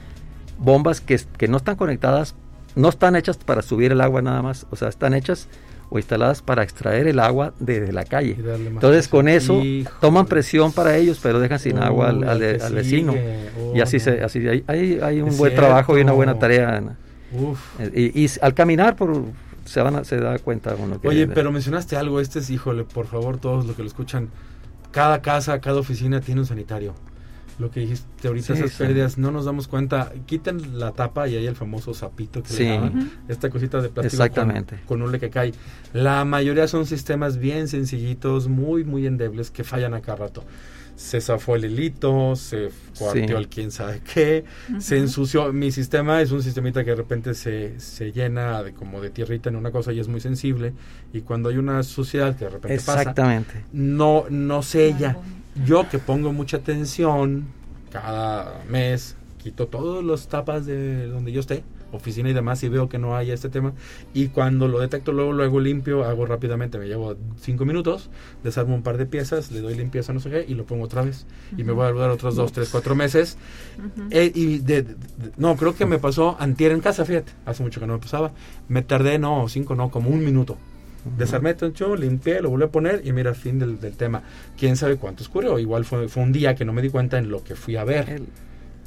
bombas 0.58 1.00
que, 1.00 1.18
que 1.38 1.48
no 1.48 1.56
están 1.56 1.78
conectadas, 1.78 2.36
no 2.76 2.90
están 2.90 3.16
hechas 3.16 3.38
para 3.38 3.62
subir 3.62 3.94
el 3.94 4.02
agua 4.02 4.22
nada 4.22 4.42
más, 4.42 4.68
o 4.72 4.76
sea, 4.76 4.90
están 4.90 5.14
hechas 5.14 5.48
o 5.90 5.98
instaladas 6.00 6.42
para 6.42 6.64
extraer 6.64 7.08
el 7.08 7.18
agua 7.18 7.54
desde 7.62 7.94
la 7.94 8.04
calle. 8.04 8.36
Entonces 8.38 9.08
con 9.08 9.30
eso 9.30 9.64
Híjole. 9.64 9.90
toman 10.02 10.26
presión 10.26 10.74
para 10.74 10.98
ellos, 10.98 11.18
pero 11.24 11.40
dejan 11.40 11.60
sin 11.60 11.78
agua 11.80 12.10
al, 12.10 12.40
vecino. 12.74 13.16
Y 13.74 13.80
así 13.80 13.96
Oh, 13.96 14.00
se, 14.02 14.22
así 14.22 14.46
hay, 14.46 14.66
hay, 14.68 15.00
hay 15.02 15.22
un 15.22 15.30
Es 15.30 15.38
buen 15.38 15.56
trabajo 15.56 15.98
y 15.98 16.02
una 16.02 16.12
buena 16.12 16.38
tarea. 16.38 16.84
Uf. 17.32 17.58
y, 17.96 18.26
y 18.26 18.30
al 18.42 18.54
caminar 18.54 18.98
por 18.98 19.24
se 19.64 19.82
van 19.82 19.96
a- 19.96 20.04
se 20.04 20.18
da 20.18 20.38
cuenta 20.40 20.76
uno 20.78 21.00
que 21.00 21.08
Oye, 21.08 21.26
pero 21.28 21.54
mencionaste 21.54 21.96
algo, 21.96 22.20
este 22.20 22.40
es, 22.40 22.50
híjole, 22.50 22.84
por 22.84 23.06
favor, 23.08 23.38
todos 23.38 23.66
los 23.66 23.78
que 23.78 23.82
lo 23.84 23.88
escuchan, 23.88 24.28
cada 24.92 25.22
casa, 25.22 25.62
cada 25.62 25.80
oficina 25.80 26.20
tiene 26.20 26.42
un 26.42 26.48
sanitario. 26.48 26.96
Lo 27.60 27.70
que 27.70 27.82
dijiste 27.82 28.28
ahorita, 28.28 28.48
Sí, 28.48 28.54
esas 28.54 28.72
sí. 28.72 28.78
pérdidas, 28.84 29.18
no 29.18 29.32
nos 29.32 29.44
damos 29.46 29.68
cuenta. 29.68 30.12
Quiten 30.26 30.80
la 30.80 30.94
tapa 30.94 31.28
y 31.28 31.36
hay 31.36 31.46
el 31.46 31.56
famoso 31.56 31.94
sapito 31.94 32.42
que 32.42 32.50
Sí. 32.50 32.64
le 32.64 32.70
llaman, 32.76 32.98
Ujú. 32.98 33.08
esta 33.28 33.50
cosita 33.50 33.82
de 33.82 33.90
plástico 33.90 34.24
Exactamente. 34.24 34.78
Con, 34.88 35.00
con 35.00 35.02
hule 35.10 35.20
que 35.20 35.30
cae. 35.30 35.52
La 35.92 36.24
mayoría 36.24 36.68
son 36.70 36.86
sistemas 36.86 37.38
bien 37.38 37.68
sencillitos, 37.68 38.48
muy, 38.48 38.86
muy 38.86 39.06
endebles, 39.06 39.52
que 39.52 39.64
fallan 39.66 39.94
a 39.94 40.02
cada 40.02 40.18
rato. 40.20 40.44
Se 41.00 41.22
zafó 41.22 41.56
el 41.56 41.64
hilito, 41.64 42.36
se 42.36 42.72
cuarteó 42.98 43.26
Sí. 43.28 43.34
el 43.34 43.48
quién 43.48 43.72
sabe 43.72 44.02
qué, 44.14 44.44
se 44.80 44.98
ensució. 44.98 45.54
Mi 45.54 45.72
sistema 45.72 46.22
es 46.22 46.32
un 46.32 46.44
sistemita 46.44 46.84
que 46.84 46.90
de 46.90 46.98
repente 46.98 47.34
se, 47.36 47.80
se 47.80 48.12
llena 48.12 48.62
de 48.64 48.74
como 48.74 49.00
de 49.00 49.10
tierrita 49.10 49.48
en 49.50 49.56
una 49.56 49.72
cosa 49.72 49.94
y 49.94 50.00
es 50.02 50.10
muy 50.10 50.20
sensible. 50.20 50.74
Y 51.14 51.22
cuando 51.22 51.48
hay 51.48 51.58
una 51.58 51.84
suciedad 51.84 52.36
que 52.36 52.44
de 52.46 52.52
repente 52.52 52.78
pasa, 52.84 53.00
Exactamente. 53.00 53.64
no, 53.72 54.26
no 54.30 54.62
sella. 54.62 55.16
Yo 55.66 55.88
que 55.88 56.00
pongo 56.00 56.34
mucha 56.34 56.58
atención 56.58 57.46
cada 57.94 58.62
mes, 58.70 59.16
quito 59.42 59.68
todas 59.68 60.04
las 60.04 60.28
tapas 60.28 60.66
de 60.66 61.08
donde 61.08 61.32
yo 61.32 61.40
esté, 61.40 61.64
oficina 61.92 62.30
y 62.30 62.34
demás, 62.34 62.64
y 62.64 62.70
veo 62.70 62.90
que 62.90 62.98
no 62.98 63.16
haya 63.16 63.34
este 63.34 63.50
tema. 63.50 63.74
Y 64.14 64.28
cuando 64.28 64.68
lo 64.68 64.80
detecto, 64.80 65.12
luego 65.12 65.34
lo 65.34 65.44
hago 65.44 65.60
limpio, 65.60 66.04
hago 66.04 66.26
rápidamente, 66.26 66.78
me 66.78 66.88
llevo 66.88 67.16
cinco 67.40 67.66
minutos, 67.66 68.10
desarmo 68.44 68.76
un 68.76 68.84
par 68.84 68.98
de 68.98 69.06
piezas, 69.06 69.52
le 69.52 69.62
doy 69.62 69.76
limpieza, 69.76 70.14
no 70.14 70.20
sé 70.20 70.30
qué, 70.30 70.46
y 70.48 70.56
lo 70.56 70.66
pongo 70.66 70.86
otra 70.86 71.02
vez. 71.04 71.26
Y 71.58 71.64
me 71.64 71.72
voy 71.72 71.86
a 71.86 71.92
durar 71.92 72.10
otros 72.10 72.36
dos, 72.36 72.52
tres, 72.52 72.70
cuatro 72.70 72.96
meses. 72.96 73.38
Ujú. 73.78 74.08
Eh, 74.12 74.32
y 74.36 74.60
de, 74.60 74.84
de- 74.84 74.94
de- 74.94 75.32
no, 75.38 75.56
creo 75.56 75.76
que 75.76 75.86
me 75.86 76.00
pasó 76.00 76.36
antier 76.40 76.72
en 76.72 76.82
casa, 76.82 77.06
fíjate, 77.06 77.32
hace 77.46 77.64
mucho 77.64 77.80
que 77.80 77.88
no 77.88 77.94
me 77.94 78.00
pasaba. 78.00 78.32
Me 78.68 78.82
tardé, 78.82 79.18
no, 79.20 79.48
cinco, 79.50 79.76
no, 79.76 79.90
como 79.92 80.10
un 80.10 80.24
minuto. 80.24 80.58
Desarmé, 81.18 81.54
toncho, 81.54 81.96
limpié, 81.96 82.42
lo 82.42 82.50
volví 82.50 82.66
a 82.66 82.68
poner 82.68 83.02
y 83.06 83.14
mira, 83.14 83.34
fin 83.34 83.58
del, 83.58 83.80
del 83.80 83.94
tema. 83.96 84.22
¿Quién 84.58 84.76
sabe 84.76 84.98
cuánto 84.98 85.24
escurrió? 85.24 85.58
Igual 85.58 85.86
fue, 85.86 86.10
fue 86.10 86.22
un 86.24 86.34
día 86.34 86.56
que 86.56 86.66
no 86.66 86.74
me 86.74 86.82
di 86.82 86.90
cuenta 86.90 87.18
en 87.18 87.30
lo 87.32 87.42
que 87.42 87.56
fui 87.56 87.78
a 87.78 87.86
ver. 87.86 88.10
El, 88.10 88.26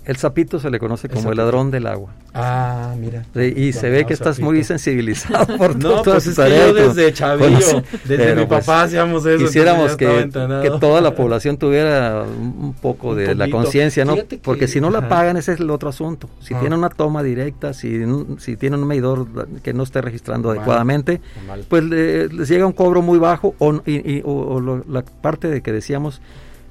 el 0.04 0.16
sapito 0.16 0.58
se 0.58 0.70
le 0.70 0.78
conoce 0.78 1.08
como 1.08 1.30
el 1.30 1.36
ladrón 1.36 1.70
del 1.70 1.86
agua. 1.86 2.10
Ah, 2.34 2.94
mira. 2.98 3.24
Sí, 3.34 3.52
y 3.56 3.72
se 3.72 3.90
ve 3.90 4.04
que 4.06 4.14
estás 4.14 4.36
sapito. 4.36 4.50
muy 4.52 4.64
sensibilizado 4.64 5.56
por 5.58 5.76
No, 5.82 6.02
todas 6.02 6.24
pues 6.24 6.26
es 6.28 6.34
tus 6.36 6.44
que 6.44 6.50
yo 6.50 6.74
desde 6.74 7.12
chavillo, 7.12 7.82
desde 8.04 8.34
mi 8.34 8.46
pues, 8.46 8.64
papá 8.64 8.82
hacíamos 8.84 9.24
eso. 9.26 9.44
Quisiéramos 9.44 9.96
que, 9.96 10.28
que 10.62 10.70
toda 10.80 11.00
la 11.00 11.14
población 11.14 11.56
tuviera 11.58 12.22
un 12.24 12.74
poco 12.80 13.10
Un 13.10 13.16
de 13.18 13.34
la 13.34 13.50
conciencia, 13.50 14.04
¿no? 14.04 14.14
Que- 14.16 14.38
Porque 14.42 14.66
si 14.66 14.80
no 14.80 14.90
la 14.90 15.00
ajá. 15.00 15.08
pagan, 15.08 15.36
ese 15.36 15.52
es 15.52 15.60
el 15.60 15.70
otro 15.70 15.88
asunto. 15.88 16.28
Si 16.40 16.54
Ah. 16.54 16.60
tienen 16.60 16.78
una 16.78 16.88
toma 16.88 17.22
directa, 17.22 17.72
si, 17.74 18.00
si 18.38 18.56
tienen 18.56 18.80
un 18.80 18.88
medidor 18.88 19.26
que 19.62 19.72
no 19.72 19.82
esté 19.82 20.00
registrando 20.00 20.48
Mal. 20.48 20.56
adecuadamente, 20.58 21.20
Mal. 21.46 21.64
pues 21.68 21.84
le- 21.84 22.28
les 22.28 22.48
llega 22.48 22.66
un 22.66 22.72
cobro 22.72 23.02
muy 23.02 23.18
bajo 23.18 23.54
o, 23.58 23.74
y- 23.86 24.10
y- 24.16 24.22
o- 24.24 24.54
o 24.54 24.60
lo- 24.60 24.84
la 24.88 25.02
parte 25.02 25.48
de 25.48 25.60
que 25.62 25.70
decíamos 25.72 26.20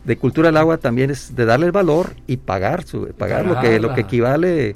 de 0.03 0.17
cultura 0.17 0.47
del 0.49 0.57
agua 0.57 0.77
también 0.77 1.11
es 1.11 1.35
de 1.35 1.45
darle 1.45 1.67
el 1.67 1.71
valor 1.71 2.13
y 2.27 2.37
pagar 2.37 2.83
su, 2.83 3.07
pagar 3.17 3.45
lo 3.45 3.59
que 3.59 3.79
lo 3.79 3.93
que 3.93 4.01
equivale 4.01 4.75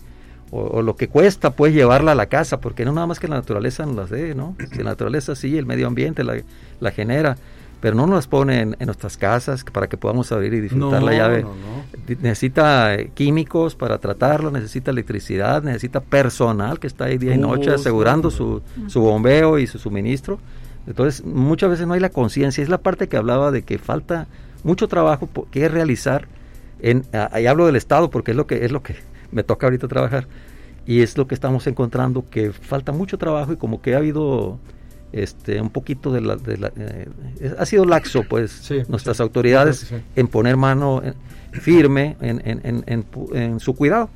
o, 0.52 0.60
o 0.62 0.82
lo 0.82 0.96
que 0.96 1.08
cuesta 1.08 1.50
pues 1.52 1.74
llevarla 1.74 2.12
a 2.12 2.16
la 2.16 2.28
casa 2.28 2.60
porque 2.62 2.86
no 2.86 2.92
nada 2.94 3.08
más 3.08 3.20
que 3.20 3.28
la 3.28 3.36
naturaleza 3.36 3.86
nos 3.86 3.96
las 3.96 4.10
dé 4.12 4.36
no 4.36 4.56
si 4.72 4.78
la 4.80 4.92
naturaleza 4.92 5.36
sí 5.36 5.58
el 5.58 5.66
medio 5.66 5.88
ambiente 5.88 6.24
la, 6.24 6.36
la 6.80 6.92
genera 6.92 7.38
pero 7.82 7.96
no 7.96 8.06
nos 8.08 8.16
las 8.16 8.28
pone 8.28 8.62
en, 8.62 8.76
en 8.80 8.86
nuestras 8.86 9.18
casas 9.18 9.64
para 9.64 9.88
que 9.88 9.98
podamos 9.98 10.32
abrir 10.32 10.54
y 10.54 10.62
disfrutar 10.62 11.02
No, 11.02 11.06
la 11.08 11.14
llave 11.18 11.42
no, 11.44 11.50
no. 11.50 12.06
Di- 12.08 12.16
necesita 12.22 12.96
eh, 12.96 13.12
químicos 13.14 13.76
para 13.76 13.98
tratarlo, 14.00 14.50
necesita 14.50 14.90
electricidad, 14.92 15.62
necesita 15.62 16.00
personal 16.00 16.80
que 16.80 16.88
está 16.88 17.06
ahí 17.06 17.18
día 17.20 17.36
y 17.36 17.38
noche 17.38 17.70
asegurando 17.72 18.32
su, 18.32 18.62
su 18.88 19.02
bombeo 19.02 19.60
y 19.60 19.68
su 19.68 19.78
suministro. 19.78 20.40
Entonces, 20.88 21.24
muchas 21.26 21.70
veces 21.72 21.86
no 21.86 21.94
hay 21.94 22.00
la 22.00 22.10
conciencia. 22.10 22.64
Es 22.64 22.70
la 22.70 22.80
parte 22.80 23.08
que 23.08 23.18
hablaba 23.18 23.52
de 23.52 23.62
que 23.64 23.78
falta 23.78 24.28
mucho 24.64 24.88
trabajo 24.88 25.28
que 25.52 25.68
realizar. 25.70 26.28
En, 26.80 27.04
ah, 27.14 27.30
ahí 27.32 27.48
hablo 27.48 27.66
del 27.66 27.76
Estado 27.76 28.10
porque 28.10 28.32
es 28.32 28.38
lo 28.38 28.48
que 28.48 28.66
es 28.66 28.72
lo 28.72 28.84
que 28.84 28.96
me 29.32 29.44
toca 29.44 29.66
ahorita 29.68 29.88
trabajar 29.88 30.28
y 30.86 31.02
es 31.02 31.18
lo 31.18 31.26
que 31.28 31.34
estamos 31.34 31.66
encontrando 31.68 32.26
que 32.30 32.52
falta 32.52 32.92
mucho 32.92 33.18
trabajo 33.18 33.54
y 33.54 33.58
como 33.58 33.82
que 33.82 33.96
ha 33.96 33.98
habido 33.98 34.60
este 35.14 35.62
un 35.62 35.70
poquito 35.70 36.12
de 36.12 36.22
la, 36.22 36.36
de 36.36 36.58
la- 36.58 36.72
eh, 36.76 37.08
ha 37.58 37.66
sido 37.66 37.86
laxo 37.86 38.24
pues 38.28 38.52
Sí, 38.52 38.82
nuestras 38.90 39.18
sí. 39.18 39.24
autoridades 39.24 39.78
sí. 39.80 39.96
en 40.16 40.28
poner 40.28 40.58
mano 40.58 41.02
en- 41.04 41.16
firme 41.62 42.18
en, 42.20 42.42
en- 42.46 42.62
en- 42.64 42.84
en 42.86 43.10
pu- 43.10 43.34
en 43.34 43.60
su 43.62 43.74
cuidado 43.74 44.10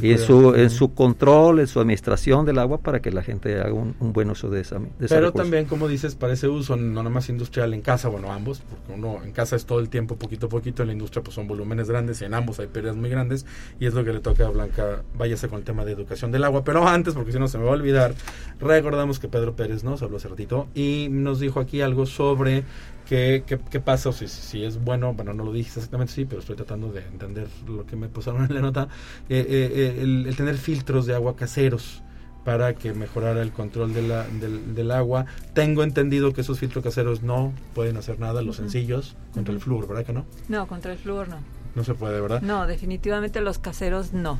y 0.00 0.12
en 0.12 0.18
su, 0.18 0.54
en 0.54 0.70
su 0.70 0.94
control, 0.94 1.60
en 1.60 1.66
su 1.66 1.80
administración 1.80 2.46
del 2.46 2.58
agua 2.58 2.78
para 2.78 3.00
que 3.00 3.10
la 3.10 3.22
gente 3.22 3.60
haga 3.60 3.72
un, 3.72 3.96
un 3.98 4.12
buen 4.12 4.30
uso 4.30 4.48
de 4.48 4.60
esa 4.60 4.78
de 4.78 5.08
Pero 5.08 5.32
también, 5.32 5.64
como 5.64 5.88
dices, 5.88 6.14
para 6.14 6.32
ese 6.32 6.48
uso, 6.48 6.76
no 6.76 7.02
nada 7.02 7.10
más 7.10 7.28
industrial 7.28 7.74
en 7.74 7.80
casa, 7.80 8.08
bueno, 8.08 8.32
ambos, 8.32 8.60
porque 8.60 8.92
uno 8.92 9.22
en 9.24 9.32
casa 9.32 9.56
es 9.56 9.66
todo 9.66 9.80
el 9.80 9.88
tiempo, 9.88 10.16
poquito 10.16 10.46
a 10.46 10.48
poquito, 10.48 10.82
en 10.82 10.88
la 10.88 10.92
industria 10.92 11.22
pues 11.22 11.34
son 11.34 11.48
volúmenes 11.48 11.88
grandes 11.88 12.20
y 12.22 12.24
en 12.24 12.34
ambos 12.34 12.60
hay 12.60 12.68
pérdidas 12.68 12.96
muy 12.96 13.10
grandes 13.10 13.46
y 13.80 13.86
es 13.86 13.94
lo 13.94 14.04
que 14.04 14.12
le 14.12 14.20
toca 14.20 14.46
a 14.46 14.50
Blanca, 14.50 15.02
váyase 15.16 15.48
con 15.48 15.58
el 15.58 15.64
tema 15.64 15.84
de 15.84 15.92
educación 15.92 16.30
del 16.30 16.44
agua. 16.44 16.62
Pero 16.62 16.86
antes, 16.86 17.14
porque 17.14 17.32
si 17.32 17.38
no 17.38 17.48
se 17.48 17.58
me 17.58 17.64
va 17.64 17.70
a 17.70 17.74
olvidar, 17.74 18.14
recordamos 18.60 19.18
que 19.18 19.28
Pedro 19.28 19.56
Pérez 19.56 19.82
nos 19.82 20.02
habló 20.02 20.18
hace 20.18 20.28
ratito 20.28 20.68
y 20.74 21.08
nos 21.10 21.40
dijo 21.40 21.58
aquí 21.58 21.80
algo 21.80 22.06
sobre 22.06 22.64
qué, 23.10 23.42
qué, 23.44 23.58
qué 23.58 23.80
pasa, 23.80 24.08
o 24.08 24.12
si, 24.12 24.28
si 24.28 24.64
es 24.64 24.82
bueno, 24.82 25.12
bueno, 25.14 25.34
no 25.34 25.44
lo 25.44 25.52
dijiste 25.52 25.80
exactamente 25.80 26.12
sí, 26.12 26.24
pero 26.24 26.40
estoy 26.40 26.54
tratando 26.54 26.92
de 26.92 27.00
entender 27.00 27.48
lo 27.66 27.84
que 27.84 27.96
me 27.96 28.08
pusieron 28.08 28.44
en 28.44 28.54
la 28.54 28.60
nota, 28.60 28.86
eh, 29.28 29.44
eh, 29.48 29.72
eh, 29.74 29.98
el, 30.00 30.26
el 30.28 30.36
tener 30.36 30.56
filtros 30.56 31.06
de 31.06 31.14
agua 31.16 31.34
caseros 31.34 32.04
para 32.44 32.74
que 32.74 32.94
mejorara 32.94 33.42
el 33.42 33.50
control 33.50 33.92
de 33.92 34.02
la, 34.02 34.26
del, 34.28 34.76
del 34.76 34.90
agua. 34.92 35.26
Tengo 35.54 35.82
entendido 35.82 36.32
que 36.32 36.40
esos 36.42 36.60
filtros 36.60 36.84
caseros 36.84 37.22
no 37.22 37.52
pueden 37.74 37.96
hacer 37.96 38.20
nada, 38.20 38.42
los 38.42 38.56
sencillos, 38.56 39.16
contra 39.34 39.52
el 39.52 39.60
flúor, 39.60 39.88
¿verdad 39.88 40.06
que 40.06 40.12
no? 40.12 40.24
No, 40.48 40.68
contra 40.68 40.92
el 40.92 40.98
flúor 40.98 41.28
no. 41.28 41.38
No 41.74 41.82
se 41.82 41.94
puede, 41.94 42.20
¿verdad? 42.20 42.42
No, 42.42 42.66
definitivamente 42.68 43.40
los 43.40 43.58
caseros 43.58 44.12
no. 44.12 44.38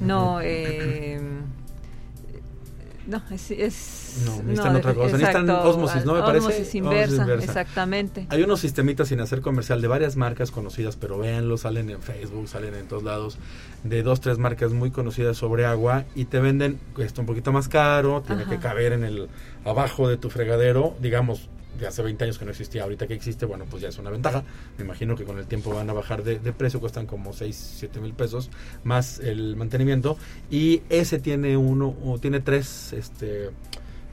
No, 0.00 0.40
eh, 0.42 1.20
no, 3.06 3.22
es... 3.30 3.50
es 3.50 4.22
No, 4.24 4.42
necesitan 4.42 4.76
otra 4.76 4.94
cosa, 4.94 5.16
necesitan 5.16 5.42
exacto, 5.42 5.70
ósmosis, 5.70 6.04
¿no? 6.04 6.14
Me 6.14 6.20
parece, 6.20 6.46
ósmosis 6.46 6.74
inversa, 6.74 7.22
inversa. 7.22 7.44
exactamente. 7.44 8.26
Hay 8.30 8.42
unos 8.42 8.60
sistemitas 8.60 9.08
sin 9.08 9.20
hacer 9.20 9.40
comercial 9.40 9.80
de 9.80 9.88
varias 9.88 10.16
marcas 10.16 10.50
conocidas, 10.50 10.96
pero 10.96 11.18
véanlos, 11.18 11.62
salen 11.62 11.90
en 11.90 12.00
Facebook, 12.00 12.48
salen 12.48 12.74
en 12.74 12.86
todos 12.86 13.02
lados, 13.02 13.38
de 13.84 14.02
dos, 14.02 14.20
tres 14.20 14.38
marcas 14.38 14.72
muy 14.72 14.90
conocidas 14.90 15.36
sobre 15.36 15.66
agua 15.66 16.04
y 16.14 16.26
te 16.26 16.40
venden, 16.40 16.78
cuesta 16.94 17.20
un 17.20 17.26
poquito 17.26 17.52
más 17.52 17.68
caro, 17.68 18.22
tiene 18.26 18.42
Ajá. 18.42 18.50
que 18.50 18.58
caber 18.58 18.92
en 18.92 19.04
el 19.04 19.28
abajo 19.64 20.08
de 20.08 20.16
tu 20.16 20.30
fregadero, 20.30 20.94
digamos, 21.00 21.48
de 21.78 21.86
hace 21.86 22.02
20 22.02 22.24
años 22.24 22.38
que 22.38 22.44
no 22.44 22.50
existía, 22.50 22.82
ahorita 22.82 23.06
que 23.06 23.14
existe, 23.14 23.46
bueno, 23.46 23.64
pues 23.68 23.82
ya 23.82 23.88
es 23.88 23.98
una 23.98 24.10
ventaja. 24.10 24.44
Me 24.78 24.84
imagino 24.84 25.16
que 25.16 25.24
con 25.24 25.38
el 25.38 25.46
tiempo 25.46 25.74
van 25.74 25.88
a 25.90 25.92
bajar 25.92 26.22
de, 26.22 26.38
de 26.38 26.52
precio, 26.52 26.80
cuestan 26.80 27.06
como 27.06 27.32
6, 27.32 27.74
7 27.78 28.00
mil 28.00 28.12
pesos 28.14 28.50
más 28.84 29.18
el 29.20 29.56
mantenimiento. 29.56 30.16
Y 30.50 30.82
ese 30.88 31.18
tiene 31.18 31.56
uno, 31.56 31.96
o 32.04 32.18
tiene 32.18 32.40
tres, 32.40 32.92
este, 32.92 33.50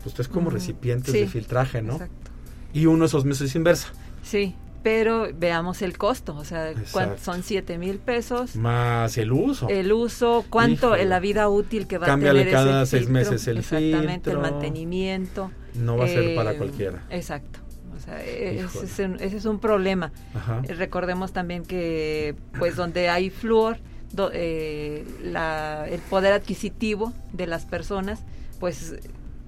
pues 0.02 0.16
tres 0.16 0.28
como 0.28 0.50
recipientes 0.50 1.12
sí, 1.12 1.22
de 1.22 1.28
filtraje, 1.28 1.82
¿no? 1.82 1.94
Exacto. 1.94 2.32
Y 2.74 2.86
uno 2.88 3.00
de 3.00 3.06
esos 3.06 3.26
meses 3.26 3.56
inversa. 3.56 3.90
Sí, 4.24 4.56
pero 4.84 5.30
veamos 5.34 5.82
el 5.82 5.98
costo, 5.98 6.36
o 6.36 6.44
sea, 6.44 6.74
son 7.22 7.42
7 7.42 7.78
mil 7.78 7.98
pesos. 8.00 8.56
Más 8.58 9.18
el 9.18 9.32
uso. 9.32 9.70
El 9.70 9.94
uso, 9.94 10.46
cuánto, 10.50 10.88
Híjole. 10.88 11.06
la 11.06 11.20
vida 11.22 11.48
útil 11.50 11.88
que 11.88 11.98
va 11.98 12.06
Cámbiale 12.06 12.42
a 12.42 12.44
tener 12.44 12.56
ese 12.58 12.66
cada 12.68 12.86
seis 12.86 13.04
filtro, 13.06 13.14
meses 13.14 13.48
el 13.48 13.58
Exactamente, 13.60 14.12
filtro. 14.30 14.32
el 14.34 14.38
mantenimiento. 14.52 15.52
No 15.76 15.98
va 15.98 16.06
a 16.06 16.08
ser 16.10 16.24
eh, 16.24 16.36
para 16.36 16.56
cualquiera. 16.58 17.04
Exacto. 17.10 17.60
O 17.96 18.00
sea, 18.00 18.22
e- 18.24 18.56
ese 18.60 18.66
Híjole. 18.66 18.86
es, 18.86 19.00
un, 19.00 19.16
ese 19.22 19.38
es 19.38 19.46
un 19.46 19.60
problema. 19.60 20.12
Ajá. 20.34 20.62
Eh, 20.68 20.74
Recordemos 20.74 21.32
también 21.32 21.64
que, 21.64 22.36
pues, 22.60 22.76
donde 22.76 23.08
hay 23.10 23.30
flúor, 23.30 23.78
do- 24.12 24.32
eh, 24.34 25.06
la- 25.24 25.88
el 25.90 26.02
poder 26.02 26.34
adquisitivo 26.34 27.14
de 27.32 27.48
las 27.48 27.66
personas, 27.66 28.22
pues, 28.60 28.96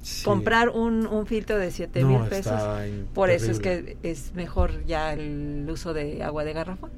Sí. 0.06 0.24
comprar 0.24 0.70
un, 0.70 1.08
un 1.08 1.26
filtro 1.26 1.58
de 1.58 1.72
7 1.72 2.01
No, 2.01 2.08
mil 2.10 2.22
pesos, 2.30 2.62
por 3.16 3.32
eso 3.32 3.49
es 3.49 3.60
que 3.60 3.97
es 4.03 4.36
mejor 4.36 4.86
ya 4.86 5.14
el 5.14 5.66
uso 5.68 5.95
de 5.95 6.22
agua 6.22 6.43
de 6.43 6.53
garrafón. 6.53 6.91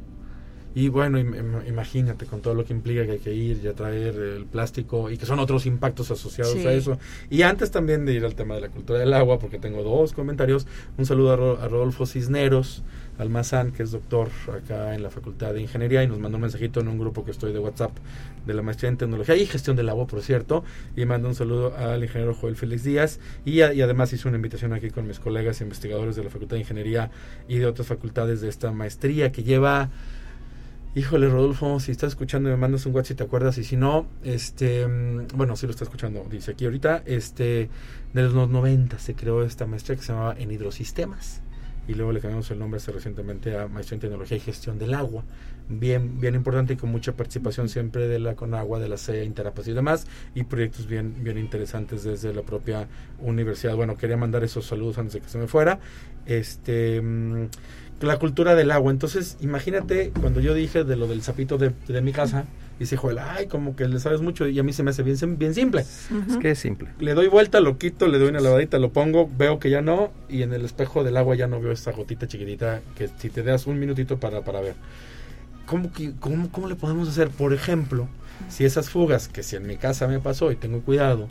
Y 0.80 0.90
bueno, 0.90 1.18
im- 1.18 1.34
im- 1.34 1.68
imagínate 1.68 2.28
con 2.28 2.42
todo 2.42 2.54
lo 2.54 2.64
que 2.64 2.72
implica 2.72 3.04
que 3.06 3.14
hay 3.14 3.18
que 3.20 3.34
ir 3.34 3.60
y 3.64 3.68
a 3.68 3.74
traer 3.74 4.14
el 4.16 4.46
plástico 4.46 5.10
y 5.10 5.18
que 5.18 5.26
son 5.26 5.40
otros 5.40 5.66
impactos 5.66 6.12
asociados 6.12 6.54
Sí. 6.54 6.68
a 6.68 6.72
eso. 6.72 7.00
Y 7.32 7.42
antes 7.42 7.72
también 7.72 8.06
de 8.06 8.14
ir 8.14 8.24
al 8.24 8.36
tema 8.36 8.54
de 8.56 8.62
la 8.62 8.70
cultura 8.70 9.00
del 9.00 9.12
agua, 9.14 9.40
porque 9.40 9.58
tengo 9.58 9.82
dos 9.82 10.14
comentarios, 10.14 10.68
un 11.00 11.06
saludo 11.08 11.32
a, 11.32 11.36
Ro- 11.36 11.60
a 11.60 11.68
Rodolfo 11.68 12.06
Cisneros 12.06 12.84
Almazán, 13.18 13.72
que 13.72 13.82
es 13.82 13.90
doctor 13.90 14.30
acá 14.56 14.94
en 14.94 15.02
la 15.02 15.10
Facultad 15.10 15.52
de 15.56 15.62
Ingeniería 15.62 16.04
y 16.04 16.08
nos 16.08 16.20
mandó 16.20 16.38
un 16.38 16.44
mensajito 16.44 16.80
en 16.80 16.88
un 16.90 17.00
grupo 17.00 17.26
que 17.26 17.32
estoy 17.32 17.52
de 17.54 17.58
WhatsApp 17.58 17.94
de 18.46 18.54
la 18.54 18.62
maestría 18.62 18.90
en 18.92 18.98
tecnología 18.98 19.36
y 19.36 19.48
gestión 19.48 19.76
del 19.76 19.90
agua, 19.90 20.06
por 20.06 20.22
cierto, 20.22 20.64
y 20.96 21.04
manda 21.06 21.28
un 21.28 21.34
saludo 21.34 21.76
al 21.76 22.04
ingeniero 22.04 22.36
Joel 22.36 22.56
Félix 22.56 22.84
Díaz 22.84 23.20
y, 23.46 23.62
a- 23.62 23.74
y 23.74 23.82
además 23.82 24.14
hizo 24.14 24.30
una 24.30 24.36
invitación 24.36 24.74
aquí 24.74 24.92
con 24.92 25.08
mis 25.08 25.20
colegas 25.20 25.60
investigadores 25.62 26.16
de 26.16 26.24
la 26.24 26.30
Facultad 26.30 26.58
de 26.58 26.60
Ingeniería 26.62 27.10
y 27.48 27.58
de 27.58 27.66
otras 27.66 27.88
facultades 27.88 28.42
de 28.42 28.50
esta 28.50 28.72
maestría 28.72 29.32
que 29.32 29.42
lleva 29.42 29.90
Híjole, 30.98 31.30
Rodolfo, 31.30 31.80
si 31.80 31.92
estás 31.92 32.14
escuchando, 32.14 32.50
me 32.50 32.58
mandas 32.58 32.88
un 32.88 32.96
WhatsApp 32.96 33.10
si 33.10 33.14
te 33.14 33.24
acuerdas. 33.24 33.60
Y 33.60 33.64
si 33.64 33.78
no, 33.78 34.08
este, 34.24 34.88
mm, 34.88 35.28
bueno, 35.36 35.56
si 35.56 35.68
lo 35.68 35.72
está 35.72 35.84
escuchando, 35.84 36.26
dice 36.28 36.54
aquí 36.54 36.66
ahorita, 36.66 37.04
este, 37.06 37.70
de 38.14 38.22
los 38.24 38.34
90 38.34 38.98
se 38.98 39.14
creó 39.14 39.44
esta 39.44 39.68
maestría 39.68 39.96
que 39.96 40.02
se 40.02 40.12
llamaba 40.12 40.34
en 40.40 40.50
hidrosistemas. 40.50 41.44
Y 41.88 41.94
luego 41.94 42.14
le 42.14 42.20
cambiamos 42.20 42.50
el 42.50 42.58
nombre 42.58 42.80
hace 42.80 42.92
recientemente 42.92 43.56
a 43.56 43.68
Maestría 43.68 43.98
en 43.98 44.02
Tecnología 44.02 44.38
y 44.38 44.40
Gestión 44.40 44.80
del 44.80 44.96
Agua. 44.96 45.24
Bien, 45.70 46.20
bien 46.20 46.34
importante 46.34 46.74
y 46.74 46.78
con 46.78 46.90
mucha 46.90 47.16
participación 47.16 47.70
siempre 47.70 48.08
de 48.08 48.18
la 48.18 48.36
Conagua, 48.36 48.80
de 48.80 48.90
la 48.90 48.98
CEA, 48.98 49.24
Interapas 49.24 49.68
y 49.68 49.74
demás. 49.74 50.08
Y 50.34 50.46
proyectos 50.46 50.88
bien, 50.88 51.24
bien 51.24 51.38
interesantes 51.38 52.04
desde 52.06 52.34
la 52.34 52.42
propia 52.42 52.88
universidad. 53.20 53.76
Bueno, 53.76 53.98
quería 53.98 54.18
mandar 54.18 54.44
esos 54.44 54.66
saludos 54.66 54.98
antes 54.98 55.14
de 55.14 55.22
que 55.22 55.30
se 55.30 55.38
me 55.38 55.46
fuera. 55.46 55.80
Este. 56.26 57.00
mm, 57.04 57.50
la 58.02 58.18
cultura 58.18 58.56
del 58.56 58.72
agua. 58.72 58.92
Entonces, 58.92 59.38
imagínate 59.42 60.12
cuando 60.22 60.40
yo 60.40 60.54
dije 60.54 60.84
de 60.84 60.96
lo 60.96 61.08
del 61.08 61.22
sapito 61.24 61.58
de, 61.58 61.72
de 61.88 62.02
mi 62.02 62.12
casa, 62.14 62.46
dice 62.80 62.96
Joel, 62.96 63.18
ay, 63.20 63.48
como 63.48 63.76
que 63.76 63.88
le 63.88 64.00
sabes 64.00 64.22
mucho 64.22 64.48
y 64.48 64.60
a 64.60 64.64
mí 64.64 64.72
se 64.74 64.84
me 64.84 64.92
hace 64.92 65.02
bien, 65.04 65.18
bien 65.40 65.54
simple. 65.56 65.82
Es 65.82 66.38
que 66.38 66.52
es 66.52 66.60
simple. 66.60 66.90
Le 67.00 67.14
doy 67.16 67.28
vuelta, 67.28 67.60
lo 67.60 67.78
quito, 67.80 68.08
le 68.08 68.20
doy 68.20 68.30
una 68.30 68.40
lavadita, 68.40 68.78
lo 68.78 68.92
pongo, 68.92 69.30
veo 69.38 69.58
que 69.60 69.70
ya 69.72 69.82
no 69.82 70.12
y 70.30 70.44
en 70.44 70.54
el 70.54 70.64
espejo 70.64 71.04
del 71.04 71.18
agua 71.18 71.36
ya 71.36 71.48
no 71.48 71.60
veo 71.60 71.72
esa 71.72 71.92
gotita 71.92 72.28
chiquitita 72.28 72.82
que 72.96 73.10
si 73.18 73.30
te 73.30 73.42
das 73.42 73.66
un 73.68 73.80
minutito 73.80 74.18
para, 74.18 74.42
para 74.42 74.62
ver. 74.62 74.76
¿Cómo, 75.66 75.92
que- 75.92 76.14
cómo, 76.20 76.50
¿Cómo 76.52 76.68
le 76.68 76.76
podemos 76.76 77.10
hacer? 77.10 77.30
Por 77.30 77.54
ejemplo, 77.54 78.08
si 78.48 78.64
esas 78.64 78.90
fugas, 78.90 79.28
que 79.28 79.42
si 79.44 79.56
en 79.56 79.66
mi 79.68 79.76
casa 79.78 80.08
me 80.08 80.20
pasó 80.20 80.52
y 80.52 80.56
tengo 80.56 80.82
cuidado, 80.82 81.28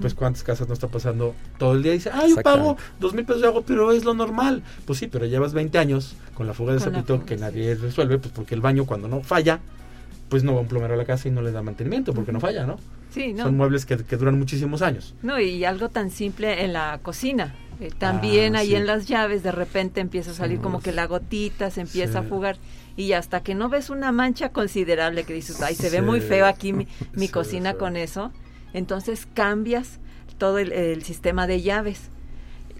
pues 0.00 0.14
cuántas 0.14 0.42
casas 0.42 0.68
no 0.68 0.74
está 0.74 0.88
pasando 0.88 1.34
todo 1.58 1.74
el 1.74 1.82
día 1.82 1.92
y 1.92 1.98
dice, 1.98 2.10
ah, 2.12 2.26
yo 2.28 2.36
pago 2.42 2.76
dos 3.00 3.14
mil 3.14 3.24
pesos 3.24 3.42
de 3.42 3.48
agua, 3.48 3.62
pero 3.66 3.92
es 3.92 4.04
lo 4.04 4.14
normal. 4.14 4.62
Pues 4.86 4.98
sí, 4.98 5.06
pero 5.06 5.26
llevas 5.26 5.52
20 5.54 5.78
años 5.78 6.16
con 6.34 6.46
la 6.46 6.54
fuga 6.54 6.72
de 6.74 6.80
sapito 6.80 7.24
que 7.24 7.36
nadie 7.36 7.74
resuelve, 7.74 8.18
pues 8.18 8.32
porque 8.34 8.54
el 8.54 8.60
baño 8.60 8.84
cuando 8.86 9.08
no 9.08 9.20
falla, 9.22 9.60
pues 10.28 10.44
no 10.44 10.54
va 10.54 10.60
un 10.60 10.68
plomero 10.68 10.94
a 10.94 10.96
la 10.96 11.04
casa 11.04 11.28
y 11.28 11.30
no 11.30 11.42
le 11.42 11.52
da 11.52 11.62
mantenimiento 11.62 12.14
porque 12.14 12.32
no 12.32 12.40
falla, 12.40 12.64
¿no? 12.66 12.76
Sí, 13.10 13.34
no. 13.34 13.44
Son 13.44 13.56
muebles 13.56 13.84
que, 13.84 13.98
que 13.98 14.16
duran 14.16 14.38
muchísimos 14.38 14.80
años. 14.80 15.14
No, 15.22 15.38
y 15.38 15.64
algo 15.66 15.90
tan 15.90 16.10
simple 16.10 16.64
en 16.64 16.72
la 16.72 16.98
cocina. 17.02 17.54
Eh, 17.80 17.90
también 17.98 18.56
Ah, 18.56 18.60
ahí 18.60 18.68
sí. 18.68 18.74
en 18.76 18.86
las 18.86 19.06
llaves 19.06 19.42
de 19.42 19.52
repente 19.52 20.00
empieza 20.00 20.30
a 20.30 20.34
salir 20.34 20.60
como 20.60 20.80
que 20.80 20.92
la 20.92 21.06
gotita 21.06 21.70
se 21.70 21.80
empieza 21.82 22.20
a 22.20 22.22
fugar 22.22 22.56
y 22.96 23.12
hasta 23.12 23.42
que 23.42 23.54
no 23.54 23.68
ves 23.68 23.90
una 23.90 24.12
mancha 24.12 24.50
considerable 24.50 25.24
que 25.24 25.34
dices, 25.34 25.60
ay, 25.62 25.74
se 25.74 25.90
ve 25.90 26.00
muy 26.00 26.20
feo 26.20 26.46
aquí 26.46 26.72
mi, 26.72 26.86
mi 27.14 27.26
Sí, 27.26 27.32
cocina 27.32 27.72
sí. 27.72 27.78
con 27.78 27.96
eso, 27.96 28.30
entonces 28.74 29.26
cambias 29.32 29.98
todo 30.38 30.58
el, 30.58 30.72
el 30.72 31.02
sistema 31.02 31.46
de 31.46 31.62
llaves. 31.62 32.10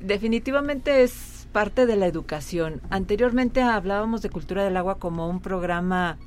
Definitivamente 0.00 1.02
es 1.02 1.46
parte 1.52 1.86
de 1.86 1.96
la 1.96 2.06
educación. 2.06 2.80
Anteriormente 2.90 3.62
hablábamos 3.62 4.22
de 4.22 4.30
cultura 4.30 4.64
del 4.64 4.76
agua 4.76 4.98
como 4.98 5.28
un 5.28 5.40
programa 5.40 6.18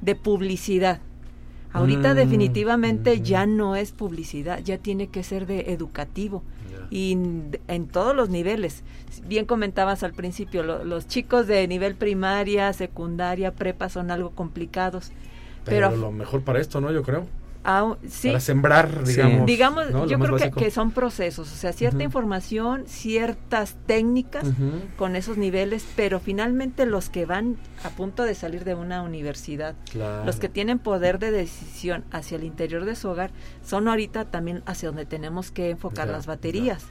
de 0.00 0.14
publicidad. 0.14 1.00
Ahorita 1.72 2.14
Mm, 2.14 2.16
definitivamente 2.16 3.20
ya 3.20 3.44
no 3.46 3.76
es 3.76 3.92
publicidad, 3.92 4.60
ya 4.60 4.78
tiene 4.78 5.08
que 5.08 5.22
ser 5.22 5.46
de 5.46 5.72
educativo 5.72 6.42
y 6.90 7.12
en, 7.12 7.58
en 7.68 7.86
todos 7.88 8.16
los 8.16 8.30
niveles. 8.30 8.82
Bien 9.26 9.44
comentabas 9.44 10.02
al 10.02 10.14
principio, 10.14 10.62
lo- 10.62 10.84
los 10.84 11.06
chicos 11.06 11.46
de 11.46 11.68
nivel 11.68 11.94
primaria, 11.94 12.72
secundaria, 12.72 13.52
prepa 13.52 13.90
son 13.90 14.10
algo 14.10 14.30
complicados. 14.30 15.10
Pero, 15.66 15.88
Pero, 15.90 15.96
lo 16.00 16.12
mejor 16.12 16.40
para 16.40 16.60
esto, 16.60 16.80
¿no? 16.80 16.90
Yo 16.90 17.02
creo. 17.02 17.26
Au- 17.64 17.96
sí, 18.08 18.28
Para 18.28 18.40
sembrar, 18.40 18.88
Sí. 19.04 19.12
digamos. 19.12 19.46
digamos, 19.46 19.90
¿no? 19.90 19.98
Lo 20.00 20.06
yo 20.06 20.18
creo 20.18 20.52
que, 20.52 20.70
son 20.70 20.90
procesos, 20.92 21.52
o 21.52 21.54
sea, 21.56 21.72
cierta 21.72 22.02
información, 22.02 22.84
ciertas 22.86 23.76
técnicas 23.86 24.44
con 24.96 25.16
esos 25.16 25.36
niveles, 25.36 25.84
pero 25.96 26.20
finalmente 26.20 26.86
los 26.86 27.10
que 27.10 27.26
van 27.26 27.56
a 27.84 27.90
punto 27.90 28.22
de 28.24 28.34
salir 28.34 28.64
de 28.64 28.74
una 28.74 29.02
universidad 29.02 29.74
Claro. 29.90 30.24
los 30.24 30.36
que 30.36 30.48
tienen 30.48 30.78
poder 30.78 31.18
de 31.18 31.30
decisión 31.30 32.04
hacia 32.10 32.36
el 32.36 32.44
interior 32.44 32.84
de 32.84 32.94
su 32.96 33.08
hogar 33.08 33.30
son 33.64 33.88
ahorita 33.88 34.24
también 34.26 34.62
hacia 34.66 34.88
donde 34.88 35.04
tenemos 35.06 35.50
que 35.50 35.70
enfocar 35.70 36.08
las 36.08 36.26
baterías. 36.26 36.84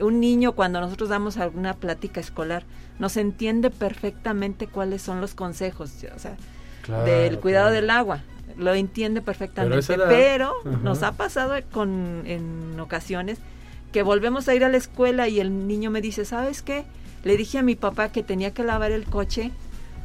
Un 0.00 0.20
niño 0.20 0.52
cuando 0.52 0.80
nosotros 0.80 1.08
damos 1.08 1.36
alguna 1.36 1.74
plática 1.74 2.20
escolar 2.20 2.64
nos 2.98 3.16
entiende 3.16 3.70
perfectamente 3.70 4.66
cuáles 4.66 5.02
son 5.02 5.20
los 5.20 5.34
consejos, 5.34 5.92
o 6.14 6.18
sea, 6.18 6.36
Claro, 6.82 7.04
del 7.04 7.38
cuidado 7.38 7.66
claro. 7.68 7.74
del 7.80 7.90
agua. 7.90 8.20
Lo 8.58 8.74
entiende 8.74 9.20
perfectamente, 9.20 9.96
pero 10.08 10.54
nos 10.82 11.02
ha 11.02 11.12
pasado 11.12 11.54
con 11.70 12.22
en 12.26 12.78
ocasiones 12.80 13.38
que 13.92 14.02
volvemos 14.02 14.48
a 14.48 14.54
ir 14.54 14.64
a 14.64 14.68
la 14.68 14.76
escuela 14.76 15.28
y 15.28 15.40
el 15.40 15.66
niño 15.66 15.90
me 15.90 16.00
dice, 16.00 16.24
¿sabes 16.24 16.62
qué? 16.62 16.84
Le 17.24 17.36
dije 17.36 17.58
a 17.58 17.62
mi 17.62 17.76
papá 17.76 18.10
que 18.10 18.22
tenía 18.22 18.52
que 18.52 18.62
lavar 18.62 18.92
el 18.92 19.04
coche 19.04 19.50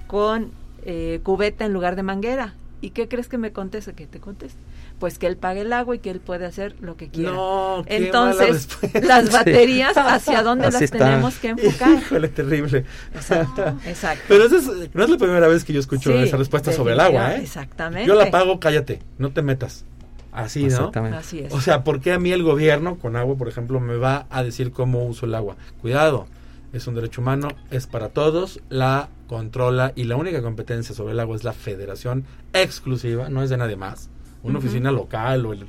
con 0.07 0.51
eh, 0.83 1.19
cubeta 1.23 1.65
en 1.65 1.73
lugar 1.73 1.95
de 1.95 2.03
manguera. 2.03 2.55
¿Y 2.81 2.91
qué 2.91 3.07
crees 3.07 3.27
que 3.27 3.37
me 3.37 3.51
conteste? 3.51 3.93
¿Qué 3.93 4.07
te 4.07 4.19
conteste? 4.19 4.59
Pues 5.01 5.17
que 5.17 5.25
él 5.27 5.35
pague 5.35 5.61
el 5.61 5.73
agua 5.73 5.95
y 5.95 5.99
que 5.99 6.11
él 6.11 6.19
puede 6.21 6.45
hacer 6.45 6.75
lo 6.79 6.95
que 6.95 7.09
quiera. 7.09 7.31
No, 7.31 7.83
qué 7.87 7.97
Entonces, 8.05 8.69
las 9.03 9.31
baterías, 9.31 9.97
¿hacia 9.97 10.43
dónde 10.43 10.67
Así 10.67 10.73
las 10.73 10.81
está. 10.83 10.97
tenemos 10.99 11.35
que 11.39 11.47
enfocar? 11.49 11.89
Híjole, 11.97 12.27
terrible. 12.29 12.85
Exacto, 13.15 13.75
exacto. 13.85 14.23
Pero 14.27 14.45
esa 14.45 14.57
es- 14.57 14.93
no 14.93 15.03
es 15.03 15.09
la 15.09 15.17
primera 15.17 15.47
vez 15.47 15.63
que 15.63 15.73
yo 15.73 15.79
escucho 15.79 16.11
Sí, 16.11 16.17
esa 16.19 16.37
respuesta 16.37 16.71
sobre 16.71 16.93
el 16.93 16.99
agua, 16.99 17.33
¿eh? 17.35 17.39
Exactamente. 17.41 18.07
Yo 18.07 18.13
la 18.15 18.29
pago, 18.29 18.59
cállate, 18.59 19.01
no 19.17 19.31
te 19.31 19.41
metas. 19.41 19.85
Así, 20.31 20.61
¿no? 20.61 20.67
Exactamente. 20.67 21.17
Así 21.17 21.39
es. 21.39 21.51
O 21.51 21.59
sea, 21.59 21.83
¿por 21.83 21.99
qué 21.99 22.13
a 22.13 22.19
mí 22.19 22.31
el 22.31 22.43
gobierno 22.43 22.97
con 22.99 23.15
agua, 23.15 23.35
por 23.35 23.47
ejemplo, 23.49 23.79
me 23.79 23.97
va 23.97 24.27
a 24.29 24.43
decir 24.43 24.71
cómo 24.71 25.03
uso 25.03 25.25
el 25.25 25.33
agua? 25.33 25.57
Cuidado, 25.81 26.27
es 26.73 26.85
un 26.85 26.93
derecho 26.95 27.21
humano, 27.21 27.47
es 27.71 27.87
para 27.87 28.09
todos, 28.09 28.61
la 28.69 29.09
controla 29.27 29.93
y 29.95 30.03
la 30.03 30.15
única 30.15 30.41
competencia 30.43 30.93
sobre 30.95 31.13
el 31.13 31.19
agua 31.19 31.35
es 31.35 31.43
la 31.43 31.53
federación 31.53 32.23
exclusiva, 32.53 33.29
no 33.29 33.41
es 33.41 33.49
de 33.49 33.57
nadie 33.57 33.75
más. 33.75 34.09
Una 34.43 34.59
oficina 34.59 34.91
local 34.91 35.45
o 35.45 35.53
el, 35.53 35.65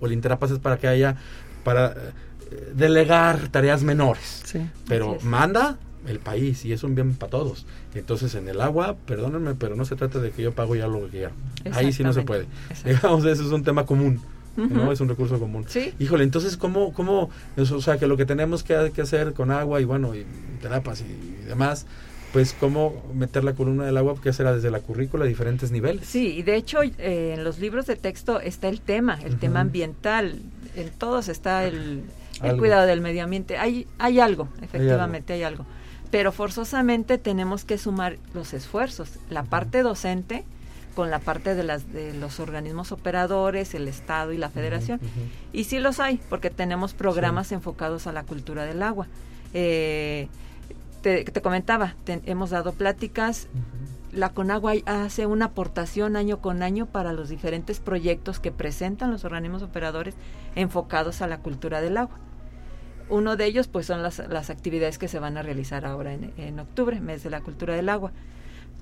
o 0.00 0.06
el 0.06 0.12
Interapas 0.12 0.50
es 0.50 0.58
para 0.58 0.78
que 0.78 0.86
haya, 0.86 1.16
para 1.64 1.92
eh, 1.92 2.72
delegar 2.74 3.48
tareas 3.48 3.82
menores. 3.82 4.42
Sí. 4.44 4.60
Pero 4.86 5.18
manda 5.22 5.78
el 6.06 6.18
país 6.18 6.64
y 6.64 6.72
es 6.72 6.82
un 6.84 6.94
bien 6.94 7.14
para 7.14 7.30
todos. 7.30 7.66
Entonces 7.94 8.34
en 8.34 8.48
el 8.48 8.60
agua, 8.60 8.96
perdónenme, 9.06 9.54
pero 9.54 9.76
no 9.76 9.84
se 9.84 9.96
trata 9.96 10.18
de 10.18 10.30
que 10.30 10.42
yo 10.42 10.52
pago 10.52 10.76
ya 10.76 10.86
lo 10.86 11.04
que 11.04 11.08
quiero. 11.08 11.32
Ahí 11.72 11.92
sí 11.92 12.02
no 12.02 12.12
se 12.12 12.22
puede. 12.22 12.46
Digamos, 12.84 13.24
eso 13.24 13.42
es 13.42 13.50
un 13.50 13.64
tema 13.64 13.86
común. 13.86 14.20
¿no? 14.56 14.92
Es 14.92 15.00
un 15.00 15.08
recurso 15.08 15.38
común. 15.38 15.64
Sí. 15.68 15.94
Híjole, 15.98 16.24
entonces, 16.24 16.56
¿cómo, 16.56 16.92
cómo, 16.92 17.30
eso, 17.56 17.76
o 17.76 17.80
sea, 17.80 17.98
que 17.98 18.06
lo 18.06 18.16
que 18.16 18.24
tenemos 18.24 18.62
que, 18.62 18.92
que 18.94 19.02
hacer 19.02 19.32
con 19.32 19.50
agua 19.50 19.80
y 19.80 19.84
bueno, 19.84 20.14
y 20.14 20.24
terapas 20.60 21.02
y, 21.02 21.44
demás, 21.46 21.86
pues, 22.34 22.52
¿cómo 22.58 23.00
meter 23.14 23.44
la 23.44 23.54
columna 23.54 23.86
del 23.86 23.96
agua? 23.96 24.16
Que 24.20 24.32
será 24.32 24.52
desde 24.52 24.68
la 24.68 24.80
currícula 24.80 25.24
a 25.24 25.28
diferentes 25.28 25.70
niveles. 25.70 26.04
Sí, 26.04 26.34
y 26.38 26.42
de 26.42 26.56
hecho 26.56 26.82
eh, 26.82 27.34
en 27.34 27.44
los 27.44 27.60
libros 27.60 27.86
de 27.86 27.94
texto 27.94 28.40
está 28.40 28.68
el 28.68 28.80
tema, 28.80 29.20
el 29.24 29.38
tema 29.38 29.60
ambiental, 29.60 30.40
en 30.74 30.90
todos 30.90 31.28
está 31.28 31.64
el, 31.64 32.02
cuidado 32.58 32.88
del 32.88 33.00
medio 33.00 33.22
ambiente. 33.22 33.56
Hay, 33.56 33.86
hay 33.98 34.18
algo, 34.18 34.48
efectivamente 34.60 35.32
hay 35.32 35.44
algo. 35.44 35.64
Pero 36.10 36.32
forzosamente 36.32 37.18
tenemos 37.18 37.64
que 37.64 37.78
sumar 37.78 38.16
los 38.34 38.52
esfuerzos, 38.52 39.10
la 39.30 39.44
parte 39.44 39.82
docente 39.82 40.44
con 40.96 41.10
la 41.10 41.20
parte 41.20 41.54
de, 41.54 41.62
las, 41.62 41.92
de 41.92 42.14
los 42.14 42.40
organismos 42.40 42.90
operadores, 42.90 43.74
el 43.74 43.86
Estado 43.86 44.32
y 44.32 44.38
la 44.38 44.50
Federación. 44.50 44.98
Y 45.52 45.64
sí 45.64 45.78
los 45.78 46.00
hay, 46.00 46.18
porque 46.28 46.50
tenemos 46.50 46.94
programas 46.94 47.52
enfocados 47.52 48.08
a 48.08 48.12
la 48.12 48.24
cultura 48.24 48.64
del 48.64 48.82
agua. 48.82 49.06
Eh, 49.52 50.26
te, 51.04 51.22
te 51.22 51.42
comentaba, 51.42 51.94
te- 52.04 52.22
hemos 52.24 52.48
dado 52.50 52.72
pláticas. 52.72 53.46
La 54.10 54.30
Conagua 54.30 54.72
hace 54.86 55.26
una 55.26 55.46
aportación 55.46 56.16
año 56.16 56.38
con 56.40 56.62
año 56.62 56.86
para 56.86 57.12
los 57.12 57.28
diferentes 57.28 57.78
proyectos 57.78 58.40
que 58.40 58.50
presentan 58.52 59.10
los 59.10 59.24
organismos 59.24 59.62
operadores 59.62 60.14
enfocados 60.54 61.20
a 61.20 61.26
la 61.26 61.38
cultura 61.40 61.80
del 61.82 61.98
agua. 61.98 62.16
Uno 63.10 63.36
de 63.36 63.44
ellos, 63.44 63.68
pues, 63.68 63.84
son 63.84 64.02
las, 64.02 64.22
las 64.30 64.48
actividades 64.48 64.96
que 64.96 65.08
se 65.08 65.18
van 65.18 65.36
a 65.36 65.42
realizar 65.42 65.84
ahora 65.84 66.14
en, 66.14 66.32
en 66.38 66.58
octubre, 66.58 67.00
mes 67.00 67.22
de 67.22 67.28
la 67.28 67.42
cultura 67.42 67.74
del 67.74 67.90
agua. 67.90 68.12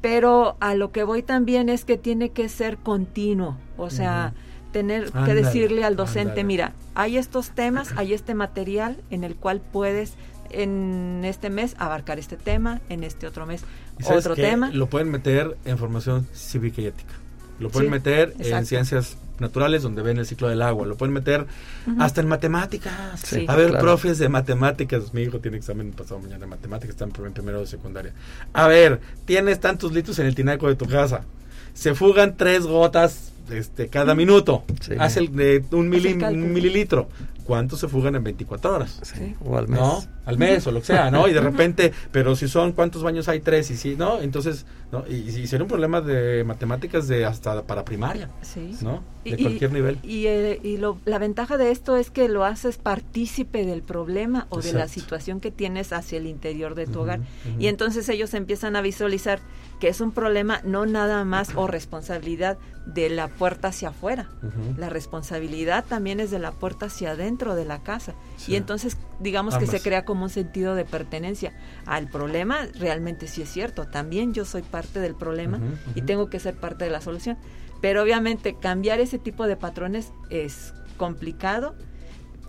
Pero 0.00 0.56
a 0.60 0.74
lo 0.76 0.92
que 0.92 1.02
voy 1.02 1.22
también 1.24 1.68
es 1.68 1.84
que 1.84 1.96
tiene 1.98 2.28
que 2.30 2.48
ser 2.48 2.76
continuo, 2.76 3.56
o 3.76 3.90
sea, 3.90 4.32
tener 4.72 5.10
que 5.10 5.34
decirle 5.34 5.84
al 5.84 5.96
docente, 5.96 6.44
mira, 6.44 6.72
hay 6.94 7.16
estos 7.16 7.50
temas, 7.50 7.92
hay 7.96 8.12
este 8.12 8.34
material 8.34 8.96
en 9.10 9.24
el 9.24 9.34
cual 9.34 9.60
puedes 9.60 10.14
en 10.52 11.22
este 11.24 11.50
mes 11.50 11.74
abarcar 11.78 12.18
este 12.18 12.36
tema, 12.36 12.80
en 12.88 13.04
este 13.04 13.26
otro 13.26 13.46
mes 13.46 13.62
¿Y 13.98 14.02
sabes 14.04 14.20
otro 14.26 14.34
tema. 14.36 14.70
Lo 14.72 14.86
pueden 14.86 15.10
meter 15.10 15.56
en 15.64 15.78
formación 15.78 16.26
cívica 16.34 16.80
y 16.82 16.86
ética. 16.86 17.12
Lo 17.60 17.70
pueden 17.70 17.88
Sí, 17.88 17.90
meter 17.92 18.34
en 18.38 18.66
ciencias 18.66 19.16
naturales 19.38 19.82
donde 19.82 20.02
ven 20.02 20.18
el 20.18 20.26
ciclo 20.26 20.48
del 20.48 20.62
agua. 20.62 20.86
Lo 20.86 20.96
pueden 20.96 21.12
meter 21.12 21.46
hasta 21.98 22.20
en 22.20 22.28
matemáticas. 22.28 23.20
Sí. 23.20 23.44
a 23.48 23.54
ver, 23.54 23.68
claro. 23.70 23.84
profes 23.84 24.18
de 24.18 24.28
matemáticas. 24.28 25.12
Mi 25.14 25.22
hijo 25.22 25.38
tiene 25.40 25.58
examen 25.58 25.92
pasado 25.92 26.20
mañana 26.20 26.40
de 26.40 26.46
matemáticas. 26.46 26.90
Está 26.94 27.04
en 27.04 27.10
prim- 27.12 27.26
en 27.26 27.32
primero 27.32 27.60
de 27.60 27.66
secundaria. 27.66 28.12
A 28.52 28.66
ver, 28.66 29.00
tienes 29.26 29.60
tantos 29.60 29.92
litros 29.92 30.18
en 30.18 30.26
el 30.26 30.34
tinaco 30.34 30.68
de 30.68 30.74
tu 30.76 30.86
casa. 30.86 31.22
Se 31.74 31.94
fugan 31.94 32.36
tres 32.36 32.64
gotas 32.66 33.32
este, 33.50 33.88
cada 33.88 34.14
minuto. 34.14 34.64
Sí. 34.80 34.94
Haz 34.98 35.16
el 35.18 35.34
de 35.34 35.64
un, 35.72 35.90
mili- 35.90 36.14
un 36.32 36.52
mililitro. 36.52 37.08
¿Cuántos 37.44 37.80
se 37.80 37.88
fugan 37.88 38.14
en 38.16 38.24
24 38.24 38.74
horas? 38.74 39.00
Sí, 39.02 39.34
O 39.44 39.56
al 39.58 39.68
mes. 39.68 39.80
¿no? 39.80 40.02
Al 40.24 40.38
mes 40.38 40.66
o 40.66 40.70
lo 40.72 40.80
que 40.80 40.86
sea, 40.86 41.10
¿no? 41.10 41.26
Y 41.28 41.32
de 41.32 41.40
repente, 41.50 41.92
pero 42.12 42.36
si 42.36 42.46
son, 42.48 42.72
¿cuántos 42.72 43.02
baños 43.02 43.28
hay? 43.28 43.40
Tres, 43.40 43.70
y 43.70 43.76
sí, 43.76 43.96
¿no? 43.98 44.20
Entonces, 44.20 44.66
¿no? 44.92 45.04
Y, 45.08 45.14
y 45.14 45.46
sería 45.46 45.64
un 45.64 45.68
problema 45.68 46.00
de 46.00 46.44
matemáticas 46.44 47.08
de 47.08 47.24
hasta 47.24 47.62
para 47.62 47.84
primaria, 47.84 48.28
Sí. 48.42 48.76
¿no? 48.82 49.02
De 49.24 49.30
Y- 49.30 49.42
cualquier 49.42 49.72
nivel. 49.72 49.98
Y, 50.02 50.26
eh, 50.26 50.60
y 50.62 50.76
lo- 50.76 50.98
la 51.04 51.18
ventaja 51.18 51.56
de 51.56 51.70
esto 51.70 51.96
es 51.96 52.10
que 52.10 52.28
lo 52.28 52.44
haces 52.44 52.78
partícipe 52.78 53.64
del 53.66 53.82
problema 53.82 54.46
o 54.50 54.60
de 54.60 54.72
la 54.72 54.86
situación 54.88 55.40
que 55.40 55.50
tienes 55.50 55.92
hacia 55.92 56.18
el 56.18 56.26
interior 56.26 56.74
de 56.74 56.86
tu 56.86 57.00
hogar. 57.00 57.20
Y 57.58 57.66
entonces 57.66 58.08
ellos 58.08 58.34
empiezan 58.34 58.76
a 58.76 58.80
visualizar 58.80 59.40
que 59.80 59.88
es 59.88 60.00
un 60.00 60.12
problema 60.12 60.60
no 60.64 60.86
nada 60.86 61.24
más 61.24 61.50
o 61.56 61.66
responsabilidad 61.66 62.58
de 62.86 63.10
la 63.10 63.28
puerta 63.28 63.68
hacia 63.68 63.88
afuera. 63.90 64.28
La 64.76 64.88
responsabilidad 64.88 65.84
también 65.88 66.18
es 66.20 66.30
de 66.30 66.38
la 66.38 66.50
puerta 66.52 66.86
hacia 66.86 67.12
adentro 67.12 67.31
de 67.38 67.64
la 67.64 67.82
casa. 67.82 68.14
Sí. 68.36 68.52
Y 68.52 68.56
entonces 68.56 68.96
digamos 69.20 69.54
que 69.56 69.66
se 69.66 69.80
crea 69.82 70.04
como 70.04 70.24
un 70.24 70.30
sentido 70.30 70.74
de 70.74 70.84
pertenencia 70.84 71.52
al 71.86 72.08
problema. 72.08 72.66
Realmente 72.78 73.26
sí 73.28 73.42
es 73.42 73.50
cierto. 73.50 73.86
También 73.88 74.32
yo 74.34 74.44
soy 74.44 74.62
parte 74.62 75.00
del 75.00 75.14
problema 75.14 75.58
y 75.94 76.02
tengo 76.02 76.28
que 76.30 76.38
ser 76.40 76.54
parte 76.56 76.84
de 76.84 76.90
la 76.90 77.00
solución. 77.00 77.36
Pero 77.80 78.02
obviamente 78.02 78.54
cambiar 78.56 79.00
ese 79.00 79.18
tipo 79.18 79.46
de 79.46 79.56
patrones 79.56 80.12
es 80.30 80.72
complicado, 80.96 81.74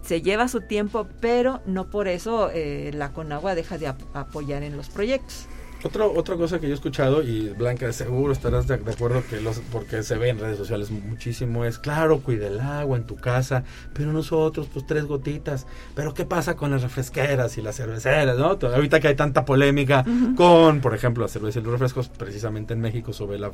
se 0.04 0.22
lleva 0.22 0.48
su 0.48 0.62
tiempo, 0.62 1.08
pero 1.22 1.62
no 1.66 1.90
por 1.90 2.08
eso 2.08 2.50
eh, 2.54 2.92
la 2.94 3.14
Conagua 3.14 3.56
deja 3.56 3.78
de 3.78 3.88
ap- 3.88 4.02
apoyar 4.16 4.62
en 4.64 4.76
los 4.78 4.90
proyectos. 4.90 5.48
Otro, 5.86 6.14
otra 6.14 6.38
cosa 6.38 6.60
que 6.60 6.68
yo 6.68 6.72
he 6.72 6.76
escuchado, 6.76 7.22
y 7.22 7.50
Blanca, 7.50 7.92
seguro 7.92 8.32
estarás 8.32 8.68
de, 8.68 8.78
de 8.78 8.92
acuerdo 8.92 9.22
que 9.30 9.42
los, 9.42 9.60
porque 9.72 10.02
se 10.02 10.16
ve 10.18 10.30
en 10.30 10.40
redes 10.40 10.58
sociales 10.58 10.90
muchísimo, 10.92 11.66
es 11.66 11.78
claro, 11.78 12.22
cuida 12.22 12.48
el 12.48 12.62
agua 12.62 12.96
en 12.96 13.04
tu 13.04 13.18
casa, 13.18 13.66
pero 13.94 14.14
nosotros, 14.14 14.70
pues 14.72 14.88
tres 14.88 15.06
gotitas. 15.06 15.68
Pero 15.94 16.14
¿qué 16.14 16.26
pasa 16.26 16.56
con 16.56 16.72
las 16.72 16.84
refresqueras 16.84 17.58
y 17.58 17.62
las 17.62 17.76
cerveceras, 17.76 18.38
no? 18.38 18.58
Ahorita 18.62 19.02
que 19.02 19.10
hay 19.10 19.16
tanta 19.16 19.44
polémica 19.44 20.06
con, 20.38 20.80
por 20.80 20.96
ejemplo, 20.96 21.24
la 21.24 21.28
cerveza 21.28 21.60
y 21.60 21.64
los 21.64 21.74
refrescos, 21.74 22.08
precisamente 22.08 22.74
en 22.74 22.80
México, 22.80 23.12
sobre 23.12 23.38
la, 23.38 23.52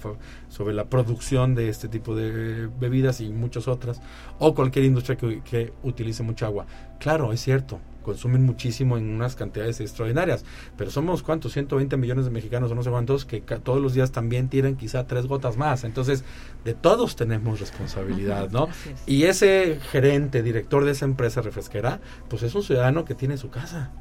sobre 0.49 0.75
la 0.75 0.85
producción 0.85 1.55
de 1.55 1.69
este 1.69 1.87
tipo 1.87 2.15
de 2.15 2.69
bebidas 2.79 3.21
y 3.21 3.29
muchas 3.29 3.67
otras, 3.67 4.01
o 4.37 4.53
cualquier 4.53 4.85
industria 4.85 5.17
que, 5.17 5.41
que 5.41 5.73
utilice 5.81 6.21
mucha 6.21 6.45
agua. 6.45 6.67
Claro, 6.99 7.33
es 7.33 7.41
cierto, 7.41 7.79
consumen 8.03 8.43
muchísimo 8.43 8.97
en 8.97 9.09
unas 9.09 9.35
cantidades 9.35 9.79
extraordinarias, 9.79 10.45
pero 10.77 10.91
somos 10.91 11.23
cuántos, 11.23 11.53
120 11.53 11.97
millones 11.97 12.25
de 12.25 12.31
mexicanos 12.31 12.71
o 12.71 12.75
no 12.75 12.83
sé 12.83 12.89
cuántos 12.89 13.25
que 13.25 13.41
todos 13.41 13.81
los 13.81 13.93
días 13.93 14.11
también 14.11 14.49
tiran 14.49 14.75
quizá 14.75 15.05
tres 15.07 15.27
gotas 15.27 15.57
más. 15.57 15.83
Entonces, 15.83 16.23
de 16.63 16.73
todos 16.73 17.15
tenemos 17.15 17.59
responsabilidad, 17.59 18.49
¿no? 18.51 18.67
es. 18.67 19.03
Y 19.05 19.23
ese 19.23 19.79
gerente, 19.91 20.43
director 20.43 20.85
de 20.85 20.91
esa 20.91 21.05
empresa 21.05 21.41
refresquera, 21.41 21.99
pues 22.29 22.43
es 22.43 22.55
un 22.55 22.63
ciudadano 22.63 23.05
que 23.05 23.15
tiene 23.15 23.37
su 23.37 23.49
casa 23.49 23.91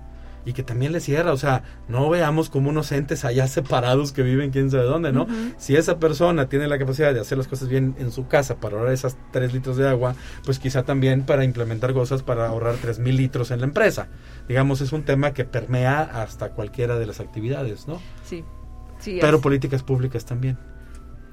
y 0.49 0.55
que 0.55 0.63
también 0.63 0.93
le 0.93 1.01
cierra, 1.01 1.33
o 1.33 1.37
sea, 1.37 1.63
no 1.89 2.09
veamos 2.09 2.49
como 2.49 2.71
unos 2.71 2.91
entes 2.91 3.27
allá 3.27 3.47
separados 3.49 4.13
que 4.13 4.23
viven 4.23 4.51
quién 4.51 4.71
sabe 4.71 4.85
dónde, 4.85 5.13
¿no? 5.13 5.27
Si 5.59 5.77
esa 5.77 5.99
persona 5.99 6.49
tiene 6.49 6.69
la 6.69 6.79
capacidad 6.79 7.13
de 7.13 7.21
hacer 7.21 7.37
las 7.37 7.49
cosas 7.49 7.69
bien 7.69 7.95
en 7.99 8.11
su 8.11 8.29
casa 8.29 8.57
para 8.57 8.79
ahorrar 8.79 8.95
esas 8.95 9.19
tres 9.31 9.53
litros 9.53 9.77
de 9.77 9.87
agua, 9.87 10.15
pues 10.47 10.59
quizá 10.59 10.85
también 10.85 11.27
para 11.27 11.45
implementar 11.45 11.93
cosas 11.93 12.23
para 12.23 12.47
ahorrar 12.49 12.77
tres 12.77 12.99
mil 12.99 13.19
litros 13.19 13.51
en 13.51 13.61
la 13.61 13.67
empresa. 13.67 14.09
Digamos, 14.49 14.81
es 14.81 14.93
un 14.95 15.03
tema 15.03 15.35
que 15.35 15.45
permea 15.45 16.01
hasta 16.01 16.53
cualquiera 16.53 16.99
de 16.99 17.05
las 17.05 17.21
actividades, 17.21 17.87
¿no? 17.87 18.01
Sí, 18.25 18.43
sí, 18.99 19.19
Pero 19.21 19.37
es. 19.37 19.43
políticas 19.43 19.83
públicas 19.83 20.25
también, 20.25 20.57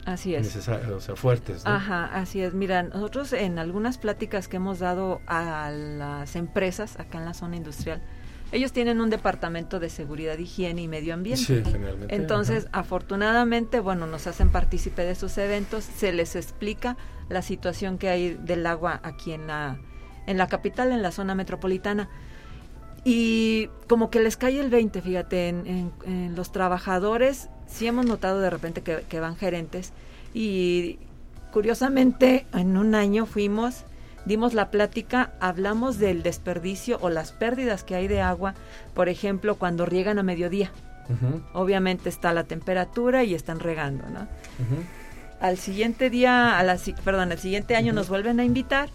así 0.06 0.36
es. 0.36 0.58
o 0.58 1.00
sea, 1.00 1.16
fuertes, 1.16 1.64
¿no? 1.64 1.72
Ajá, 1.72 2.06
así 2.14 2.42
es. 2.42 2.54
Mira, 2.54 2.84
nosotros 2.84 3.32
en 3.32 3.60
algunas 3.60 3.98
pláticas 3.98 4.50
que 4.50 4.58
hemos 4.58 4.80
dado 4.80 5.22
a 5.26 5.72
las 5.72 6.36
empresas 6.36 7.00
acá 7.00 7.20
en 7.20 7.26
la 7.26 7.34
zona 7.34 7.56
industrial, 7.56 8.02
ellos 8.56 8.72
tienen 8.72 9.02
un 9.02 9.10
departamento 9.10 9.80
de 9.80 9.90
seguridad, 9.90 10.38
higiene 10.38 10.82
y 10.82 10.88
medio 10.88 11.14
ambiente. 11.14 11.44
Sí, 11.44 11.62
generalmente. 11.64 12.16
Entonces, 12.16 12.68
ajá. 12.72 12.80
afortunadamente, 12.82 13.80
bueno, 13.80 14.08
nos 14.08 14.28
hacen 14.28 14.50
partícipe 14.52 15.04
de 15.04 15.16
sus 15.16 15.38
eventos, 15.38 15.84
se 15.84 16.12
les 16.14 16.36
explica 16.36 16.98
la 17.30 17.42
situación 17.42 17.98
que 17.98 18.10
hay 18.10 18.34
del 18.36 18.66
agua 18.66 19.00
aquí 19.04 19.32
en 19.34 19.48
la, 19.48 19.78
en 20.28 20.38
la 20.38 20.48
capital, 20.48 20.92
en 20.92 21.02
la 21.02 21.12
zona 21.12 21.36
metropolitana. 21.36 22.10
Y 23.04 23.70
como 23.88 24.10
que 24.10 24.20
les 24.20 24.36
cae 24.38 24.60
el 24.60 24.70
20, 24.70 25.02
fíjate, 25.02 25.50
en, 25.50 25.68
en- 25.68 25.92
en 26.06 26.36
los 26.36 26.52
trabajadores 26.52 27.50
sí 27.68 27.86
hemos 27.88 28.06
notado 28.06 28.40
de 28.42 28.50
repente 28.50 28.82
que, 28.82 29.04
que 29.10 29.20
van 29.20 29.36
gerentes 29.36 29.92
y 30.34 30.98
curiosamente 31.52 32.46
en 32.54 32.78
un 32.78 32.96
año 32.96 33.26
fuimos, 33.26 33.84
dimos 34.26 34.54
la 34.54 34.70
plática, 34.70 35.32
hablamos 35.40 35.98
del 35.98 36.24
desperdicio 36.24 36.98
o 37.02 37.10
las 37.10 37.32
pérdidas 37.32 37.84
que 37.84 37.96
hay 37.96 38.08
de 38.08 38.22
agua, 38.22 38.54
por 38.94 39.10
ejemplo, 39.10 39.56
cuando 39.56 39.86
riegan 39.86 40.20
a 40.20 40.24
mediodía. 40.24 40.72
Obviamente 41.54 42.10
está 42.10 42.34
la 42.34 42.46
temperatura 42.46 43.24
y 43.24 43.36
están 43.36 43.60
regando, 43.60 44.10
¿no? 44.10 44.28
Al 45.40 45.58
siguiente 45.58 46.10
día, 46.10 46.58
a 46.58 46.64
la, 46.64 46.78
perdón, 47.04 47.32
al 47.32 47.38
siguiente 47.38 47.76
año 47.76 47.94
nos 47.94 48.10
vuelven 48.10 48.40
a 48.40 48.44
invitar, 48.44 48.90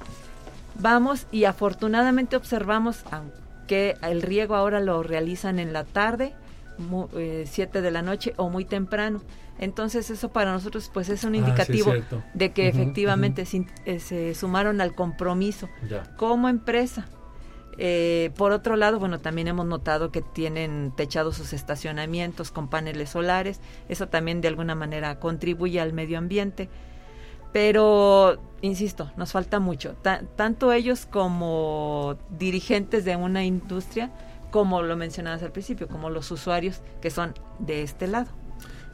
vamos 0.81 1.27
y 1.31 1.45
afortunadamente 1.45 2.37
observamos, 2.37 3.05
aunque 3.11 3.97
el 4.03 4.23
riego 4.23 4.57
ahora 4.57 4.81
lo 4.81 5.03
realizan 5.03 5.59
en 5.61 5.73
la 5.73 5.85
tarde, 5.85 6.35
7 7.47 7.81
de 7.83 7.91
la 7.91 8.03
noche 8.03 8.33
o 8.37 8.49
muy 8.51 8.65
temprano. 8.65 9.21
Entonces 9.59 10.09
eso 10.11 10.31
para 10.31 10.53
nosotros 10.53 10.91
pues 10.93 11.09
es 11.11 11.23
un 11.25 11.31
Ah, 11.31 11.33
sí, 11.33 11.39
indicativo 11.39 11.93
de 12.35 12.53
que 12.53 12.69
efectivamente 12.69 13.45
eh, 13.85 14.01
se 14.01 14.35
sumaron 14.35 14.81
al 14.81 14.95
compromiso 14.95 15.69
Ya. 15.89 16.05
como 16.17 16.49
empresa. 16.49 17.07
Eh, 17.83 18.31
por 18.37 18.53
otro 18.53 18.77
lado, 18.77 18.99
bueno, 18.99 19.21
también 19.21 19.49
hemos 19.49 19.65
notado 19.67 20.11
que 20.13 20.21
tienen 20.23 20.93
techados 20.97 21.37
sus 21.37 21.53
estacionamientos 21.53 22.51
con 22.51 22.69
paneles 22.69 23.11
solares. 23.11 23.61
Eso 23.89 24.09
también 24.09 24.41
de 24.41 24.49
alguna 24.49 24.75
manera 24.75 25.19
contribuye 25.19 25.81
al 25.81 25.93
medio 25.93 26.19
ambiente. 26.19 26.69
Pero, 27.53 28.39
insisto, 28.61 29.11
nos 29.17 29.33
falta 29.33 29.59
mucho. 29.61 29.95
Ta- 30.03 30.23
tanto 30.37 30.73
ellos 30.73 31.07
como 31.07 32.17
dirigentes 32.39 33.05
de 33.05 33.17
una 33.17 33.45
industria, 33.45 34.11
como 34.51 34.83
lo 34.83 34.97
mencionabas 34.97 35.43
al 35.43 35.53
principio, 35.53 35.89
como 35.89 36.11
los 36.11 36.31
usuarios 36.31 36.83
que 37.01 37.11
son 37.11 37.35
de 37.59 37.83
este 37.83 38.07
lado. 38.07 38.29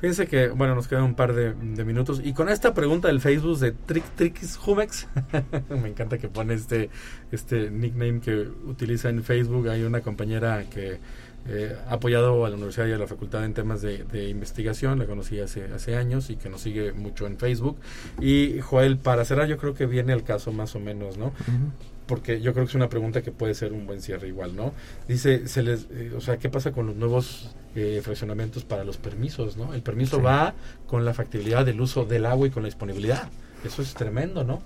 Fíjense 0.00 0.26
que, 0.26 0.48
bueno, 0.48 0.74
nos 0.74 0.88
quedan 0.88 1.04
un 1.04 1.14
par 1.14 1.32
de, 1.32 1.54
de 1.54 1.84
minutos. 1.84 2.20
Y 2.22 2.34
con 2.34 2.50
esta 2.50 2.74
pregunta 2.74 3.08
del 3.08 3.20
Facebook 3.20 3.58
de 3.58 3.72
Trick 3.72 4.04
Tricks 4.14 4.58
Humex, 4.64 5.08
me 5.70 5.88
encanta 5.88 6.18
que 6.18 6.28
pone 6.28 6.52
este, 6.52 6.90
este 7.32 7.70
nickname 7.70 8.20
que 8.20 8.36
utiliza 8.66 9.08
en 9.08 9.24
Facebook. 9.24 9.68
Hay 9.68 9.84
una 9.84 10.02
compañera 10.02 10.64
que 10.68 11.00
eh, 11.48 11.76
ha 11.88 11.94
apoyado 11.94 12.44
a 12.44 12.50
la 12.50 12.56
universidad 12.56 12.86
y 12.88 12.92
a 12.92 12.98
la 12.98 13.06
facultad 13.06 13.44
en 13.44 13.54
temas 13.54 13.80
de, 13.80 14.04
de 14.04 14.28
investigación, 14.28 14.98
la 14.98 15.06
conocí 15.06 15.38
hace, 15.40 15.64
hace 15.72 15.96
años 15.96 16.28
y 16.28 16.36
que 16.36 16.50
nos 16.50 16.60
sigue 16.60 16.92
mucho 16.92 17.26
en 17.26 17.38
Facebook. 17.38 17.78
Y 18.20 18.60
Joel, 18.60 18.98
para 18.98 19.24
cerrar, 19.24 19.48
yo 19.48 19.56
creo 19.56 19.72
que 19.72 19.86
viene 19.86 20.12
el 20.12 20.24
caso 20.24 20.52
más 20.52 20.74
o 20.74 20.80
menos, 20.80 21.16
¿no? 21.16 21.32
Porque 22.06 22.40
yo 22.40 22.52
creo 22.52 22.64
que 22.64 22.70
es 22.70 22.74
una 22.74 22.88
pregunta 22.88 23.22
que 23.22 23.32
puede 23.32 23.54
ser 23.54 23.72
un 23.72 23.86
buen 23.86 24.00
cierre 24.00 24.28
igual, 24.28 24.54
¿no? 24.54 24.72
Dice, 25.08 25.48
se 25.48 25.62
les, 25.62 25.86
eh, 25.90 26.12
o 26.16 26.20
sea, 26.20 26.36
¿qué 26.36 26.48
pasa 26.48 26.72
con 26.72 26.86
los 26.86 26.96
nuevos 26.96 27.54
eh, 27.74 28.00
fraccionamientos 28.02 28.64
para 28.64 28.84
los 28.84 28.96
permisos, 28.96 29.56
¿no? 29.56 29.74
El 29.74 29.82
permiso 29.82 30.16
Sí. 30.18 30.22
va 30.22 30.54
con 30.86 31.04
la 31.04 31.12
factibilidad 31.14 31.64
del 31.66 31.80
uso 31.80 32.04
del 32.04 32.26
agua 32.26 32.46
y 32.46 32.50
con 32.50 32.62
la 32.62 32.68
disponibilidad. 32.68 33.28
Eso 33.64 33.82
es 33.82 33.92
tremendo, 33.94 34.44
¿no? 34.44 34.62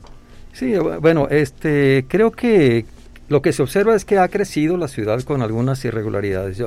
Sí, 0.53 0.73
bu- 0.73 1.01
bueno, 1.01 1.29
este, 1.31 2.05
creo 2.09 2.31
que 2.31 2.85
Lo 3.31 3.43
que 3.43 3.53
se 3.53 3.63
observa 3.63 3.95
es 3.95 4.05
que 4.05 4.19
ha 4.19 4.27
crecido 4.27 4.77
la 4.77 4.89
ciudad 4.89 5.23
con 5.23 5.41
algunas 5.41 5.85
irregularidades. 5.85 6.61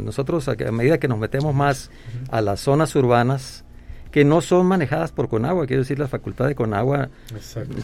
nosotros, 0.00 0.48
a, 0.48 0.54
medida 0.70 0.98
que 0.98 1.08
nos 1.08 1.18
metemos 1.18 1.54
más 1.54 1.90
a 2.30 2.40
las 2.40 2.60
zonas 2.60 2.94
urbanas, 2.94 3.64
que 4.12 4.26
no 4.26 4.42
son 4.42 4.66
manejadas 4.66 5.10
por 5.10 5.28
Conagua, 5.28 5.66
quiero 5.66 5.82
decir, 5.82 5.98
la 5.98 6.06
facultad 6.06 6.46
de 6.46 6.54
Conagua 6.54 7.08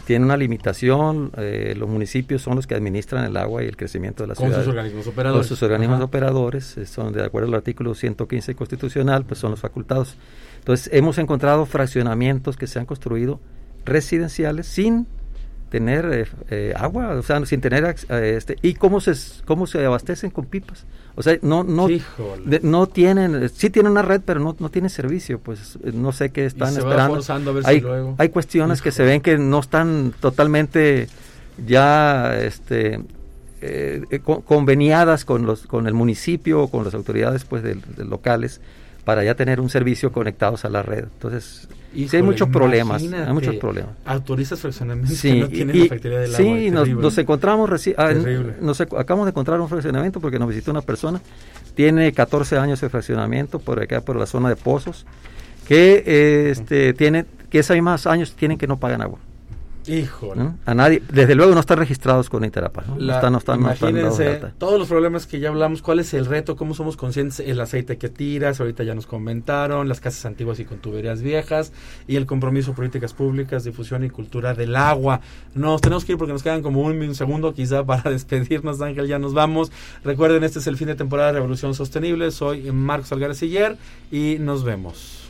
tiene 0.05 0.25
una 0.25 0.37
limitación, 0.37 1.31
eh, 1.37 1.73
los 1.75 1.89
municipios 1.89 2.43
son 2.43 2.55
los 2.55 2.67
que 2.67 2.75
administran 2.75 3.25
el 3.25 3.35
agua 3.35 3.63
y 3.63 3.65
el 3.65 3.75
crecimiento 3.75 4.23
de 4.23 4.27
la 4.27 4.35
ciudad. 4.35 4.51
Con 4.51 4.59
sus 4.59 4.69
organismos 4.69 5.07
operadores. 5.07 5.47
Con 5.47 5.47
sus 5.47 5.63
organismos 5.63 6.01
operadores, 6.01 6.77
eh, 6.77 6.85
son 6.85 7.13
de 7.13 7.25
acuerdo 7.25 7.47
al 7.49 7.55
artículo 7.55 7.95
115 7.95 8.53
constitucional, 8.53 9.25
pues 9.25 9.39
son 9.39 9.49
los 9.49 9.59
facultados. 9.59 10.17
Entonces, 10.59 10.93
hemos 10.93 11.17
encontrado 11.17 11.65
fraccionamientos 11.65 12.57
que 12.57 12.67
se 12.67 12.77
han 12.77 12.85
construido 12.85 13.39
residenciales 13.83 14.67
sin 14.67 15.07
tener 15.69 16.05
eh, 16.11 16.25
eh, 16.49 16.73
agua, 16.75 17.11
o 17.11 17.21
sea, 17.21 17.45
sin 17.45 17.61
tener 17.61 17.83
eh, 18.09 18.33
este 18.37 18.57
y 18.61 18.73
cómo 18.73 18.99
se 18.99 19.13
cómo 19.45 19.67
se 19.67 19.85
abastecen 19.85 20.31
con 20.31 20.45
pipas. 20.45 20.85
O 21.15 21.23
sea, 21.23 21.37
no 21.41 21.63
no 21.63 21.87
no 22.61 22.87
tienen 22.87 23.49
sí 23.49 23.69
tienen 23.69 23.91
una 23.91 24.01
red, 24.01 24.21
pero 24.25 24.39
no 24.39 24.55
no 24.59 24.69
tienen 24.69 24.89
servicio, 24.89 25.39
pues 25.39 25.77
no 25.83 26.11
sé 26.11 26.31
qué 26.31 26.45
están 26.45 26.75
esperando. 26.77 27.21
hay, 27.63 27.83
hay 28.17 28.29
cuestiones 28.29 28.81
que 28.81 28.91
se 28.91 29.03
ven 29.03 29.21
que 29.21 29.37
no 29.37 29.59
están 29.59 30.13
totalmente 30.19 31.07
ya 31.65 32.37
este 32.39 33.01
conveniadas 34.45 35.25
con 35.25 35.45
los 35.45 35.67
con 35.67 35.87
el 35.87 35.93
municipio 35.93 36.63
o 36.63 36.67
con 36.69 36.85
las 36.85 36.93
autoridades 36.93 37.43
pues 37.43 37.61
de, 37.63 37.77
locales 37.97 38.61
para 39.03 39.23
ya 39.23 39.35
tener 39.35 39.59
un 39.59 39.69
servicio 39.69 40.11
conectados 40.11 40.65
a 40.65 40.69
la 40.69 40.83
red. 40.83 41.05
Entonces, 41.05 41.67
sí 41.93 42.15
hay 42.15 42.21
muchos 42.21 42.49
problemas, 42.49 43.01
hay 43.01 43.33
muchos 43.33 43.55
problemas. 43.55 43.91
Autorizas 44.05 44.59
fraccionamientos 44.59 45.17
sí, 45.17 45.31
que 45.31 45.39
no 45.39 45.47
tienen 45.47 45.79
la 45.79 45.85
factoría 45.87 46.19
del 46.19 46.35
agua. 46.35 46.57
Sí, 46.57 46.71
nos, 46.71 47.17
encontramos, 47.17 47.69
ah, 47.97 48.13
nos, 48.61 48.81
acabamos 48.81 49.25
de 49.25 49.31
encontrar 49.31 49.59
un 49.61 49.69
fraccionamiento 49.69 50.19
porque 50.19 50.39
nos 50.39 50.49
visitó 50.49 50.71
una 50.71 50.81
persona, 50.81 51.21
tiene 51.75 52.11
14 52.11 52.57
años 52.57 52.81
de 52.81 52.89
fraccionamiento 52.89 53.59
por 53.59 53.81
acá, 53.81 54.01
por 54.01 54.15
la 54.15 54.25
zona 54.25 54.49
de 54.49 54.55
pozos, 54.55 55.05
que 55.67 56.49
este, 56.51 56.93
tiene, 56.93 57.25
que 57.49 57.59
esos 57.59 57.79
más 57.81 58.05
años 58.07 58.35
tienen 58.35 58.57
que 58.57 58.67
no 58.67 58.77
pagan 58.77 59.01
agua. 59.01 59.19
Híjole. 59.87 60.51
A 60.65 60.73
nadie, 60.73 61.01
desde 61.11 61.35
luego 61.35 61.53
no 61.53 61.59
están 61.59 61.77
registrados 61.77 62.29
con 62.29 62.43
Interapa. 62.43 62.83
¿no? 62.87 63.13
están, 63.13 63.31
no 63.31 63.39
están, 63.39 63.59
imagínense 63.59 64.41
todos 64.57 64.77
los 64.77 64.87
problemas 64.87 65.25
que 65.25 65.39
ya 65.39 65.49
hablamos, 65.49 65.81
cuál 65.81 65.99
es 65.99 66.13
el 66.13 66.25
reto, 66.25 66.55
cómo 66.55 66.73
somos 66.73 66.97
conscientes, 66.97 67.39
el 67.39 67.59
aceite 67.59 67.97
que 67.97 68.09
tiras, 68.09 68.59
ahorita 68.59 68.83
ya 68.83 68.93
nos 68.93 69.07
comentaron, 69.07 69.87
las 69.87 69.99
casas 69.99 70.25
antiguas 70.25 70.59
y 70.59 70.65
con 70.65 70.79
tuberías 70.79 71.21
viejas, 71.21 71.71
y 72.07 72.15
el 72.17 72.25
compromiso 72.25 72.73
políticas 72.73 73.13
públicas, 73.13 73.63
difusión 73.63 74.03
y 74.03 74.09
cultura 74.09 74.53
del 74.53 74.75
agua. 74.75 75.21
Nos 75.55 75.81
tenemos 75.81 76.05
que 76.05 76.13
ir 76.13 76.17
porque 76.17 76.33
nos 76.33 76.43
quedan 76.43 76.61
como 76.61 76.81
un, 76.81 77.15
segundo 77.15 77.53
quizá 77.53 77.83
para 77.85 78.11
despedirnos, 78.11 78.81
Ángel, 78.81 79.07
ya 79.07 79.19
nos 79.19 79.33
vamos. 79.33 79.71
Recuerden, 80.03 80.43
este 80.43 80.59
es 80.59 80.67
el 80.67 80.77
fin 80.77 80.87
de 80.87 80.95
temporada 80.95 81.29
de 81.29 81.33
Revolución 81.35 81.73
Sostenible, 81.73 82.31
soy 82.31 82.71
Marcos 82.71 83.11
Algarciller 83.11 83.77
y 84.11 84.37
nos 84.39 84.63
vemos. 84.63 85.29